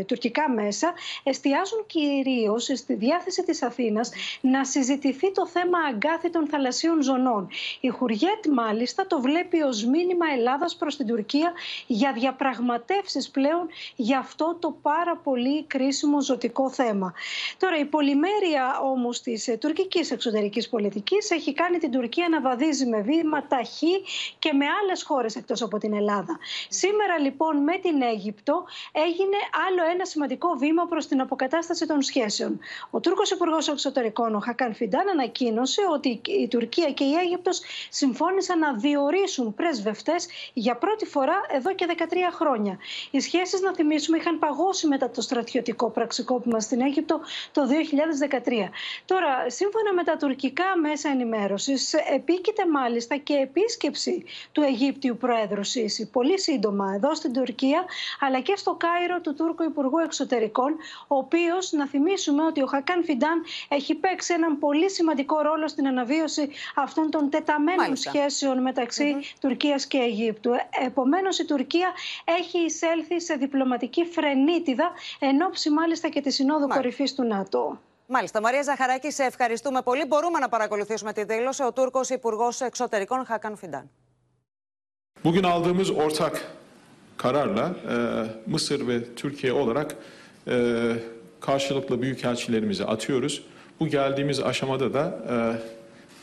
τουρκικά 0.07 0.51
μέσα 0.51 0.93
εστιάζουν 1.23 1.87
κυρίως 1.87 2.65
στη 2.75 2.95
διάθεση 2.95 3.43
της 3.43 3.63
Αθήνας 3.63 4.11
να 4.41 4.65
συζητηθεί 4.65 5.33
το 5.33 5.47
θέμα 5.47 5.79
αγκάθι 5.79 6.31
των 6.31 6.47
θαλασσίων 6.47 7.03
ζωνών. 7.03 7.49
Η 7.81 7.89
Χουριέτ, 7.89 8.47
μάλιστα, 8.53 9.07
το 9.07 9.21
βλέπει 9.21 9.63
ως 9.63 9.85
μήνυμα 9.85 10.27
Ελλάδας 10.37 10.77
προς 10.77 10.97
την 10.97 11.07
Τουρκία 11.07 11.53
για 11.87 12.13
διαπραγματεύσεις 12.13 13.31
πλέον 13.31 13.69
για 13.97 14.19
αυτό 14.19 14.36
το 14.37 14.77
πάρα 14.83 15.17
πολύ 15.17 15.65
κρίσιμο 15.65 16.21
ζωτικό 16.21 16.71
θέμα. 16.71 17.15
Τώρα, 17.59 17.79
η 17.79 17.85
πολυμέρεια 17.85 18.81
όμως 18.83 19.21
της 19.21 19.49
ε, 19.49 19.57
τουρκικής 19.57 20.11
εξωτερικής 20.11 20.69
πολιτικής 20.69 21.31
έχει 21.31 21.53
κάνει 21.53 21.79
την 21.79 21.91
Τουρκία 21.91 22.29
να 22.29 22.41
βαδίζει 22.41 22.87
με 22.87 23.01
βήμα 23.01 23.47
ταχύ 23.47 24.03
και 24.39 24.53
με 24.53 24.65
άλλες 24.83 25.03
χώρες 25.03 25.37
εκτός 25.37 25.63
από 25.63 25.79
την 25.79 25.95
Ελλάδα. 25.95 26.39
Σήμερα, 26.69 27.19
λοιπόν, 27.19 27.63
με 27.63 27.79
την 27.79 28.03
Αίγυπτο 28.03 28.65
έγινε 28.93 29.37
άλλο 29.69 29.91
ένα 29.93 30.05
σημαντικό 30.05 30.49
βήμα 30.59 30.87
προς 30.87 31.07
την 31.07 31.21
αποκατάσταση 31.21 31.87
των 31.87 32.03
σχέσεων. 32.03 32.59
Ο 32.91 33.01
Τούρκος 33.01 33.31
Υπουργός 33.31 33.69
Εξωτερικών, 33.69 34.35
ο 34.35 34.39
Χακάν 34.39 34.75
Φιντάν, 34.75 35.09
ανακοίνωσε 35.09 35.81
ότι 35.93 36.21
η 36.25 36.49
Τουρκία 36.49 36.91
και 36.91 37.05
η 37.05 37.15
Αίγυπτος 37.15 37.61
συμφώνησαν 37.89 38.59
να 38.59 38.75
διορίσουν 38.75 39.55
πρεσβευτέ 39.55 40.15
για 40.53 40.77
πρώτη 40.77 41.07
φορά 41.07 41.41
εδώ 41.49 41.75
και 41.75 41.87
13 41.99 42.03
χρόνια. 42.33 42.79
Οι 43.11 43.21
σχέσεις, 43.21 43.61
να 43.61 43.75
θυμίσουμε, 43.75 44.16
θυμίσουμε 44.17 44.39
είχαν 44.39 44.39
παγώσει 44.39 44.87
μετά 44.87 45.11
το 45.11 45.21
στρατιωτικό 45.21 45.91
πραξικόπημα 45.91 46.61
στην 46.61 46.81
Αίγυπτο 46.81 47.21
το 47.53 47.63
2013. 47.63 48.71
Τώρα, 49.05 49.51
σύμφωνα 49.51 49.93
με 49.93 50.03
τα 50.05 50.17
τουρκικά 50.17 50.65
μέσα 50.81 51.09
ενημέρωσης, 51.09 51.95
επίκειται 51.95 52.67
μάλιστα 52.67 53.17
και 53.17 53.35
επίσκεψη 53.35 54.25
του 54.53 54.63
Αιγύπτιου 54.63 55.17
Προέδρου 55.17 55.65
Σίση 55.65 56.11
πολύ 56.11 56.41
σύντομα 56.41 56.93
εδώ 56.95 57.15
στην 57.15 57.33
Τουρκία, 57.33 57.85
αλλά 58.21 58.41
και 58.41 58.53
στο 58.57 58.75
Κάιρο 58.75 59.21
του 59.21 59.35
Τούρκου 59.35 59.63
Υπουργού 59.63 59.99
Εξωτερικών, 59.99 60.77
ο 61.07 61.17
οποίος, 61.17 61.73
να 61.73 61.87
θυμίσουμε 61.87 62.43
ότι 62.43 62.63
ο 62.63 62.67
Χακάν 62.67 63.05
Φιντάν 63.05 63.45
έχει 63.69 63.95
παίξει 63.95 64.35
έναν 64.35 64.59
πολύ 64.59 64.91
σημαντικό 64.91 65.41
ρόλο 65.41 65.69
στην 65.69 65.87
αναβίωση 65.87 66.49
αυτών 66.75 67.11
των 67.11 67.31
τεταμένων 67.31 67.97
σχέσεων 67.97 68.63
μεταξύ 68.63 69.17
Τουρκίας 69.41 69.87
και 69.87 69.99
Αιγύπτου. 69.99 70.51
Επομένως 70.85 71.39
η 71.39 71.45
Τουρκία 71.45 71.93
έχει 72.25 72.59
εισέλθει 72.59 73.21
σε 73.21 73.35
διπλωματική 73.35 74.06
φρενίτιδα 74.14 74.92
εν 75.20 75.42
ώψη 75.42 75.70
μάλιστα 75.70 76.10
και 76.10 76.22
τη 76.22 76.32
Συνόδου 76.32 76.68
Κορυφής 76.68 77.16
του 77.16 77.24
ΝΑΤΟ. 77.24 77.80
Μάλιστα. 78.08 78.42
Μαρία 78.42 78.62
Ζαχαράκη, 78.62 79.12
σε 79.12 79.24
ευχαριστούμε 79.24 79.82
πολύ. 79.82 80.06
Μπορούμε 80.06 80.40
να 80.40 80.50
παρακολουθήσουμε 80.50 81.14
τη 81.14 81.24
δήλωση 81.24 81.64
ο 81.64 81.72
Τούρκος 81.74 82.10
Υπουργό 82.10 82.50
Εξωτερικών 82.60 83.26
Χακάν 83.26 83.58
Φιντάν. 83.58 83.90
Bugün 85.24 85.44
aldığımız 85.44 85.90
ortak 85.92 86.52
kararla 87.18 87.66
e, 87.68 87.96
Mısır 88.52 88.88
ve 88.88 89.16
Türkiye 89.16 89.54
olarak 89.54 89.96
e, 90.48 90.56
karşılıklı 91.40 92.02
büyükelçilerimizi 92.02 92.86
atıyoruz. 92.86 93.44
Bu 93.80 93.88
geldiğimiz 93.88 94.40
aşamada 94.40 94.94
da 94.94 95.20
e, 95.30 95.36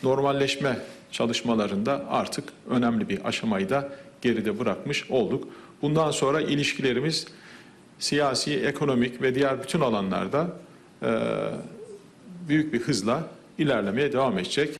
normalleşme 0.06 0.78
çalışmalarında 1.12 2.04
artık 2.10 2.52
önemli 2.70 3.08
bir 3.08 3.28
aşamayı 3.28 3.68
da 3.68 3.88
geride 4.20 4.58
bırakmış 4.58 5.10
olduk. 5.10 5.48
Bundan 5.82 6.10
sonra 6.10 6.40
ilişkilerimiz 6.40 7.26
siyasi, 8.03 8.53
ekonomik 8.59 9.21
ve 9.21 9.35
diğer 9.35 9.63
bütün 9.63 9.81
alanlarda 9.81 10.47
e, 11.03 11.09
büyük 12.47 12.73
bir 12.73 12.79
hızla 12.79 13.27
ilerlemeye 13.57 14.11
devam 14.13 14.37
edecek. 14.39 14.77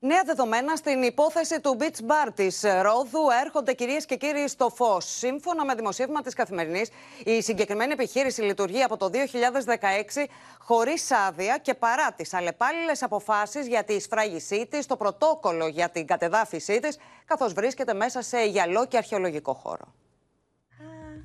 Νέα 0.00 0.22
δεδομένα 0.24 0.76
στην 0.76 1.02
υπόθεση 1.02 1.60
του 1.60 1.76
Beach 1.80 2.00
Bar 2.10 2.28
της 2.34 2.64
Ρόδου 2.82 3.28
έρχονται 3.44 3.72
κυρίες 3.72 4.04
και 4.04 4.16
κύριοι 4.16 4.48
στο 4.48 4.68
φως. 4.68 5.04
Σύμφωνα 5.04 5.64
με 5.64 5.74
δημοσίευμα 5.74 6.22
της 6.22 6.34
Καθημερινής, 6.34 6.88
η 7.24 7.42
συγκεκριμένη 7.42 7.92
επιχείρηση 7.92 8.42
λειτουργεί 8.42 8.82
από 8.82 8.96
το 8.96 9.10
2016 9.10 10.26
χωρίς 10.58 11.10
άδεια 11.10 11.58
και 11.58 11.74
παρά 11.74 12.12
τις 12.12 12.34
αλλεπάλληλες 12.34 13.02
αποφάσεις 13.02 13.66
για 13.66 13.84
τη 13.84 14.00
σφράγισή 14.00 14.66
της, 14.66 14.86
το 14.86 14.96
πρωτόκολλο 14.96 15.66
για 15.66 15.88
την 15.88 16.06
κατεδάφιση 16.06 16.80
της, 16.80 16.98
καθώς 17.24 17.52
βρίσκεται 17.52 17.94
μέσα 17.94 18.22
σε 18.22 18.44
γυαλό 18.44 18.86
και 18.86 18.96
αρχαιολογικό 18.96 19.52
χώρο. 19.54 20.05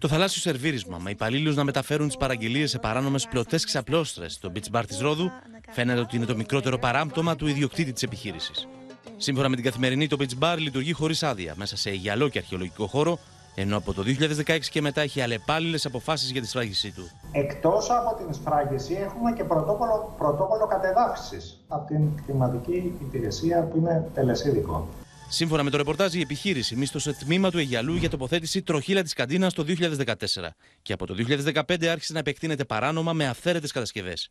Το 0.01 0.07
θαλάσσιο 0.07 0.41
σερβίρισμα 0.41 0.97
με 0.97 1.09
υπαλλήλους 1.09 1.55
να 1.55 1.63
μεταφέρουν 1.63 2.07
τις 2.07 2.17
παραγγελίες 2.17 2.69
σε 2.69 2.79
παράνομες 2.79 3.27
πλωτές 3.27 3.65
ξαπλώστρες 3.65 4.33
στο 4.33 4.51
beach 4.55 4.77
bar 4.77 4.83
της 4.87 4.99
Ρόδου 4.99 5.31
φαίνεται 5.71 5.99
ότι 5.99 6.15
είναι 6.15 6.25
το 6.25 6.35
μικρότερο 6.35 6.77
παράμπτωμα 6.77 7.35
του 7.35 7.47
ιδιοκτήτη 7.47 7.93
της 7.93 8.03
επιχείρησης. 8.03 8.67
Σύμφωνα 9.17 9.49
με 9.49 9.55
την 9.55 9.65
καθημερινή, 9.65 10.07
το 10.07 10.17
beach 10.19 10.43
bar 10.43 10.55
λειτουργεί 10.57 10.91
χωρίς 10.91 11.23
άδεια 11.23 11.53
μέσα 11.57 11.77
σε 11.77 11.89
γυαλό 11.89 12.29
και 12.29 12.37
αρχαιολογικό 12.37 12.87
χώρο, 12.87 13.19
ενώ 13.55 13.77
από 13.77 13.93
το 13.93 14.03
2016 14.47 14.59
και 14.71 14.81
μετά 14.81 15.01
έχει 15.01 15.21
αλλεπάλληλες 15.21 15.85
αποφάσεις 15.85 16.31
για 16.31 16.41
τη 16.41 16.47
σφράγισή 16.47 16.91
του. 16.91 17.09
Εκτός 17.31 17.89
από 17.89 18.23
την 18.23 18.33
σφράγιση, 18.33 18.93
έχουμε 18.93 19.31
και 19.31 19.43
πρωτόκολλο, 19.43 20.15
πρωτόκολλο 20.17 20.67
κατεδάφισης 20.67 21.59
από 21.67 21.87
την 21.87 22.15
κτηματική 22.15 22.93
υπηρεσία 23.01 23.63
που 23.63 23.77
είναι 23.77 24.09
τελεσίδικο. 24.13 24.87
Σύμφωνα 25.33 25.63
με 25.63 25.69
το 25.69 25.77
ρεπορτάζ, 25.77 26.13
η 26.13 26.19
επιχείρηση 26.21 26.75
μίσθωσε 26.75 27.13
τμήμα 27.13 27.51
του 27.51 27.57
Αιγιαλού 27.57 27.95
για 27.95 28.09
τοποθέτηση 28.09 28.61
τροχίλα 28.61 29.01
της 29.01 29.13
καντίνας 29.13 29.53
το 29.53 29.65
2014 29.67 30.13
και 30.81 30.93
από 30.93 31.05
το 31.05 31.15
2015 31.53 31.85
άρχισε 31.85 32.13
να 32.13 32.19
επεκτείνεται 32.19 32.65
παράνομα 32.65 33.13
με 33.13 33.27
αυθαίρετες 33.27 33.71
κατασκευές. 33.71 34.29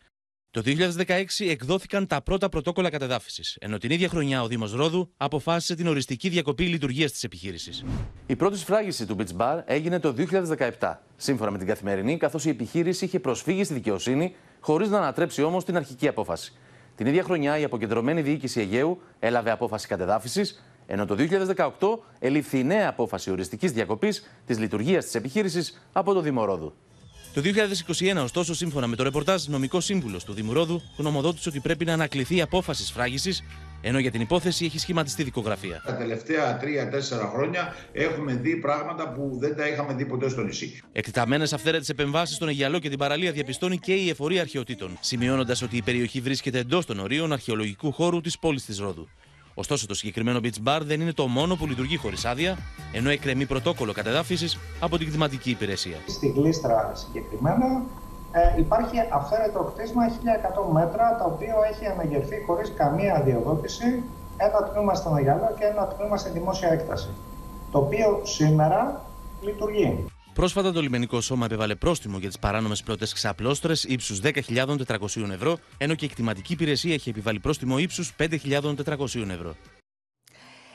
Το 0.50 0.62
2016 0.64 1.24
εκδόθηκαν 1.48 2.06
τα 2.06 2.22
πρώτα 2.22 2.48
πρωτόκολλα 2.48 2.90
κατεδάφισης, 2.90 3.56
ενώ 3.60 3.78
την 3.78 3.90
ίδια 3.90 4.08
χρονιά 4.08 4.42
ο 4.42 4.46
Δήμος 4.46 4.72
Ρόδου 4.72 5.12
αποφάσισε 5.16 5.74
την 5.74 5.86
οριστική 5.86 6.28
διακοπή 6.28 6.64
λειτουργίας 6.64 7.12
της 7.12 7.24
επιχείρησης. 7.24 7.84
Η 8.26 8.36
πρώτη 8.36 8.58
σφράγιση 8.58 9.06
του 9.06 9.16
Beach 9.18 9.40
Bar 9.40 9.62
έγινε 9.64 9.98
το 10.00 10.14
2017, 10.78 10.94
σύμφωνα 11.16 11.50
με 11.50 11.58
την 11.58 11.66
καθημερινή, 11.66 12.16
καθώς 12.16 12.44
η 12.44 12.48
επιχείρηση 12.48 13.04
είχε 13.04 13.20
προσφύγει 13.20 13.64
στη 13.64 13.74
δικαιοσύνη, 13.74 14.34
χωρίς 14.60 14.88
να 14.88 14.98
ανατρέψει 14.98 15.42
όμως 15.42 15.64
την 15.64 15.76
αρχική 15.76 16.08
απόφαση. 16.08 16.52
Την 16.94 17.06
ίδια 17.06 17.22
χρονιά 17.22 17.58
η 17.58 17.64
αποκεντρωμένη 17.64 18.22
διοίκηση 18.22 18.60
Αιγαίου 18.60 19.02
έλαβε 19.18 19.50
απόφαση 19.50 19.86
κατεδάφισης, 19.86 20.62
ενώ 20.92 21.06
το 21.06 21.16
2018 21.56 21.68
ελήφθη 22.18 22.58
η 22.58 22.64
νέα 22.64 22.88
απόφαση 22.88 23.30
οριστικής 23.30 23.72
διακοπής 23.72 24.30
της 24.46 24.58
λειτουργίας 24.58 25.04
της 25.04 25.14
επιχείρησης 25.14 25.86
από 25.92 26.12
το 26.12 26.20
Δήμο 26.20 26.44
Ρόδου. 26.44 26.72
Το 27.34 27.40
2021, 27.40 28.22
ωστόσο, 28.22 28.54
σύμφωνα 28.54 28.86
με 28.86 28.96
το 28.96 29.02
ρεπορτάζ, 29.02 29.46
νομικό 29.46 29.80
σύμβουλος 29.80 30.24
του 30.24 30.32
Δημουρόδου 30.32 30.82
γνωμοδότησε 30.96 31.48
ότι 31.48 31.60
πρέπει 31.60 31.84
να 31.84 31.92
ανακληθεί 31.92 32.36
η 32.36 32.40
απόφαση 32.40 32.84
σφράγισης, 32.84 33.42
ενώ 33.80 33.98
για 33.98 34.10
την 34.10 34.20
υπόθεση 34.20 34.64
έχει 34.64 34.78
σχηματιστεί 34.78 35.22
δικογραφία. 35.22 35.82
Τα 35.86 35.96
τελευταία 35.96 36.56
τρία-τέσσερα 36.56 37.32
χρόνια 37.34 37.74
έχουμε 37.92 38.34
δει 38.34 38.56
πράγματα 38.56 39.12
που 39.12 39.36
δεν 39.40 39.56
τα 39.56 39.68
είχαμε 39.68 39.94
δει 39.94 40.04
ποτέ 40.06 40.28
στο 40.28 40.42
νησί. 40.42 40.82
Εκτεταμένες 40.92 41.52
αυθαίρετες 41.52 41.88
επεμβάσεις 41.88 42.36
στον 42.36 42.48
Αιγιαλό 42.48 42.78
και 42.78 42.88
την 42.88 42.98
παραλία 42.98 43.32
διαπιστώνει 43.32 43.78
και 43.78 43.94
η 43.94 44.08
εφορία 44.08 44.40
αρχαιοτήτων, 44.40 44.98
σημειώνοντας 45.00 45.62
ότι 45.62 45.76
η 45.76 45.82
περιοχή 45.82 46.20
βρίσκεται 46.20 46.58
εντός 46.58 46.86
των 46.86 46.98
ορίων 46.98 47.32
αρχαιολογικού 47.32 47.92
χώρου 47.92 48.20
της 48.20 48.38
πόλης 48.38 48.64
της 48.64 48.78
Ρόδου. 48.78 49.08
Ωστόσο, 49.54 49.86
το 49.86 49.94
συγκεκριμένο 49.94 50.40
beach 50.42 50.68
bar 50.68 50.80
δεν 50.82 51.00
είναι 51.00 51.12
το 51.12 51.26
μόνο 51.26 51.56
που 51.56 51.66
λειτουργεί 51.66 51.96
χωρίς 51.96 52.24
άδεια, 52.24 52.58
ενώ 52.92 53.10
εκκρεμεί 53.10 53.46
πρωτόκολλο 53.46 53.92
κατεδάφισης 53.92 54.58
από 54.80 54.98
την 54.98 55.08
κτηματική 55.08 55.50
υπηρεσία. 55.50 55.96
Στη 56.06 56.28
Γλίστρα 56.28 56.92
συγκεκριμένα 56.94 57.82
ε, 58.32 58.60
υπάρχει 58.60 58.96
αυθαίρετο 59.12 59.72
κτίσμα 59.74 60.02
1100 60.08 60.72
μέτρα, 60.72 61.16
το 61.16 61.24
οποίο 61.24 61.54
έχει 61.72 61.86
αναγερθεί 61.86 62.42
χωρίς 62.46 62.72
καμία 62.76 63.14
αδειοδότηση, 63.14 64.02
ένα 64.36 64.70
τμήμα 64.72 64.94
στον 64.94 65.16
Αγιαλό 65.16 65.54
και 65.58 65.64
ένα 65.64 65.86
τμήμα 65.86 66.16
στη 66.16 66.30
δημόσια 66.30 66.68
έκταση. 66.68 67.08
Το 67.72 67.78
οποίο 67.78 68.20
σήμερα 68.22 69.04
λειτουργεί. 69.40 70.04
Πρόσφατα 70.34 70.72
το 70.72 70.80
λιμενικό 70.80 71.20
σώμα 71.20 71.44
επέβαλε 71.44 71.74
πρόστιμο 71.74 72.18
για 72.18 72.28
τις 72.28 72.38
παράνομες 72.38 72.82
πλωτές 72.82 73.12
ξαπλώστρες 73.12 73.84
ύψους 73.84 74.20
10.400 74.22 75.30
ευρώ, 75.30 75.58
ενώ 75.78 75.94
και 75.94 76.04
η 76.04 76.08
κτηματική 76.08 76.52
υπηρεσία 76.52 76.94
έχει 76.94 77.08
επιβάλει 77.08 77.40
πρόστιμο 77.40 77.78
ύψους 77.78 78.12
5.400 78.18 79.28
ευρώ. 79.30 79.56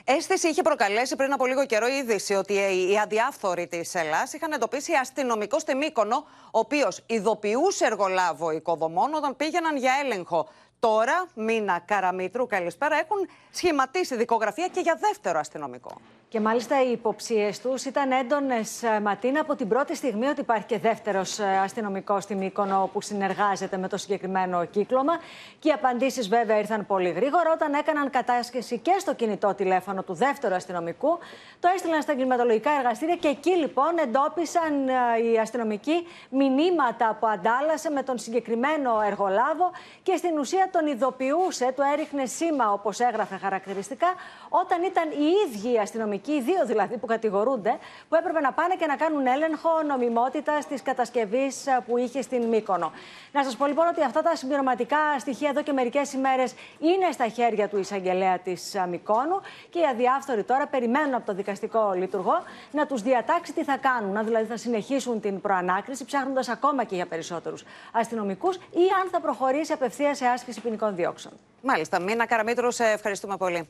Αίσθηση 0.08 0.48
είχε 0.48 0.62
προκαλέσει 0.62 1.16
πριν 1.16 1.32
από 1.32 1.46
λίγο 1.46 1.66
καιρό 1.66 1.86
η 1.86 1.96
είδηση 1.96 2.34
ότι 2.34 2.52
οι 2.92 2.98
αδιάφθοροι 3.02 3.66
της 3.66 3.94
Ελλάδα 3.94 4.28
είχαν 4.34 4.52
εντοπίσει 4.52 4.92
αστυνομικό 4.92 5.58
στη 5.58 5.74
Μύκονο, 5.74 6.16
ο 6.44 6.58
οποίος 6.58 7.02
ειδοποιούσε 7.06 7.84
εργολάβο 7.84 8.50
οικοδομών 8.50 9.14
όταν 9.14 9.36
πήγαιναν 9.36 9.76
για 9.76 9.92
έλεγχο. 10.04 10.48
Τώρα, 10.78 11.26
Μίνα 11.34 11.78
Καραμίτρου, 11.78 12.46
καλησπέρα, 12.46 12.96
έχουν 12.96 13.28
σχηματίσει 13.50 14.16
δικογραφία 14.16 14.68
και 14.68 14.80
για 14.80 14.98
δεύτερο 15.00 15.38
αστυνομικό. 15.38 16.00
Και 16.28 16.40
μάλιστα 16.40 16.82
οι 16.82 16.90
υποψίες 16.90 17.60
τους 17.60 17.84
ήταν 17.84 18.10
έντονες, 18.10 18.82
Ματίνα, 19.02 19.40
από 19.40 19.54
την 19.56 19.68
πρώτη 19.68 19.96
στιγμή 19.96 20.26
ότι 20.26 20.40
υπάρχει 20.40 20.66
και 20.66 20.78
δεύτερος 20.78 21.38
αστυνομικός 21.38 22.22
στη 22.22 22.34
Μύκονο 22.34 22.90
που 22.92 23.00
συνεργάζεται 23.00 23.76
με 23.76 23.88
το 23.88 23.96
συγκεκριμένο 23.96 24.64
κύκλωμα. 24.64 25.12
Και 25.58 25.68
οι 25.68 25.72
απαντήσεις 25.72 26.28
βέβαια 26.28 26.58
ήρθαν 26.58 26.86
πολύ 26.86 27.10
γρήγορα. 27.10 27.52
Όταν 27.52 27.74
έκαναν 27.74 28.10
κατάσχεση 28.10 28.78
και 28.78 28.96
στο 28.98 29.14
κινητό 29.14 29.54
τηλέφωνο 29.54 30.02
του 30.02 30.14
δεύτερου 30.14 30.54
αστυνομικού, 30.54 31.18
το 31.60 31.68
έστειλαν 31.74 32.02
στα 32.02 32.12
εγκληματολογικά 32.12 32.70
εργαστήρια 32.78 33.16
και 33.16 33.28
εκεί 33.28 33.50
λοιπόν 33.50 33.98
εντόπισαν 34.02 34.88
οι 35.32 35.38
αστυνομικοί 35.38 36.06
μηνύματα 36.30 37.16
που 37.20 37.26
αντάλλασε 37.26 37.90
με 37.90 38.02
τον 38.02 38.18
συγκεκριμένο 38.18 39.00
εργολάβο 39.06 39.70
και 40.02 40.16
στην 40.16 40.38
ουσία 40.38 40.68
τον 40.72 40.86
ειδοποιούσε, 40.86 41.72
του 41.76 41.82
έριχνε 41.92 42.26
σήμα 42.26 42.72
όπως 42.72 43.00
έγραφε 43.00 43.36
χαρακτηριστικά, 43.36 44.14
όταν 44.48 44.82
ήταν 44.82 45.10
οι 45.10 45.32
ίδιοι 45.46 45.72
οι 45.72 45.78
αστυνομικοί 45.78 46.14
οι 46.24 46.40
δύο 46.40 46.66
δηλαδή 46.66 46.96
που 46.96 47.06
κατηγορούνται, 47.06 47.78
που 48.08 48.14
έπρεπε 48.14 48.40
να 48.40 48.52
πάνε 48.52 48.74
και 48.74 48.86
να 48.86 48.96
κάνουν 48.96 49.26
έλεγχο 49.26 49.82
νομιμότητας 49.86 50.66
της 50.66 50.82
κατασκευής 50.82 51.66
ε, 51.66 51.84
που 51.86 51.96
είχε 51.96 52.22
στην 52.22 52.42
Μύκονο. 52.42 52.92
Να 53.32 53.44
σας 53.44 53.56
πω 53.56 53.66
λοιπόν 53.66 53.86
ότι 53.86 54.02
αυτά 54.02 54.22
τα 54.22 54.36
συμπληρωματικά 54.36 55.18
στοιχεία 55.18 55.48
εδώ 55.48 55.62
και 55.62 55.72
μερικές 55.72 56.12
ημέρες 56.12 56.54
είναι 56.78 57.12
στα 57.12 57.28
χέρια 57.28 57.68
του 57.68 57.78
εισαγγελέα 57.78 58.38
της 58.38 58.74
ε, 58.74 58.86
Μυκόνου 58.86 59.40
και 59.70 59.78
οι 59.78 59.86
αδιάφθοροι 59.90 60.42
τώρα 60.42 60.66
περιμένουν 60.66 61.14
από 61.14 61.26
το 61.26 61.34
δικαστικό 61.34 61.92
λειτουργό 61.96 62.42
να 62.70 62.86
τους 62.86 63.02
διατάξει 63.02 63.52
τι 63.52 63.64
θα 63.64 63.76
κάνουν. 63.76 64.16
Αν 64.16 64.24
δηλαδή 64.24 64.44
θα 64.46 64.56
συνεχίσουν 64.56 65.20
την 65.20 65.40
προανάκριση, 65.40 66.04
ψάχνοντας 66.04 66.48
ακόμα 66.48 66.84
και 66.84 66.94
για 66.94 67.06
περισσότερους 67.06 67.64
αστυνομικούς, 67.92 68.56
ή 68.56 68.84
αν 69.02 69.10
θα 69.10 69.20
προχωρήσει 69.20 69.72
απευθείας 69.72 70.16
σε 70.16 70.26
άσκηση 70.26 70.60
ποινικών 70.60 70.94
διώξεων. 70.94 71.34
Μάλιστα. 71.62 72.00
Μίνα 72.00 72.26
Καραμίτρου, 72.26 72.70
σε 72.70 72.84
ευχαριστούμε 72.84 73.36
πολύ. 73.36 73.68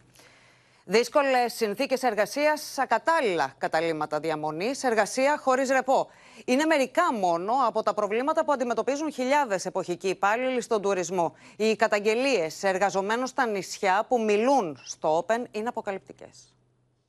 Δύσκολες 0.89 1.53
συνθήκες 1.53 2.03
εργασίας, 2.03 2.78
ακατάλληλα 2.78 3.55
καταλήμματα 3.59 4.20
διαμονής, 4.20 4.82
εργασία 4.84 5.39
χωρίς 5.43 5.68
ρεπό. 5.68 6.11
Είναι 6.45 6.64
μερικά 6.64 7.12
μόνο 7.12 7.53
από 7.66 7.82
τα 7.82 7.95
προβλήματα 7.95 8.45
που 8.45 8.53
αντιμετωπίζουν 8.53 9.12
χιλιάδες 9.12 9.66
εποχικοί 9.66 10.09
υπάλληλοι 10.09 10.61
στον 10.61 10.82
τουρισμό. 10.82 11.34
Οι 11.57 11.76
καταγγελίες 11.76 12.62
εργαζομένων 12.62 13.26
στα 13.26 13.47
νησιά 13.47 14.05
που 14.09 14.20
μιλούν 14.20 14.78
στο 14.84 15.26
Open 15.26 15.45
είναι 15.51 15.68
αποκαλυπτικές. 15.68 16.55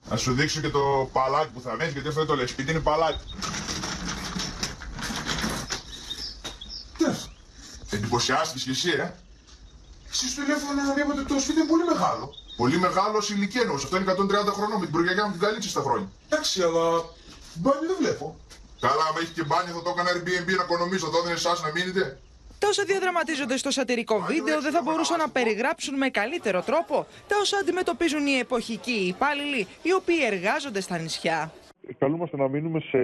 Να 0.09 0.17
σου 0.17 0.34
δείξω 0.34 0.61
και 0.61 0.69
το 0.69 1.09
παλάτι 1.11 1.49
που 1.53 1.61
θα 1.61 1.75
μείνει 1.75 1.91
γιατί 1.91 2.07
αυτό 2.07 2.19
δεν 2.19 2.30
το 2.30 2.36
λε. 2.36 2.45
Σπίτι 2.45 2.71
είναι 2.71 2.80
παλάτι. 2.80 3.23
Εντυπωσιάστηκες 7.91 8.67
εσύ. 8.67 8.89
Ε. 8.89 9.26
Εσύ 10.12 10.26
στο 10.32 10.41
τηλέφωνο 10.41 10.82
να 10.82 10.93
βλέπετε 10.93 11.22
το 11.32 11.39
σπίτι 11.43 11.60
είναι 11.60 11.70
πολύ 11.74 11.86
μεγάλο. 11.93 12.26
Πολύ 12.62 12.78
μεγάλο 12.86 13.18
σε 13.26 13.34
ηλικία 13.36 13.62
εννοώ. 13.62 13.76
Αυτό 13.76 13.95
είναι 13.97 14.05
130 14.12 14.58
χρονών 14.58 14.78
με 14.80 14.86
την 14.86 14.93
προγιαγιά 14.95 15.24
μου 15.26 15.32
την 15.36 15.41
καλύψει 15.45 15.70
στα 15.76 15.82
χρόνια. 15.86 16.08
Εντάξει, 16.28 16.58
αλλά 16.68 16.86
μπάνι 17.62 17.86
δεν 17.91 17.97
βλέπω. 18.01 18.26
Καλά, 18.86 19.03
άμα 19.10 19.20
έχει 19.24 19.34
και 19.38 19.45
μπάνι 19.47 19.70
θα 19.76 19.82
το 19.86 19.89
έκανα 19.93 20.10
Airbnb 20.16 20.49
να 20.60 20.64
οικονομήσω. 20.68 21.08
Θα 21.12 21.18
έδινε 21.18 21.34
εσάς 21.41 21.58
να 21.66 21.70
μείνετε. 21.76 22.03
Τα 22.60 22.68
όσα 22.68 22.84
διαδραματίζονται 22.84 23.58
στο 23.58 23.72
σατυρικό 23.72 24.20
βίντεο 24.20 24.62
δεν 24.62 24.72
θα 24.72 24.82
μπορούσαν 24.84 25.18
να 25.18 25.30
περιγράψουν 25.30 25.97
με 25.97 26.10
καλύτερο 26.10 26.62
τρόπο 26.62 27.05
τα 27.28 27.36
όσα 27.41 27.58
αντιμετωπίζουν 27.58 28.26
οι 28.28 28.38
εποχικοί 28.39 28.99
υπάλληλοι 29.14 29.68
οι 29.82 29.93
οποίοι 29.93 30.20
εργάζονται 30.32 30.82
στα 30.82 30.97
νησιά. 30.97 31.51
καλούμαστε 31.97 32.38
να 32.38 32.47
μείνουμε 32.47 32.80
σε 32.80 32.99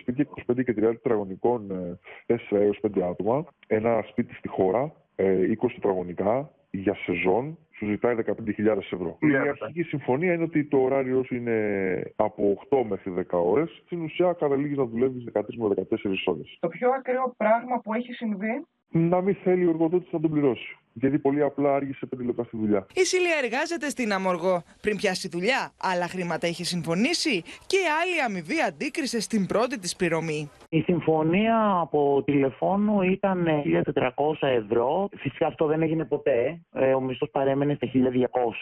σπίτια 0.00 0.26
25 0.52 0.64
και 0.64 0.74
30 0.78 0.80
τετραγωνικών 0.80 1.60
4 2.26 2.36
έως 2.50 2.78
5 2.82 3.00
άτομα. 3.10 3.44
Ένα 3.66 4.04
σπίτι 4.10 4.34
στη 4.34 4.48
χώρα, 4.48 4.82
ε, 4.82 4.90
20 5.18 5.72
τετραγωνικά, 5.74 6.50
για 6.70 6.94
σεζόν. 6.94 7.58
Σου 7.76 7.86
ζητάει 7.86 8.14
15.000 8.14 8.92
ευρώ. 8.92 9.16
Η 9.20 9.36
αρχική 9.36 9.82
συμφωνία 9.82 10.32
είναι 10.32 10.42
ότι 10.42 10.64
το 10.64 10.78
ωράριο 10.78 11.24
σου 11.24 11.34
είναι 11.34 11.56
από 12.16 12.58
8 12.70 12.84
μέχρι 12.88 13.12
10 13.30 13.38
ώρες. 13.44 13.82
Στην 13.84 14.02
ουσία 14.02 14.32
καταλήγεις 14.32 14.76
να 14.76 14.84
δουλεύεις 14.84 15.24
13 15.32 15.40
με 15.56 15.74
14 15.74 16.26
ώρες. 16.26 16.56
Το 16.60 16.68
πιο 16.68 16.90
ακραίο 16.90 17.34
πράγμα 17.36 17.80
που 17.80 17.94
έχει 17.94 18.12
συμβεί 18.12 18.64
Να 18.90 19.20
μην 19.20 19.36
θέλει 19.44 19.66
ο 19.66 19.70
εργοδότης 19.70 20.12
να 20.12 20.20
τον 20.20 20.30
πληρώσει. 20.30 20.76
Γιατί 20.92 21.18
πολύ 21.18 21.42
απλά 21.42 21.74
άργησε 21.74 22.08
5 22.16 22.24
λεπτά 22.24 22.44
στη 22.44 22.56
δουλειά. 22.56 22.86
Η 22.94 23.04
Σίλια 23.04 23.36
εργάζεται 23.42 23.88
στην 23.88 24.12
Αμοργό. 24.12 24.62
Πριν 24.80 24.96
πιάσει 24.96 25.28
δουλειά, 25.28 25.72
άλλα 25.80 26.08
χρήματα 26.08 26.46
είχε 26.46 26.64
συμφωνήσει 26.64 27.42
και 27.66 27.76
άλλη 28.02 28.22
αμοιβή 28.22 28.60
αντίκρισε 28.62 29.20
στην 29.20 29.46
πρώτη 29.46 29.78
της 29.78 29.96
πληρωμή. 29.96 30.50
Η 30.68 30.80
συμφωνία 30.80 31.78
από 31.80 32.22
τηλεφώνου 32.24 33.02
ήταν 33.02 33.46
1.400 33.94 34.12
ευρώ. 34.40 35.08
Φυσικά 35.16 35.46
αυτό 35.46 35.66
δεν 35.66 35.82
έγινε 35.82 36.04
ποτέ. 36.04 36.60
Ε, 36.72 36.94
Ο 36.94 37.00
μισθός 37.00 37.30
παρέμενε 37.30 37.74
στα 37.74 37.88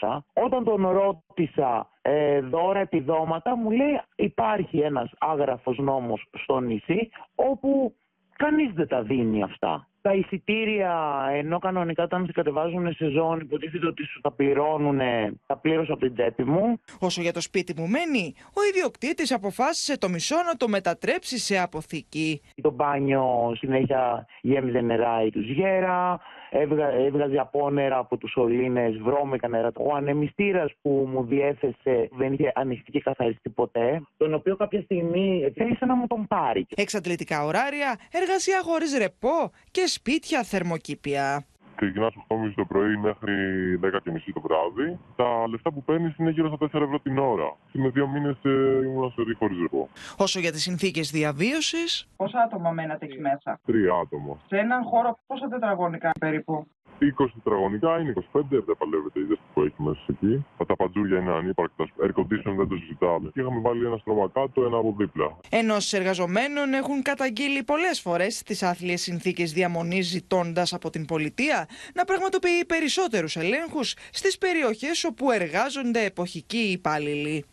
1.200. 0.03 0.19
Όταν 0.33 0.65
τον 0.65 0.89
ρώτησα 0.89 1.89
ε, 2.03 2.41
δώρα 2.41 2.81
επιδόματα, 2.81 3.57
μου 3.57 3.71
λέει 3.71 4.01
υπάρχει 4.17 4.79
ένας 4.79 5.11
άγραφος 5.19 5.79
νόμος 5.79 6.27
στο 6.43 6.61
νησί 6.61 7.09
όπου 7.35 7.95
κανείς 8.37 8.73
δεν 8.73 8.89
τα 8.89 9.03
δίνει 9.03 9.43
αυτά. 9.43 9.89
Τα 10.01 10.15
εισιτήρια, 10.15 11.25
ενώ 11.33 11.59
κανονικά 11.59 12.03
όταν 12.03 12.27
σε 12.27 12.33
κατεβάζουν 12.33 12.93
σε 12.95 13.09
ζώνη, 13.09 13.43
υποτίθεται 13.43 13.87
ότι 13.87 14.05
σου 14.05 14.21
τα 14.21 14.33
πληρώνουν, 14.33 14.99
τα 15.47 15.57
πλήρωσα 15.57 15.93
από 15.93 16.03
την 16.03 16.15
τσέπη 16.15 16.45
μου. 16.45 16.81
Όσο 16.99 17.23
για 17.23 17.33
το 17.33 17.41
σπίτι 17.41 17.75
που 17.75 17.83
μένει, 17.83 18.35
ο 18.47 18.61
ιδιοκτήτης 18.71 19.33
αποφάσισε 19.33 19.99
το 19.99 20.09
μισό 20.09 20.37
να 20.37 20.57
το 20.57 20.69
μετατρέψει 20.69 21.39
σε 21.39 21.59
αποθήκη. 21.59 22.41
Το 22.63 22.71
μπάνιο 22.71 23.53
συνέχεια 23.57 24.27
γέμιζε 24.41 24.81
νερά 24.81 25.23
ή 25.23 25.31
του 25.31 25.41
γέρα, 25.41 26.21
έβγα, 26.51 26.89
έβγαζε 26.89 27.39
από 27.39 27.71
νερά 27.71 27.99
από 27.99 28.17
τους 28.17 28.31
σωλήνες, 28.31 28.99
βρώμικα 28.99 29.49
νερά. 29.49 29.71
Ο 29.77 29.95
ανεμιστήρας 29.95 30.73
που 30.83 31.09
μου 31.13 31.25
διέθεσε 31.25 32.09
δεν 32.13 32.33
είχε 32.33 32.53
ανοιχτεί 32.55 32.91
και 32.91 33.01
καθαριστεί 33.01 33.51
ποτέ, 33.51 34.03
τον 34.17 34.35
οποίο 34.35 34.57
κάποια 34.57 34.81
στιγμή 34.81 35.53
θέλησε 35.57 35.85
να 35.85 35.95
μου 35.95 36.07
τον 36.07 36.27
πάρει. 36.27 36.67
Εξαντλητικά 36.77 37.45
ωράρια, 37.45 37.99
εργασία 38.13 38.61
χωρίς 38.63 38.97
ρεπό 38.99 39.51
και 39.71 39.87
σπίτια 39.87 40.43
θερμοκήπια. 40.43 41.47
Ξεκινά 41.77 42.13
8.30 42.29 42.53
το 42.57 42.65
πρωί 42.65 42.97
μέχρι 42.97 43.35
10.30 43.83 43.89
το 44.35 44.41
βράδυ. 44.41 44.99
Τα 45.17 45.49
λεφτά 45.49 45.73
που 45.73 45.83
παίρνεις 45.83 46.17
είναι 46.17 46.31
γύρω 46.31 46.49
στα 46.49 46.67
4 46.67 46.83
ευρώ 46.83 47.01
την 47.01 47.19
ώρα. 47.19 47.57
Με 47.73 47.89
δύο 47.89 48.07
μήνες 48.09 48.37
ήμουν 48.85 49.11
στο 49.11 49.23
χωρί 49.39 49.55
ρεπό. 49.63 49.89
Όσο 50.17 50.41
για 50.41 50.53
τις 50.53 50.63
συνθήκες 50.63 51.11
διαβίωσης, 51.11 52.09
Πόσα 52.17 52.41
άτομα 52.41 52.71
μένατε 52.71 53.05
εκεί 53.05 53.21
μέσα; 53.21 53.61
Τρία 53.67 53.95
άτομα. 53.95 54.39
Σε 54.47 54.57
έναν 54.57 54.83
χώρο 54.85 55.19
πόσα 55.27 55.49
τετραγωνικά 55.49 56.11
περίπου; 56.21 56.67
20 57.01 57.27
τετραγωνικά 57.35 57.99
είναι 58.01 58.13
25, 58.33 58.41
δεν 58.51 58.77
παλεύεται 58.79 59.21
η 59.21 59.25
ζέστη 59.29 59.45
που 59.55 59.61
έχει 59.63 59.75
μέσα 59.77 60.05
εκεί. 60.07 60.45
Τα 60.67 60.77
παντζούρια 60.77 61.19
είναι 61.19 61.33
ανύπαρκτα. 61.33 61.85
Air 62.03 62.13
condition 62.19 62.53
δεν 62.57 62.69
το 62.69 62.77
συζητάμε. 62.77 63.31
Και 63.33 63.41
είχαμε 63.41 63.61
βάλει 63.61 63.87
ένα 63.87 63.97
στρώμα 63.97 64.31
κάτω, 64.33 64.65
ένα 64.65 64.77
από 64.77 64.95
δίπλα. 64.99 65.37
Ενώσει 65.49 65.97
εργαζομένων 65.97 66.73
έχουν 66.73 67.03
καταγγείλει 67.03 67.63
πολλές 67.63 68.01
φορές 68.01 68.43
τις 68.43 68.63
άθλιες 68.63 69.01
συνθήκες 69.01 69.53
διαμονής, 69.53 70.07
ζητώντας 70.07 70.73
από 70.73 70.91
την 70.91 71.05
πολιτεία 71.05 71.69
να 71.95 72.05
πραγματοποιεί 72.05 72.65
περισσότερους 72.65 73.37
ελέγχους 73.37 73.95
στις 74.13 74.39
περιοχές 74.39 75.05
όπου 75.05 75.31
εργάζονται 75.31 76.05
εποχικοί 76.05 76.59
υπάλληλοι. 76.79 77.45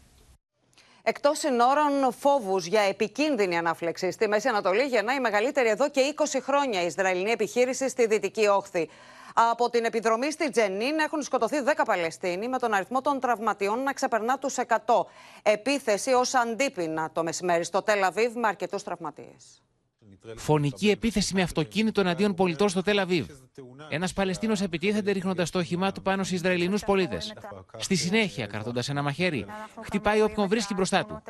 Εκτός 1.06 1.39
συνόρων, 1.39 2.14
φόβους 2.20 2.66
για 2.66 2.82
επικίνδυνη 2.82 3.58
ανάφλεξη 3.58 4.12
στη 4.12 4.28
Μέση 4.28 4.48
Ανατολή 4.48 4.84
γεννά 4.84 5.14
η 5.14 5.20
μεγαλύτερη 5.20 5.70
εδώ 5.70 5.89
και 5.89 6.14
20 6.18 6.39
χρόνια 6.41 6.82
Ισραηλινή 6.82 7.32
επιχείρηση 7.32 7.89
στη 7.89 8.08
Δυτική 8.08 8.48
Όχθη. 8.48 8.89
Από 9.34 9.70
την 9.70 9.86
επιδρομή 9.86 10.32
στη 10.32 10.50
Τζενίν 10.50 11.00
έχουν 11.00 11.22
σκοτωθεί 11.22 11.58
10 11.66 11.82
Παλαιστίνοι 11.86 12.48
με 12.48 12.58
τον 12.60 12.74
αριθμό 12.74 13.02
των 13.02 13.20
τραυματιών 13.20 13.84
να 13.84 13.94
ξεπερνά 13.94 14.38
τους 14.38 14.56
100. 14.68 14.76
Επίθεση 15.44 16.12
ως 16.12 16.34
αντίπεινα 16.34 17.12
το 17.12 17.24
μεσημέρι 17.24 17.64
στο 17.64 17.82
Τελαβίβ 17.82 18.36
με 18.36 18.48
αρκετούς 18.48 18.84
τραυματίες. 18.84 19.62
Φωνική 20.36 20.90
επίθεση 20.90 21.34
με 21.34 21.42
αυτοκίνητο 21.42 22.02
εναντίον 22.02 22.34
πολιτών 22.34 22.70
στο 22.70 22.82
Τελαβίβ. 22.82 23.26
Ένας 23.90 24.14
Παλαιστίνος 24.14 24.62
επιτίθεται 24.62 25.12
ρίχνοντας 25.12 25.50
το 25.50 25.60
όχημά 25.60 25.92
του 25.92 26.02
πάνω 26.02 26.24
σε 26.24 26.36
Ισραηλινούς 26.36 26.84
πολίτες. 26.84 27.34
Στη 27.78 27.96
συνέχεια, 27.96 28.46
κρατώντας 28.46 28.90
ένα 28.90 29.02
μαχαίρι, 29.02 29.46
χτυπάει 29.84 30.22
όποιον 30.22 30.48
βρίσκει 30.48 30.74
μπροστά 30.74 31.06
του. 31.06 31.22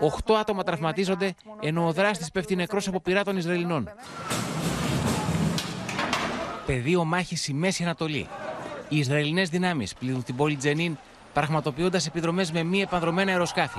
Οχτώ 0.00 0.34
άτομα 0.34 0.62
τραυματίζονται, 0.62 1.34
ενώ 1.60 1.86
ο 1.86 1.92
δράστης 1.92 2.30
πέφτει 2.30 2.56
νεκρός 2.56 2.88
από 2.88 3.00
πειρά 3.00 3.24
των 3.24 3.36
Ισραηλινών. 3.36 3.88
Πεδίο 6.70 7.04
μάχης 7.04 7.40
στη 7.40 7.54
Μέση 7.54 7.82
Ανατολή. 7.82 8.28
Οι 8.88 8.96
Ισραηλινές 8.96 9.48
δυνάμεις 9.48 9.94
πλήττουν 9.94 10.24
την 10.24 10.36
πόλη 10.36 10.56
Τζενίν, 10.56 10.98
πραγματοποιώντας 11.32 12.06
επιδρομές 12.06 12.52
με 12.52 12.62
μη 12.62 12.80
επανδρομένα 12.80 13.30
αεροσκάφη. 13.30 13.78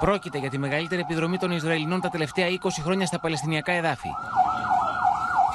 Πρόκειται 0.00 0.38
για 0.38 0.50
τη 0.50 0.58
μεγαλύτερη 0.58 1.00
επιδρομή 1.00 1.38
των 1.38 1.50
Ισραηλινών 1.50 2.00
τα 2.00 2.08
τελευταία 2.08 2.46
20 2.48 2.54
χρόνια 2.82 3.06
στα 3.06 3.20
Παλαιστινιακά 3.20 3.72
εδάφη. 3.72 4.08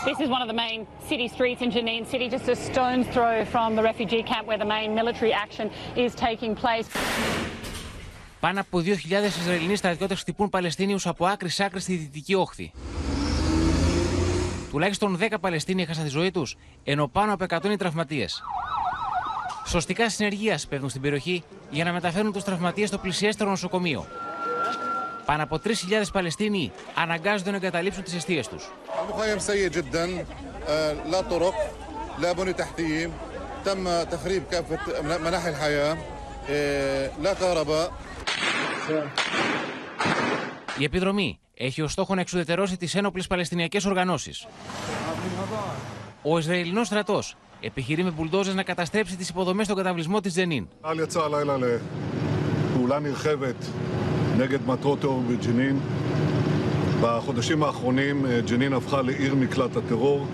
This 0.05 0.19
is 0.25 0.29
one 0.29 0.41
of 0.41 0.49
the 0.53 0.59
main 0.65 0.79
city 1.09 1.27
streets 1.35 1.61
in 1.65 1.69
Jenin 1.75 2.03
City, 2.11 2.27
just 2.35 2.47
a 2.49 2.57
stone's 2.69 3.07
throw 3.15 3.35
from 3.53 3.69
the 3.77 3.83
refugee 3.91 4.23
camp 4.31 4.45
where 4.49 4.61
the 4.63 4.71
main 4.75 4.89
military 4.99 5.33
action 5.45 5.65
is 6.05 6.11
taking 6.15 6.53
place. 6.63 6.87
Πάνω 8.39 8.59
από 8.59 8.79
2.000 8.79 8.85
Ισραηλινοί 9.41 9.75
στρατιώτες 9.75 10.19
χτυπούν 10.19 10.49
Παλαιστίνιους 10.49 11.07
από 11.07 11.25
άκρη 11.25 11.49
σ' 11.49 11.59
άκρη 11.59 11.79
στη 11.79 11.95
δυτική 11.95 12.35
όχθη. 12.35 12.71
Τουλάχιστον 14.69 15.17
10 15.21 15.33
Παλαιστίνοι 15.41 15.81
έχασαν 15.81 16.03
τη 16.03 16.09
ζωή 16.09 16.31
τους, 16.31 16.57
ενώ 16.83 17.07
πάνω 17.07 17.33
από 17.33 17.45
100 17.49 17.65
είναι 17.65 17.77
τραυματίες. 17.77 18.43
Σωστικά 19.65 20.09
συνεργεία 20.09 20.59
παίρνουν 20.69 20.89
στην 20.89 21.01
περιοχή 21.01 21.43
για 21.69 21.83
να 21.83 21.91
μεταφέρουν 21.91 22.31
τους 22.31 22.43
τραυματίες 22.43 22.87
στο 22.87 22.97
πλησιέστερο 22.97 23.49
νοσοκομείο. 23.49 24.05
Πάνω 25.25 25.43
από 25.43 25.59
3.000 25.63 25.71
Παλαιστίνοι 26.13 26.71
αναγκάζονται 26.95 27.49
να 27.49 27.55
εγκαταλείψουν 27.55 28.03
τις 28.03 28.13
αιστείες 28.13 28.47
τους. 28.47 28.71
Η 40.77 40.83
επιδρομή 40.83 41.39
έχει 41.58 41.82
ως 41.82 41.92
στόχο 41.92 42.14
να 42.14 42.20
εξουδετερώσει 42.20 42.76
τις 42.76 42.94
ένοπλες 42.94 43.26
Παλαιστινιακές 43.26 43.84
οργανώσεις. 43.84 44.46
Ο 46.22 46.38
Ισραηλινός 46.38 46.86
στρατός 46.86 47.36
επιχειρεί 47.60 48.02
με 48.02 48.10
μπουλντόζες 48.10 48.54
να 48.54 48.62
καταστρέψει 48.62 49.16
τις 49.16 49.28
υποδομές 49.28 49.64
στον 49.64 49.76
καταβλισμό 49.76 50.20
της 50.20 50.32
Τζενίν. 50.32 50.66
צה"ל 50.80 50.98
יצא 50.98 51.20
הלילה 51.20 51.56
לפעולה 51.56 52.98
נרחבת 52.98 53.66
נגד 54.38 54.66
מטרות 54.66 55.00
טרור 55.00 55.22
בג'נין. 55.28 55.80
בחודשים 57.00 57.62
האחרונים 57.62 58.26
אה, 58.26 58.40
ג'נין 58.40 58.72
הפכה 58.72 59.02
לעיר 59.02 59.34
מקלט 59.34 59.76
הטרור. 59.76 60.26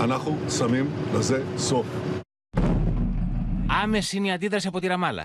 אנחנו 0.00 0.36
שמים 0.58 0.90
לזה 1.14 1.42
סוף. 1.56 1.86
Άμεση 3.82 4.16
είναι 4.16 4.28
η 4.28 4.32
αντίδραση 4.32 4.68
από 4.68 4.80
τη 4.80 4.86
Ραμάλα. 4.88 5.24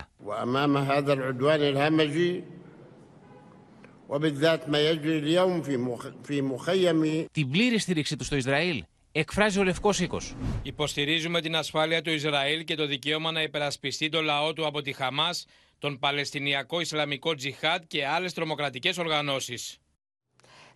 Την 7.31 7.49
πλήρη 7.49 7.77
στήριξη 7.77 8.15
του 8.15 8.23
στο 8.23 8.35
Ισραήλ 8.35 8.83
εκφράζει 9.11 9.59
ο 9.59 9.63
Λευκός 9.63 9.99
Οίκος. 9.99 10.35
Υποστηρίζουμε 10.63 11.41
την 11.41 11.55
ασφάλεια 11.55 12.01
του 12.01 12.09
Ισραήλ 12.09 12.63
και 12.63 12.75
το 12.75 12.85
δικαίωμα 12.85 13.31
να 13.31 13.41
υπερασπιστεί 13.41 14.09
το 14.09 14.21
λαό 14.21 14.53
του 14.53 14.65
από 14.65 14.81
τη 14.81 14.93
Χαμάς, 14.93 15.45
τον 15.79 15.99
Παλαιστινιακό 15.99 16.79
Ισλαμικό 16.79 17.35
Τζιχάτ 17.35 17.83
και 17.87 18.05
άλλες 18.05 18.33
τρομοκρατικές 18.33 18.97
οργανώσεις. 18.97 19.77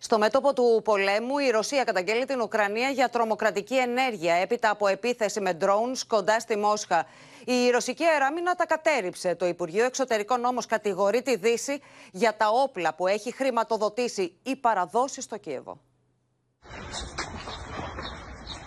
Στο 0.04 0.18
μέτωπο 0.18 0.52
του 0.54 0.80
πολέμου, 0.84 1.38
η 1.38 1.50
Ρωσία 1.50 1.84
καταγγέλει 1.84 2.24
την 2.24 2.40
Ουκρανία 2.40 2.88
για 2.88 3.08
τρομοκρατική 3.08 3.76
ενέργεια 3.76 4.34
έπειτα 4.34 4.70
από 4.70 4.86
επίθεση 4.86 5.40
με 5.40 5.56
drones 5.60 5.98
κοντά 6.06 6.40
στη 6.40 6.56
Μόσχα. 6.56 7.06
Η 7.44 7.70
ρωσική 7.70 8.04
αεράμινα 8.04 8.54
τα 8.54 8.66
κατέριψε. 8.66 9.34
Το 9.34 9.46
Υπουργείο 9.46 9.84
Εξωτερικών 9.84 10.44
όμως 10.44 10.66
κατηγορεί 10.66 11.22
τη 11.22 11.36
Δύση 11.36 11.80
για 12.12 12.36
τα 12.36 12.48
όπλα 12.48 12.94
που 12.94 13.06
έχει 13.06 13.32
χρηματοδοτήσει 13.32 14.38
ή 14.42 14.56
παραδώσει 14.56 15.20
στο 15.20 15.36
Κίεβο. 15.36 15.80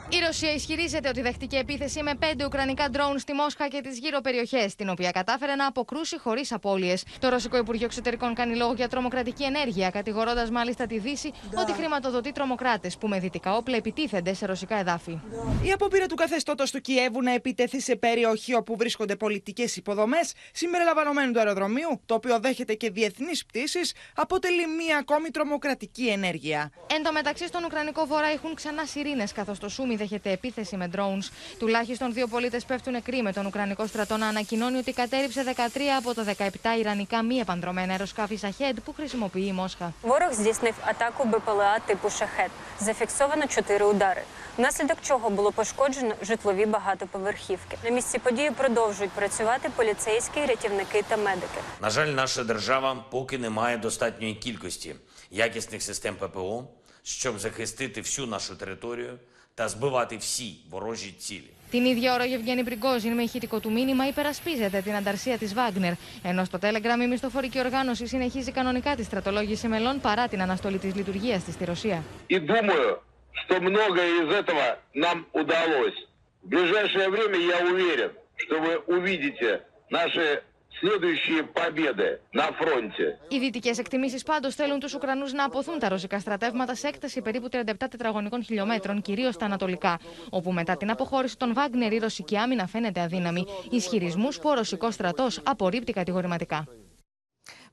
Η 0.10 0.20
Ρωσία 0.26 0.54
ισχυρίζεται 0.54 1.10
ότι 1.10 1.22
δεχτήκε 1.22 1.58
επίθεση 1.58 2.04
με 2.04 2.16
πέντε 2.16 2.46
ουκρανικά 2.46 2.90
ντρόουν 2.90 3.20
στη 3.20 3.34
Μόσχα 3.34 3.68
και 3.68 3.82
τις 3.82 3.98
γύρω 4.00 4.22
περιοχές, 4.22 4.76
την 4.76 4.90
οποία 4.90 5.12
κατάφερε 5.12 5.56
να 5.56 5.68
αποκρούσει 5.68 6.20
χωρίς 6.20 6.52
απώλειες. 6.52 7.04
Το 7.20 7.30
Ρωσικό 7.30 7.58
Υπουργείο 7.58 7.86
Εξωτερικών 7.86 8.34
κάνει 8.34 8.56
λόγο 8.56 8.74
για 8.74 8.88
τρομοκρατική 8.88 9.44
ενέργεια, 9.44 9.90
κατηγορώντας 9.90 10.50
μάλιστα 10.50 10.86
τη 10.86 11.00
Δύση 11.00 11.32
ότι 11.56 11.74
χρηματοδοτεί 11.74 12.32
τρομοκράτες 12.32 12.98
που 12.98 13.08
με 13.08 13.20
δυτικά 13.20 13.56
όπλα 13.56 13.76
επιτίθενται 13.76 14.34
σε 14.34 14.46
ρωσικά 14.46 14.76
εδάφη. 14.80 15.20
Η 15.64 15.72
απόπειρα 15.72 16.06
του 16.06 16.16
καθεστώτος 16.16 16.72
του 16.72 16.82
Κιέβου 16.82 17.22
να 17.22 17.32
επιτεθεί 17.32 17.82
σε 17.82 17.96
περιοχή 17.96 18.54
όπου 18.54 18.76
βρίσκονται 18.78 19.16
πολιτικές 19.16 19.76
υποδομές, 19.76 20.34
συμπεριλαμβανομένου 20.52 21.32
του 21.32 21.40
αεροδρομίου, 21.40 22.02
το 22.06 22.14
οποίο 22.14 22.40
δέχεται 22.40 22.74
και 22.74 22.90
διεθνείς 22.90 23.46
πτήσεις, 23.46 23.94
αποτελεί 24.16 24.68
μία 24.68 24.98
ακόμη 24.98 25.30
τρομοκρατική 25.30 26.08
ενέργεια. 26.08 26.72
Εν 26.96 27.04
τω 27.04 27.12
μεταξύ, 27.12 27.48
στον 27.48 27.64
Ουκρανικό 27.64 28.06
βορρά 28.06 28.28
έχουν 28.28 28.54
ξανά 28.54 28.86
σιρήνες, 28.86 29.32
καθώς 29.32 29.60
το 29.60 29.70
Σούμι 29.70 29.95
δέχεται 29.97 30.31
επίθεση 30.31 30.77
με 30.77 30.91
drones. 30.97 31.29
Τουλάχιστον 31.59 32.13
δύο 32.13 32.27
πολίτε 32.27 32.61
πέφτουν 32.67 32.93
νεκροί 32.93 33.23
με 33.23 33.33
τον 33.33 33.47
Ουκρανικό 33.47 33.87
στρατό 33.87 34.17
να 34.17 34.27
ανακοινώνει 34.27 34.79
ότι 34.79 34.93
κατέριψε 34.93 35.55
13 35.57 35.61
από 35.99 36.15
τα 36.15 36.25
17 36.25 36.79
Ιρανικά 36.79 37.23
μη 37.23 37.37
επανδρομένα 37.37 37.93
αεροσκάφη 37.93 38.37
Σαχέντ 38.37 38.79
που 38.85 38.93
χρησιμοποιεί 38.93 39.47
η 39.47 39.53
Μόσχα. 39.53 39.93
Ворог 40.03 40.33
здійснив 40.33 40.75
атаку 40.91 41.25
БПЛА 41.29 41.79
типу 41.87 42.09
«Шахет». 42.11 42.51
Зафіксовано 42.81 43.47
чотири 43.47 43.85
удари, 43.85 44.23
внаслідок 44.59 44.99
чого 45.03 45.31
було 45.31 45.53
пошкоджено 45.53 46.15
житлові 46.23 46.67
багатоповерхівки. 46.67 47.77
На 47.85 47.91
місці 47.91 48.19
події 48.19 48.51
продовжують 48.51 49.13
працювати 49.13 49.71
поліцейські, 49.77 50.41
рятівники 50.47 51.05
та 51.09 51.17
медики. 51.17 51.61
На 51.81 51.91
жаль, 51.91 52.07
наша 52.07 52.45
держава 52.45 52.95
поки 53.11 53.39
не 53.39 53.51
має 53.51 53.77
достатньої 53.77 54.35
кількості 54.35 54.95
якісних 55.31 55.83
систем 55.83 56.15
ППО, 56.15 56.65
щоб 57.03 57.39
захистити 57.39 58.01
всю 58.01 58.27
нашу 58.27 58.57
територію 58.57 59.19
та 59.55 59.69
збивати 59.69 60.17
всі 60.17 60.57
ворожі 60.71 61.11
цілі. 61.19 61.51
Την 61.71 61.85
ίδια 61.85 62.15
ώρα, 62.15 62.25
ο 62.25 62.27
Γευγένη 62.27 62.65
Πριγκόζιν 62.65 63.15
με 63.15 63.23
ηχητικό 63.23 63.61
του 63.61 63.73
μήνυμα 63.73 64.07
υπερασπίζεται 64.07 64.81
την 64.81 64.95
ανταρσία 64.95 65.39
τη 65.39 65.47
Βάγνερ. 65.47 65.93
Ενώ 66.23 66.45
στο 66.45 66.59
Telegram 66.63 67.01
η 67.03 67.07
μισθοφορική 67.07 67.59
οργάνωση 67.59 68.07
συνεχίζει 68.07 68.53
κανονικά 68.53 68.95
τη 68.97 69.03
στρατολόγηση 69.05 69.69
μελών 69.69 70.01
παρά 70.01 70.29
την 70.29 70.43
αναστολή 70.43 70.79
τη 70.79 70.87
λειτουργία 70.87 71.39
τη 71.39 71.53
στη 71.53 71.65
Ρωσία. 71.65 72.03
И 72.29 72.39
думаю, 72.39 72.99
что 73.41 73.61
многое 73.61 74.11
из 74.23 74.33
этого 74.41 74.79
нам 74.95 75.27
удалось. 75.33 75.99
В 76.43 76.49
ближайшее 76.49 77.09
время 77.09 77.39
я 77.55 77.59
уверен, 77.73 78.11
что 78.43 78.55
вы 78.65 78.73
увидите 78.97 79.51
наши 79.91 80.43
следующие 80.81 81.43
победы 81.61 82.21
на 82.33 82.47
фронте. 82.53 83.19
Οι 83.29 83.39
δυτικέ 83.39 83.71
εκτιμήσει 83.79 84.25
πάντω 84.25 84.51
θέλουν 84.51 84.79
του 84.81 84.89
Ουκρανού 84.95 85.25
να 85.35 85.45
αποθούν 85.45 85.79
τα 85.79 85.89
ρωσικά 85.89 86.19
στρατεύματα 86.19 86.75
σε 86.75 86.89
έκταση 86.89 87.21
περίπου 87.23 87.49
37 87.53 87.63
τετραγωνικών 87.79 88.45
χιλιόμετρων, 88.45 89.03
κυρίω 89.03 89.33
στα 89.33 89.45
ανατολικά, 89.45 89.99
όπου 90.31 90.53
μετά 90.53 90.77
την 90.77 90.91
αποχώρηση 90.91 91.37
των 91.39 91.55
Βάγνερ 91.55 91.93
η 91.93 91.99
ρωσική 91.99 92.37
άμυνα 92.37 92.67
φαίνεται 92.67 93.01
αδύναμη. 93.01 93.45
Ισχυρισμού 93.71 94.29
που 94.29 94.49
ο 94.51 94.55
ρωσικό 94.55 94.91
στρατό 94.91 95.27
απορρίπτει 95.43 95.93
κατηγορηματικά. 95.93 96.67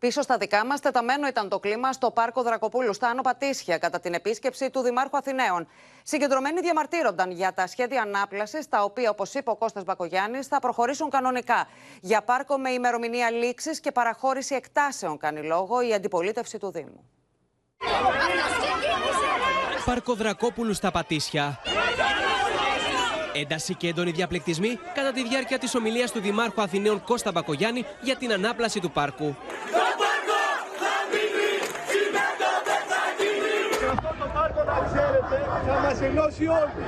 Πίσω 0.03 0.23
στα 0.23 0.37
δικά 0.37 0.67
μας, 0.67 0.81
τεταμένο 0.81 1.27
ήταν 1.27 1.49
το 1.49 1.59
κλίμα 1.59 1.93
στο 1.93 2.11
πάρκο 2.11 2.43
Δρακοπούλου, 2.43 2.95
στα 2.95 3.09
Άνω 3.09 3.23
Πατήσια, 3.23 3.79
κατά 3.79 4.01
την 4.01 4.15
επίσκεψη 4.15 4.71
του 4.71 4.81
Δημάρχου 4.81 5.17
Αθηναίων. 5.17 5.69
Συγκεντρωμένοι 6.03 6.61
διαμαρτύρονταν 6.61 7.31
για 7.31 7.53
τα 7.53 7.67
σχέδια 7.67 8.03
ανάπλασης, 8.03 8.69
τα 8.69 8.83
οποία, 8.83 9.11
όπως 9.11 9.35
είπε 9.35 9.51
ο 9.51 9.57
Κώστας 9.57 9.85
Μπακογιάννης, 9.85 10.47
θα 10.47 10.59
προχωρήσουν 10.59 11.11
κανονικά. 11.11 11.67
Για 12.01 12.23
πάρκο 12.23 12.59
με 12.59 12.71
ημερομηνία 12.71 13.31
λήξης 13.31 13.81
και 13.81 13.93
παραχώρηση 13.93 14.55
εκτάσεων, 14.55 15.19
κάνει 15.19 15.43
λόγο 15.43 15.81
η 15.81 15.95
αντιπολίτευση 15.95 16.59
του 16.59 16.71
Δήμου. 16.71 17.11
Πάρκο 19.85 20.15
Δρακόπουλου 20.15 20.75
στα 20.75 20.91
Πατήσια. 20.91 21.61
Ένταση 23.35 23.75
και 23.75 23.89
έντονοι 23.89 24.11
διαπληκτισμοί 24.11 24.79
κατά 24.95 25.13
τη 25.13 25.29
διάρκεια 25.29 25.59
της 25.59 25.75
ομιλίας 25.75 26.13
του 26.13 26.21
Δημάρχου 26.21 26.63
Αθηναίων 26.63 27.05
Κώστα 27.05 27.31
Μπακογιάννη 27.33 27.85
για 28.01 28.17
την 28.17 28.33
ανάπλαση 28.33 28.81
του 28.81 28.91
πάρκου. 28.91 29.37
Αυτό 33.91 34.15
το 34.19 34.31
πάρκο 34.35 34.63
να 34.65 34.73
ξέρετε 35.73 35.81
θα 35.81 35.81
μας 35.81 36.01
ενώσει 36.01 36.47
όλους. 36.47 36.85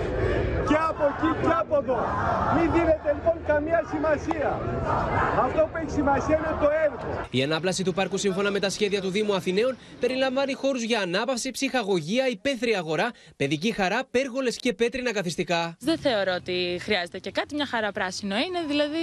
Και 0.69 0.77
από 0.89 1.05
εκεί 1.13 1.31
και 1.43 1.53
από 1.61 1.77
εδώ. 1.83 1.99
Μην 2.57 2.73
δίνετε 2.73 3.13
λοιπόν 3.15 3.37
καμία 3.47 3.83
σημασία. 3.93 4.61
Αυτό 5.45 5.69
που 5.71 5.77
έχει 5.77 5.91
σημασία 5.91 6.37
είναι 6.37 6.57
το 6.61 6.69
έργο. 6.85 7.27
Η 7.31 7.43
ανάπλαση 7.43 7.85
του 7.85 7.95
πάρκου 7.95 8.19
σύμφωνα 8.19 8.51
με 8.51 8.61
τα 8.61 8.71
σχέδια 8.71 9.01
του 9.01 9.11
Δήμου 9.11 9.35
Αθηναίων 9.35 9.77
περιλαμβάνει 10.01 10.53
χώρους 10.53 10.83
για 10.83 11.01
ανάπαυση, 11.01 11.51
ψυχαγωγία, 11.51 12.29
υπαίθρια 12.29 12.79
αγορά, 12.79 13.11
παιδική 13.37 13.73
χαρά, 13.73 14.01
πέργολες 14.11 14.57
και 14.57 14.73
πέτρινα 14.73 15.13
καθιστικά. 15.13 15.77
Δεν 15.81 15.99
θεωρώ 15.99 16.33
ότι 16.35 16.79
χρειάζεται 16.81 17.19
και 17.19 17.31
κάτι. 17.31 17.55
Μια 17.55 17.67
χαρά 17.67 17.93
πράσινο 17.93 18.37
είναι, 18.37 18.61
δηλαδή. 18.69 18.99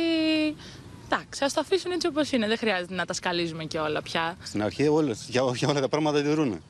Εντάξει, 1.05 1.43
ας 1.43 1.53
το 1.53 1.59
αφήσουν 1.59 1.91
έτσι 1.91 2.07
όπως 2.07 2.31
είναι. 2.31 2.47
Δεν 2.47 2.57
χρειάζεται 2.57 2.93
να 2.93 3.05
τα 3.05 3.13
σκαλίζουμε 3.13 3.63
και 3.63 3.77
όλα 3.77 4.01
πια. 4.01 4.37
Στην 4.43 4.63
αρχή 4.63 4.87
όλες, 4.87 5.25
για, 5.29 5.43
για 5.55 5.67
όλα 5.67 5.81
τα 5.81 5.89
πράγματα 5.89 6.21
τηρούν. 6.21 6.63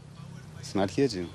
Στην 0.62 0.82
αρχή 0.82 1.02
έτσι 1.02 1.28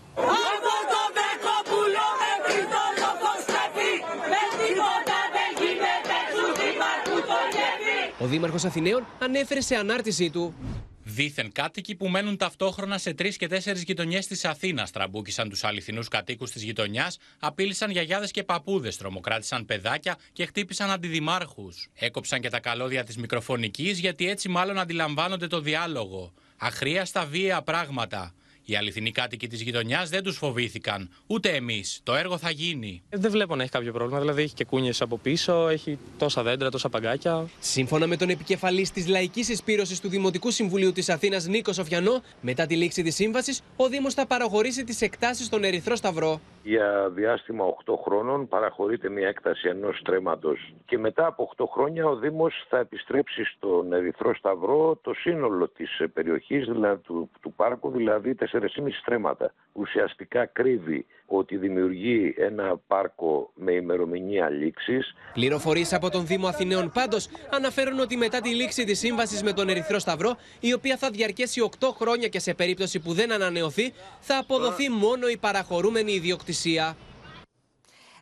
Ο 8.26 8.28
Δήμαρχος 8.28 8.64
Αθηναίων 8.64 9.06
ανέφερε 9.18 9.60
σε 9.60 9.74
ανάρτησή 9.74 10.30
του. 10.30 10.54
Δήθεν 11.02 11.52
κάτοικοι 11.52 11.94
που 11.94 12.08
μένουν 12.08 12.36
ταυτόχρονα 12.36 12.98
σε 12.98 13.14
τρεις 13.14 13.36
και 13.36 13.46
τέσσερις 13.46 13.82
γειτονιές 13.82 14.26
της 14.26 14.44
Αθήνας 14.44 14.90
τραμπούκισαν 14.90 15.48
τους 15.48 15.64
αληθινούς 15.64 16.08
κατοίκους 16.08 16.50
της 16.50 16.62
γειτονιάς, 16.62 17.18
απείλησαν 17.38 17.90
γιαγιάδες 17.90 18.30
και 18.30 18.42
παππούδες, 18.42 18.96
τρομοκράτησαν 18.96 19.66
παιδάκια 19.66 20.18
και 20.32 20.46
χτύπησαν 20.46 20.90
αντιδημάρχους. 20.90 21.88
Έκοψαν 21.94 22.40
και 22.40 22.48
τα 22.48 22.60
καλώδια 22.60 23.04
της 23.04 23.16
μικροφωνικής 23.16 23.98
γιατί 23.98 24.28
έτσι 24.28 24.48
μάλλον 24.48 24.78
αντιλαμβάνονται 24.78 25.46
το 25.46 25.60
διάλογο. 25.60 26.32
Αχρείαστα 26.56 27.24
βίαια 27.24 27.62
πράγματα. 27.62 28.34
Οι 28.68 28.76
αληθινοί 28.76 29.10
κάτοικοι 29.10 29.48
της 29.48 29.62
γειτονιάς 29.62 30.10
δεν 30.10 30.22
τους 30.22 30.36
φοβήθηκαν. 30.36 31.10
Ούτε 31.26 31.48
εμείς. 31.48 32.00
Το 32.02 32.14
έργο 32.14 32.38
θα 32.38 32.50
γίνει. 32.50 33.02
Δεν 33.10 33.30
βλέπω 33.30 33.56
να 33.56 33.62
έχει 33.62 33.70
κάποιο 33.70 33.92
πρόβλημα. 33.92 34.20
Δηλαδή 34.20 34.42
έχει 34.42 34.54
και 34.54 34.64
κούνιες 34.64 35.00
από 35.00 35.18
πίσω, 35.18 35.68
έχει 35.68 35.98
τόσα 36.18 36.42
δέντρα, 36.42 36.70
τόσα 36.70 36.88
παγκάκια. 36.88 37.46
Σύμφωνα 37.58 38.06
με 38.06 38.16
τον 38.16 38.28
επικεφαλής 38.28 38.90
της 38.90 39.08
Λαϊκής 39.08 39.48
Εισπήρωση 39.48 40.02
του 40.02 40.08
Δημοτικού 40.08 40.50
Συμβουλίου 40.50 40.92
της 40.92 41.08
Αθήνας, 41.08 41.46
Νίκο 41.46 41.72
Σοφιανό, 41.72 42.22
μετά 42.40 42.66
τη 42.66 42.76
λήξη 42.76 43.02
της 43.02 43.14
σύμβασης, 43.14 43.62
ο 43.76 43.88
Δήμος 43.88 44.14
θα 44.14 44.26
παραχωρήσει 44.26 44.84
τις 44.84 45.00
εκτάσεις 45.00 45.46
στον 45.46 45.64
Ερυθρό 45.64 45.96
Σταυρό. 45.96 46.40
Για 46.62 47.10
διάστημα 47.14 47.64
8 47.64 47.96
χρόνων 48.04 48.48
παραχωρείται 48.48 49.08
μια 49.08 49.28
έκταση 49.28 49.68
ενός 49.68 49.98
στρέμματο. 49.98 50.56
Και 50.86 50.98
μετά 50.98 51.26
από 51.26 51.42
8 51.56 51.64
χρόνια 51.72 52.06
ο 52.06 52.16
Δήμος 52.16 52.66
θα 52.68 52.78
επιστρέψει 52.78 53.44
στον 53.44 53.92
Ερυθρό 53.92 54.34
Σταυρό 54.34 54.98
το 55.02 55.14
σύνολο 55.14 55.68
της 55.68 56.00
περιοχής, 56.12 56.64
δηλαδή 56.64 57.02
του, 57.02 57.30
του 57.40 57.52
πάρκου, 57.52 57.90
δηλαδή 57.90 58.34
4,5 58.60 58.68
στρέμματα. 59.00 59.52
Ουσιαστικά 59.72 60.46
κρύβει 60.46 61.06
ότι 61.26 61.56
δημιουργεί 61.56 62.34
ένα 62.38 62.80
πάρκο 62.86 63.50
με 63.54 63.72
ημερομηνία 63.72 64.48
λήξης. 64.48 65.14
Πληροφορίες 65.32 65.92
από 65.92 66.10
τον 66.10 66.26
Δήμο 66.26 66.46
Αθηναίων 66.46 66.90
πάντως 66.94 67.28
αναφέρουν 67.50 67.98
ότι 67.98 68.16
μετά 68.16 68.40
τη 68.40 68.48
λήξη 68.48 68.84
της 68.84 68.98
σύμβασης 68.98 69.42
με 69.42 69.52
τον 69.52 69.68
Ερυθρό 69.68 69.98
Σταυρό, 69.98 70.36
η 70.60 70.72
οποία 70.72 70.96
θα 70.96 71.10
διαρκέσει 71.10 71.70
8 71.80 71.88
χρόνια 71.94 72.28
και 72.28 72.38
σε 72.38 72.54
περίπτωση 72.54 73.00
που 73.00 73.12
δεν 73.12 73.32
ανανεωθεί, 73.32 73.92
θα 74.20 74.38
αποδοθεί 74.38 74.90
μόνο 74.90 75.28
η 75.28 75.36
παραχωρούμενη 75.36 76.12
ιδιοκτησία. 76.12 76.96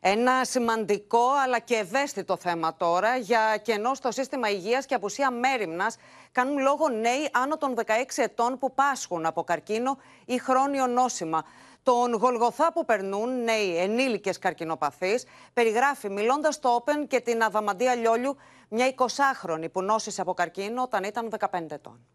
Ένα 0.06 0.44
σημαντικό 0.44 1.30
αλλά 1.44 1.58
και 1.58 1.74
ευαίσθητο 1.74 2.36
θέμα 2.36 2.76
τώρα 2.76 3.16
για 3.16 3.60
κενό 3.62 3.94
στο 3.94 4.10
σύστημα 4.12 4.50
υγείας 4.50 4.86
και 4.86 4.94
απουσία 4.94 5.30
μέρημνας 5.30 5.96
κάνουν 6.34 6.58
λόγο 6.58 6.88
νέοι 6.88 7.28
άνω 7.32 7.56
των 7.56 7.74
16 7.76 7.82
ετών 8.16 8.58
που 8.58 8.74
πάσχουν 8.74 9.26
από 9.26 9.42
καρκίνο 9.42 9.98
ή 10.24 10.38
χρόνιο 10.38 10.86
νόσημα. 10.86 11.44
Τον 11.82 12.12
Γολγοθά 12.12 12.72
που 12.72 12.84
περνούν 12.84 13.44
νέοι 13.44 13.76
ενήλικες 13.76 14.38
καρκινοπαθείς 14.38 15.24
περιγράφει 15.52 16.10
μιλώντας 16.10 16.54
στο 16.54 16.84
Open 16.84 17.06
και 17.08 17.20
την 17.20 17.42
Αδαμαντία 17.42 17.94
Λιόλιου 17.94 18.36
μια 18.68 18.94
20χρονη 18.94 19.72
που 19.72 19.82
νόσησε 19.82 20.20
από 20.20 20.34
καρκίνο 20.34 20.82
όταν 20.82 21.04
ήταν 21.04 21.28
15 21.38 21.70
ετών. 21.70 22.06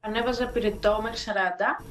Ανέβαζα 0.00 0.48
πυρετό 0.48 1.00
μέχρι 1.02 1.18
40 1.26 1.84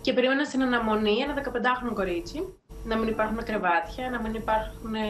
και 0.00 0.12
περίμενα 0.12 0.44
στην 0.44 0.62
αναμονή 0.62 1.16
ένα 1.18 1.34
15χρονο 1.34 1.94
κορίτσι 1.94 2.58
να 2.88 2.96
μην 2.96 3.08
υπάρχουν 3.08 3.44
κρεβάτια, 3.44 4.10
να 4.10 4.20
μην 4.20 4.34
υπάρχουν 4.34 4.94
ε, 4.94 5.00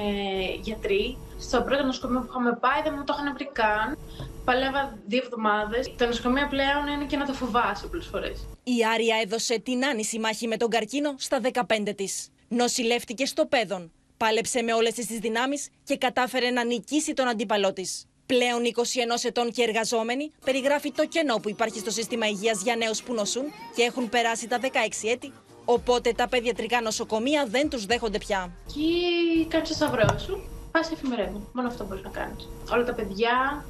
γιατροί. 0.61 1.19
Στο 1.39 1.63
πρώτο 1.63 1.83
νοσοκομείο 1.85 2.21
που 2.21 2.27
είχαμε 2.31 2.59
πάει 2.61 2.83
δεν 2.83 2.95
μου 2.97 3.05
το 3.05 3.15
είχαν 3.17 3.35
βρει 3.35 3.49
καν. 3.53 3.99
Παλεύα 4.45 4.99
δύο 5.07 5.23
εβδομάδες. 5.25 5.95
Τα 5.97 6.07
νοσοκομεία 6.07 6.47
πλέον 6.49 6.87
είναι 6.87 7.05
και 7.05 7.17
να 7.17 7.27
το 7.27 7.33
φοβάσαι 7.33 7.87
πολλές 7.87 8.07
φορές. 8.07 8.47
Η 8.63 8.77
Άρια 8.95 9.17
έδωσε 9.23 9.59
την 9.59 9.85
άνηση 9.85 10.19
μάχη 10.19 10.49
με 10.49 10.57
τον 10.57 10.71
καρκίνο 10.71 11.15
στα 11.19 11.41
15 11.53 11.93
της. 11.97 12.29
Νοσηλεύτηκε 12.49 13.27
στο 13.27 13.47
Πέδον. 13.47 13.93
Πάλεψε 14.17 14.63
με 14.63 14.73
όλες 14.73 14.93
τις 14.93 15.07
δυνάμεις 15.19 15.69
και 15.85 15.97
κατάφερε 15.97 16.51
να 16.51 16.65
νικήσει 16.65 17.15
τον 17.15 17.29
αντίπαλό 17.29 17.73
της. 17.73 18.07
Πλέον 18.27 18.63
21 18.65 18.81
ετών 19.23 19.53
και 19.53 19.63
εργαζόμενοι 19.63 20.33
περιγράφει 20.45 20.93
το 20.93 21.07
κενό 21.07 21.37
που 21.37 21.49
υπάρχει 21.49 21.79
στο 21.79 21.91
σύστημα 21.91 22.27
υγείας 22.27 22.63
για 22.63 22.77
νέους 22.77 23.03
που 23.03 23.15
νοσούν 23.15 23.45
και 23.77 23.83
έχουν 23.83 24.09
περάσει 24.09 24.49
τα 24.49 24.59
16 24.63 24.67
έτη. 25.03 25.33
Οπότε 25.71 26.13
τα 26.13 26.29
παιδιατρικά 26.29 26.81
νοσοκομεία 26.81 27.47
δεν 27.49 27.69
τους 27.69 27.87
δέχονται 27.87 28.19
πια. 28.19 28.51
Και 28.67 29.47
κάνει 29.49 29.67
το 29.67 29.75
σταυρός 29.75 30.23
σου, 30.23 30.49
πας 30.73 30.91
εφημερεύει. 30.91 31.47
Μόνο 31.53 31.69
αυτό 31.69 31.85
μπορείς 31.85 32.03
να 32.05 32.11
κάνεις. 32.11 32.49
Όλα 32.73 32.85
τα 32.85 32.95
παιδιά 32.95 33.65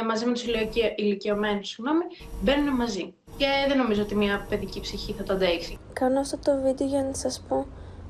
ε, 0.00 0.04
μαζί 0.04 0.24
με 0.26 0.32
τους 0.32 0.44
ηλικιωμένους, 0.96 1.68
συγγνώμη, 1.68 2.04
μπαίνουν 2.42 2.74
μαζί. 2.74 3.14
Και 3.36 3.46
δεν 3.68 3.76
νομίζω 3.76 4.02
ότι 4.02 4.14
μια 4.14 4.46
παιδική 4.48 4.80
ψυχή 4.80 5.12
θα 5.12 5.22
το 5.22 5.32
αντέξει. 5.32 5.78
Κάνω 5.92 6.20
αυτό 6.20 6.38
το 6.38 6.60
βίντεο 6.62 6.86
για 6.86 7.02
να 7.02 7.14
σας 7.14 7.44
πω 7.48 7.66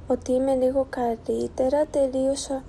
ότι 0.06 0.32
είμαι 0.32 0.54
λίγο 0.54 0.86
καλύτερα. 0.90 1.86
Τελείωσα 1.86 2.64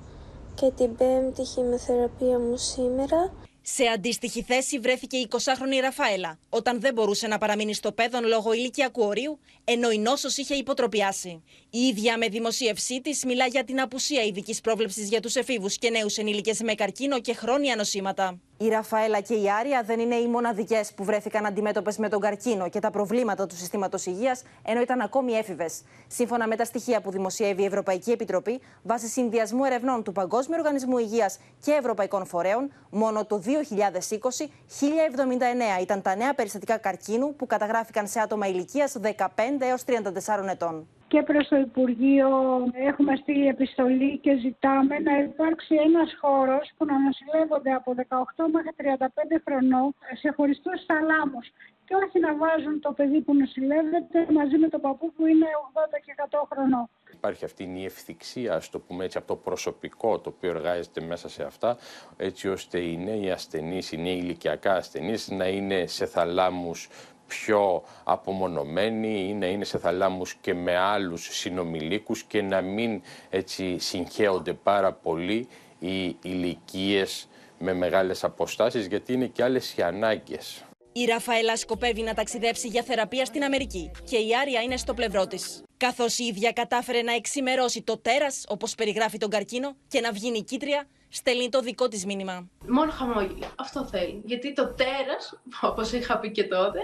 και 0.55 0.71
την 0.77 0.95
πέμπτη 0.95 1.43
χημειοθεραπεία 1.45 2.39
μου 2.39 2.57
σήμερα. 2.57 3.31
Σε 3.70 3.84
αντίστοιχη 3.86 4.41
θέση 4.41 4.80
βρέθηκε 4.80 5.18
η 5.18 5.28
20χρονη 5.32 5.82
Ραφαέλα, 5.82 6.39
όταν 6.49 6.80
δεν 6.80 6.93
μπορούσε 6.93 7.28
να 7.28 7.38
παραμείνει 7.38 7.74
στο 7.74 7.91
παιδόν 7.91 8.26
λόγω 8.26 8.53
ηλικιακού 8.53 9.03
ορίου, 9.03 9.39
ενώ 9.63 9.91
η 9.91 9.97
νόσος 9.97 10.38
είχε 10.38 10.55
υποτροπιάσει. 10.55 11.43
Η 11.78 11.80
ίδια 11.80 12.17
με 12.17 12.28
δημοσίευσή 12.28 13.01
της 13.01 13.25
μιλά 13.25 13.45
για 13.45 13.63
την 13.63 13.82
απουσία 13.82 14.23
ειδικής 14.23 14.61
πρόβλεψης 14.61 15.09
για 15.09 15.19
τους 15.19 15.36
εφήβους 15.36 15.78
και 15.78 15.89
νέους 15.89 16.17
ενήλικες 16.17 16.61
με 16.61 16.73
καρκίνο 16.73 17.19
και 17.19 17.34
χρόνια 17.34 17.75
νοσήματα. 17.75 18.39
Η 18.57 18.67
Ραφαέλα 18.67 19.21
και 19.21 19.34
η 19.34 19.49
Άρια 19.59 19.84
δεν 19.84 19.99
είναι 19.99 20.15
οι 20.15 20.28
μοναδικές 20.28 20.93
που 20.93 21.03
βρέθηκαν 21.03 21.45
αντιμέτωπες 21.45 21.97
με 21.97 22.09
τον 22.09 22.19
καρκίνο 22.19 22.69
και 22.69 22.80
τα 22.80 22.91
προβλήματα 22.91 23.45
του 23.45 23.55
συστήματος 23.55 24.05
υγείας, 24.05 24.43
ενώ 24.65 24.82
ήταν 24.82 25.01
ακόμη 25.01 25.34
έφηβες. 25.34 25.82
Σύμφωνα 26.07 26.47
με 26.47 26.55
τα 26.55 26.65
στοιχεία 26.65 27.01
που 27.01 27.11
δημοσιεύει 27.11 27.61
η 27.61 27.65
Ευρωπαϊκή 27.65 28.11
Επιτροπή, 28.11 28.59
βάσει 28.84 29.07
συνδυασμού 29.07 29.63
ερευνών 29.63 30.03
του 30.03 30.11
Παγκόσμιου 30.11 30.57
Οργανισμού 30.59 30.97
Υγείας 30.97 31.39
και 31.65 31.71
Ευρωπαϊκών 31.71 32.25
Φορέων, 32.25 32.71
μόνο 32.89 33.25
το 33.25 33.41
2020 33.45 34.49
1079 34.67 35.82
ήταν 35.82 36.01
τα 36.01 36.15
νέα 36.15 36.34
περιστατικά 36.34 36.78
καρκίνου 36.78 37.36
που 37.36 37.47
καταγράφηκαν 37.47 38.07
σε 38.07 38.19
άτομα 38.19 38.47
ηλικίας 38.47 38.95
15 39.01 39.07
έως 39.59 39.84
34 39.86 40.47
ετών 40.49 40.88
και 41.07 41.21
προς 41.21 41.47
το 41.47 41.57
Υπουργείο 41.57 42.29
έχουμε 42.73 43.15
στείλει 43.15 43.47
επιστολή 43.47 44.17
και 44.17 44.37
ζητάμε 44.37 44.99
να 44.99 45.17
υπάρξει 45.17 45.75
ένας 45.75 46.17
χώρος 46.21 46.71
που 46.77 46.85
να 46.85 46.95
νοσηλεύονται 46.99 47.71
από 47.71 47.95
18 47.97 48.01
μέχρι 48.51 48.71
35 48.77 49.41
χρονών 49.45 49.95
σε 50.21 50.33
χωριστούς 50.35 50.85
θαλάμους 50.85 51.47
και 51.87 51.95
όχι 51.95 52.19
να 52.19 52.35
βάζουν 52.35 52.79
το 52.79 52.91
παιδί 52.91 53.21
που 53.21 53.35
νοσηλεύεται 53.35 54.27
μαζί 54.33 54.57
με 54.57 54.69
το 54.69 54.79
παππού 54.79 55.13
που 55.13 55.25
είναι 55.25 55.45
80 55.73 55.79
και 56.05 56.15
100 56.29 56.39
χρονών. 56.51 56.89
Υπάρχει 57.13 57.45
αυτή 57.45 57.63
η 57.63 57.85
ευθυξία, 57.85 58.53
ας 58.53 58.69
το 58.69 58.79
πούμε 58.79 59.05
έτσι, 59.05 59.17
από 59.17 59.27
το 59.27 59.35
προσωπικό 59.35 60.19
το 60.19 60.29
οποίο 60.35 60.49
εργάζεται 60.49 61.01
μέσα 61.01 61.29
σε 61.29 61.43
αυτά, 61.43 61.77
έτσι 62.17 62.49
ώστε 62.49 62.79
οι 62.79 62.97
νέοι 62.97 63.31
ασθενείς, 63.31 63.91
οι 63.91 63.97
νέοι 63.97 64.17
ηλικιακά 64.17 64.73
ασθενείς 64.73 65.29
να 65.29 65.47
είναι 65.47 65.85
σε 65.85 66.05
θαλάμους 66.05 66.89
πιο 67.28 67.84
απομονωμένοι 68.03 69.28
ή 69.30 69.34
να 69.34 69.45
είναι 69.45 69.65
σε 69.65 69.78
θαλάμους 69.78 70.34
και 70.34 70.53
με 70.53 70.78
άλλους 70.78 71.28
συνομιλίκους 71.32 72.23
και 72.23 72.41
να 72.41 72.61
μην 72.61 73.01
έτσι 73.30 73.78
συγχέονται 73.80 74.53
πάρα 74.53 74.93
πολύ 74.93 75.47
οι 75.80 76.17
ηλικίες 76.21 77.28
με 77.59 77.73
μεγάλες 77.73 78.23
αποστάσεις 78.23 78.86
γιατί 78.86 79.13
είναι 79.13 79.25
και 79.25 79.43
άλλες 79.43 79.75
οι 79.75 79.82
ανάγκες. 79.82 80.61
Η 80.91 81.05
Ραφαέλα 81.05 81.57
σκοπεύει 81.57 82.01
να 82.01 82.13
ταξιδέψει 82.13 82.67
για 82.67 82.84
θεραπεία 82.84 83.25
στην 83.25 83.43
Αμερική 83.43 83.91
και 84.09 84.17
η 84.17 84.36
Άρια 84.41 84.61
είναι 84.61 84.78
στο 84.78 84.93
πλευρό 84.93 85.28
της. 85.28 85.63
Καθώς 85.78 86.17
η 86.19 86.23
ίδια 86.23 86.51
κατάφερε 86.51 87.01
να 87.01 87.13
εξημερώσει 87.13 87.82
το 87.82 87.97
τέρας, 87.97 88.45
όπως 88.47 88.75
περιγράφει 88.75 89.17
τον 89.17 89.30
καρκίνο, 89.30 89.75
και 89.88 89.99
να 89.99 90.11
βγει 90.11 90.32
νικήτρια, 90.32 90.88
στέλνει 91.09 91.49
το 91.49 91.61
δικό 91.61 91.87
της 91.87 92.05
μήνυμα. 92.05 92.47
Μόνο 92.67 92.91
χαμόγελο. 92.91 93.51
Αυτό 93.55 93.85
θέλει. 93.85 94.21
Γιατί 94.25 94.53
το 94.53 94.73
τέρας, 94.73 95.39
όπως 95.61 95.91
είχα 95.91 96.19
πει 96.19 96.31
και 96.31 96.43
τότε, 96.43 96.79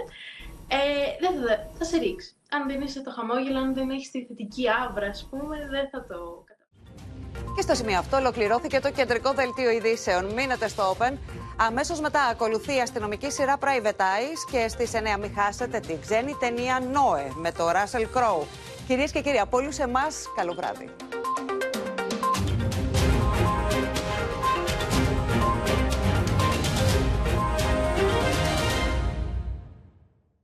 ε, 0.68 0.78
δεν 1.20 1.46
θα, 1.46 1.70
θα 1.78 1.84
σε 1.84 1.98
ρίξει. 1.98 2.34
Αν 2.50 2.68
δεν 2.68 2.80
είσαι 2.80 3.02
το 3.02 3.10
χαμόγελο, 3.10 3.58
αν 3.58 3.74
δεν 3.74 3.90
έχεις 3.90 4.10
τη 4.10 4.24
θετική 4.24 4.64
άβρα, 4.86 5.06
ας 5.06 5.26
πούμε, 5.30 5.68
δεν 5.70 5.88
θα 5.88 6.06
το 6.06 6.44
και 7.56 7.62
στο 7.62 7.74
σημείο 7.74 7.98
αυτό 7.98 8.16
ολοκληρώθηκε 8.16 8.80
το 8.80 8.90
κεντρικό 8.90 9.32
δελτίο 9.32 9.70
ειδήσεων. 9.70 10.24
Μείνετε 10.24 10.68
στο 10.68 10.96
Open. 10.98 11.12
Αμέσως 11.56 12.00
μετά 12.00 12.22
ακολουθεί 12.22 12.76
η 12.76 12.80
αστυνομική 12.80 13.30
σειρά 13.30 13.58
Private 13.60 14.00
Eyes 14.00 14.50
και 14.50 14.68
στις 14.68 14.90
9 14.94 15.18
μην 15.20 15.30
χάσετε 15.36 15.80
την 15.80 16.00
ξένη 16.00 16.36
ταινία 16.40 16.80
Noe 16.80 17.34
με 17.34 17.52
το 17.52 17.70
Russell 17.70 18.18
Crowe. 18.18 18.46
Κυρίες 18.86 19.10
και 19.10 19.20
κύριοι, 19.20 19.38
από 19.38 19.56
όλους 19.56 19.78
εμάς, 19.78 20.32
καλό 20.36 20.54
βράδυ. 20.54 20.90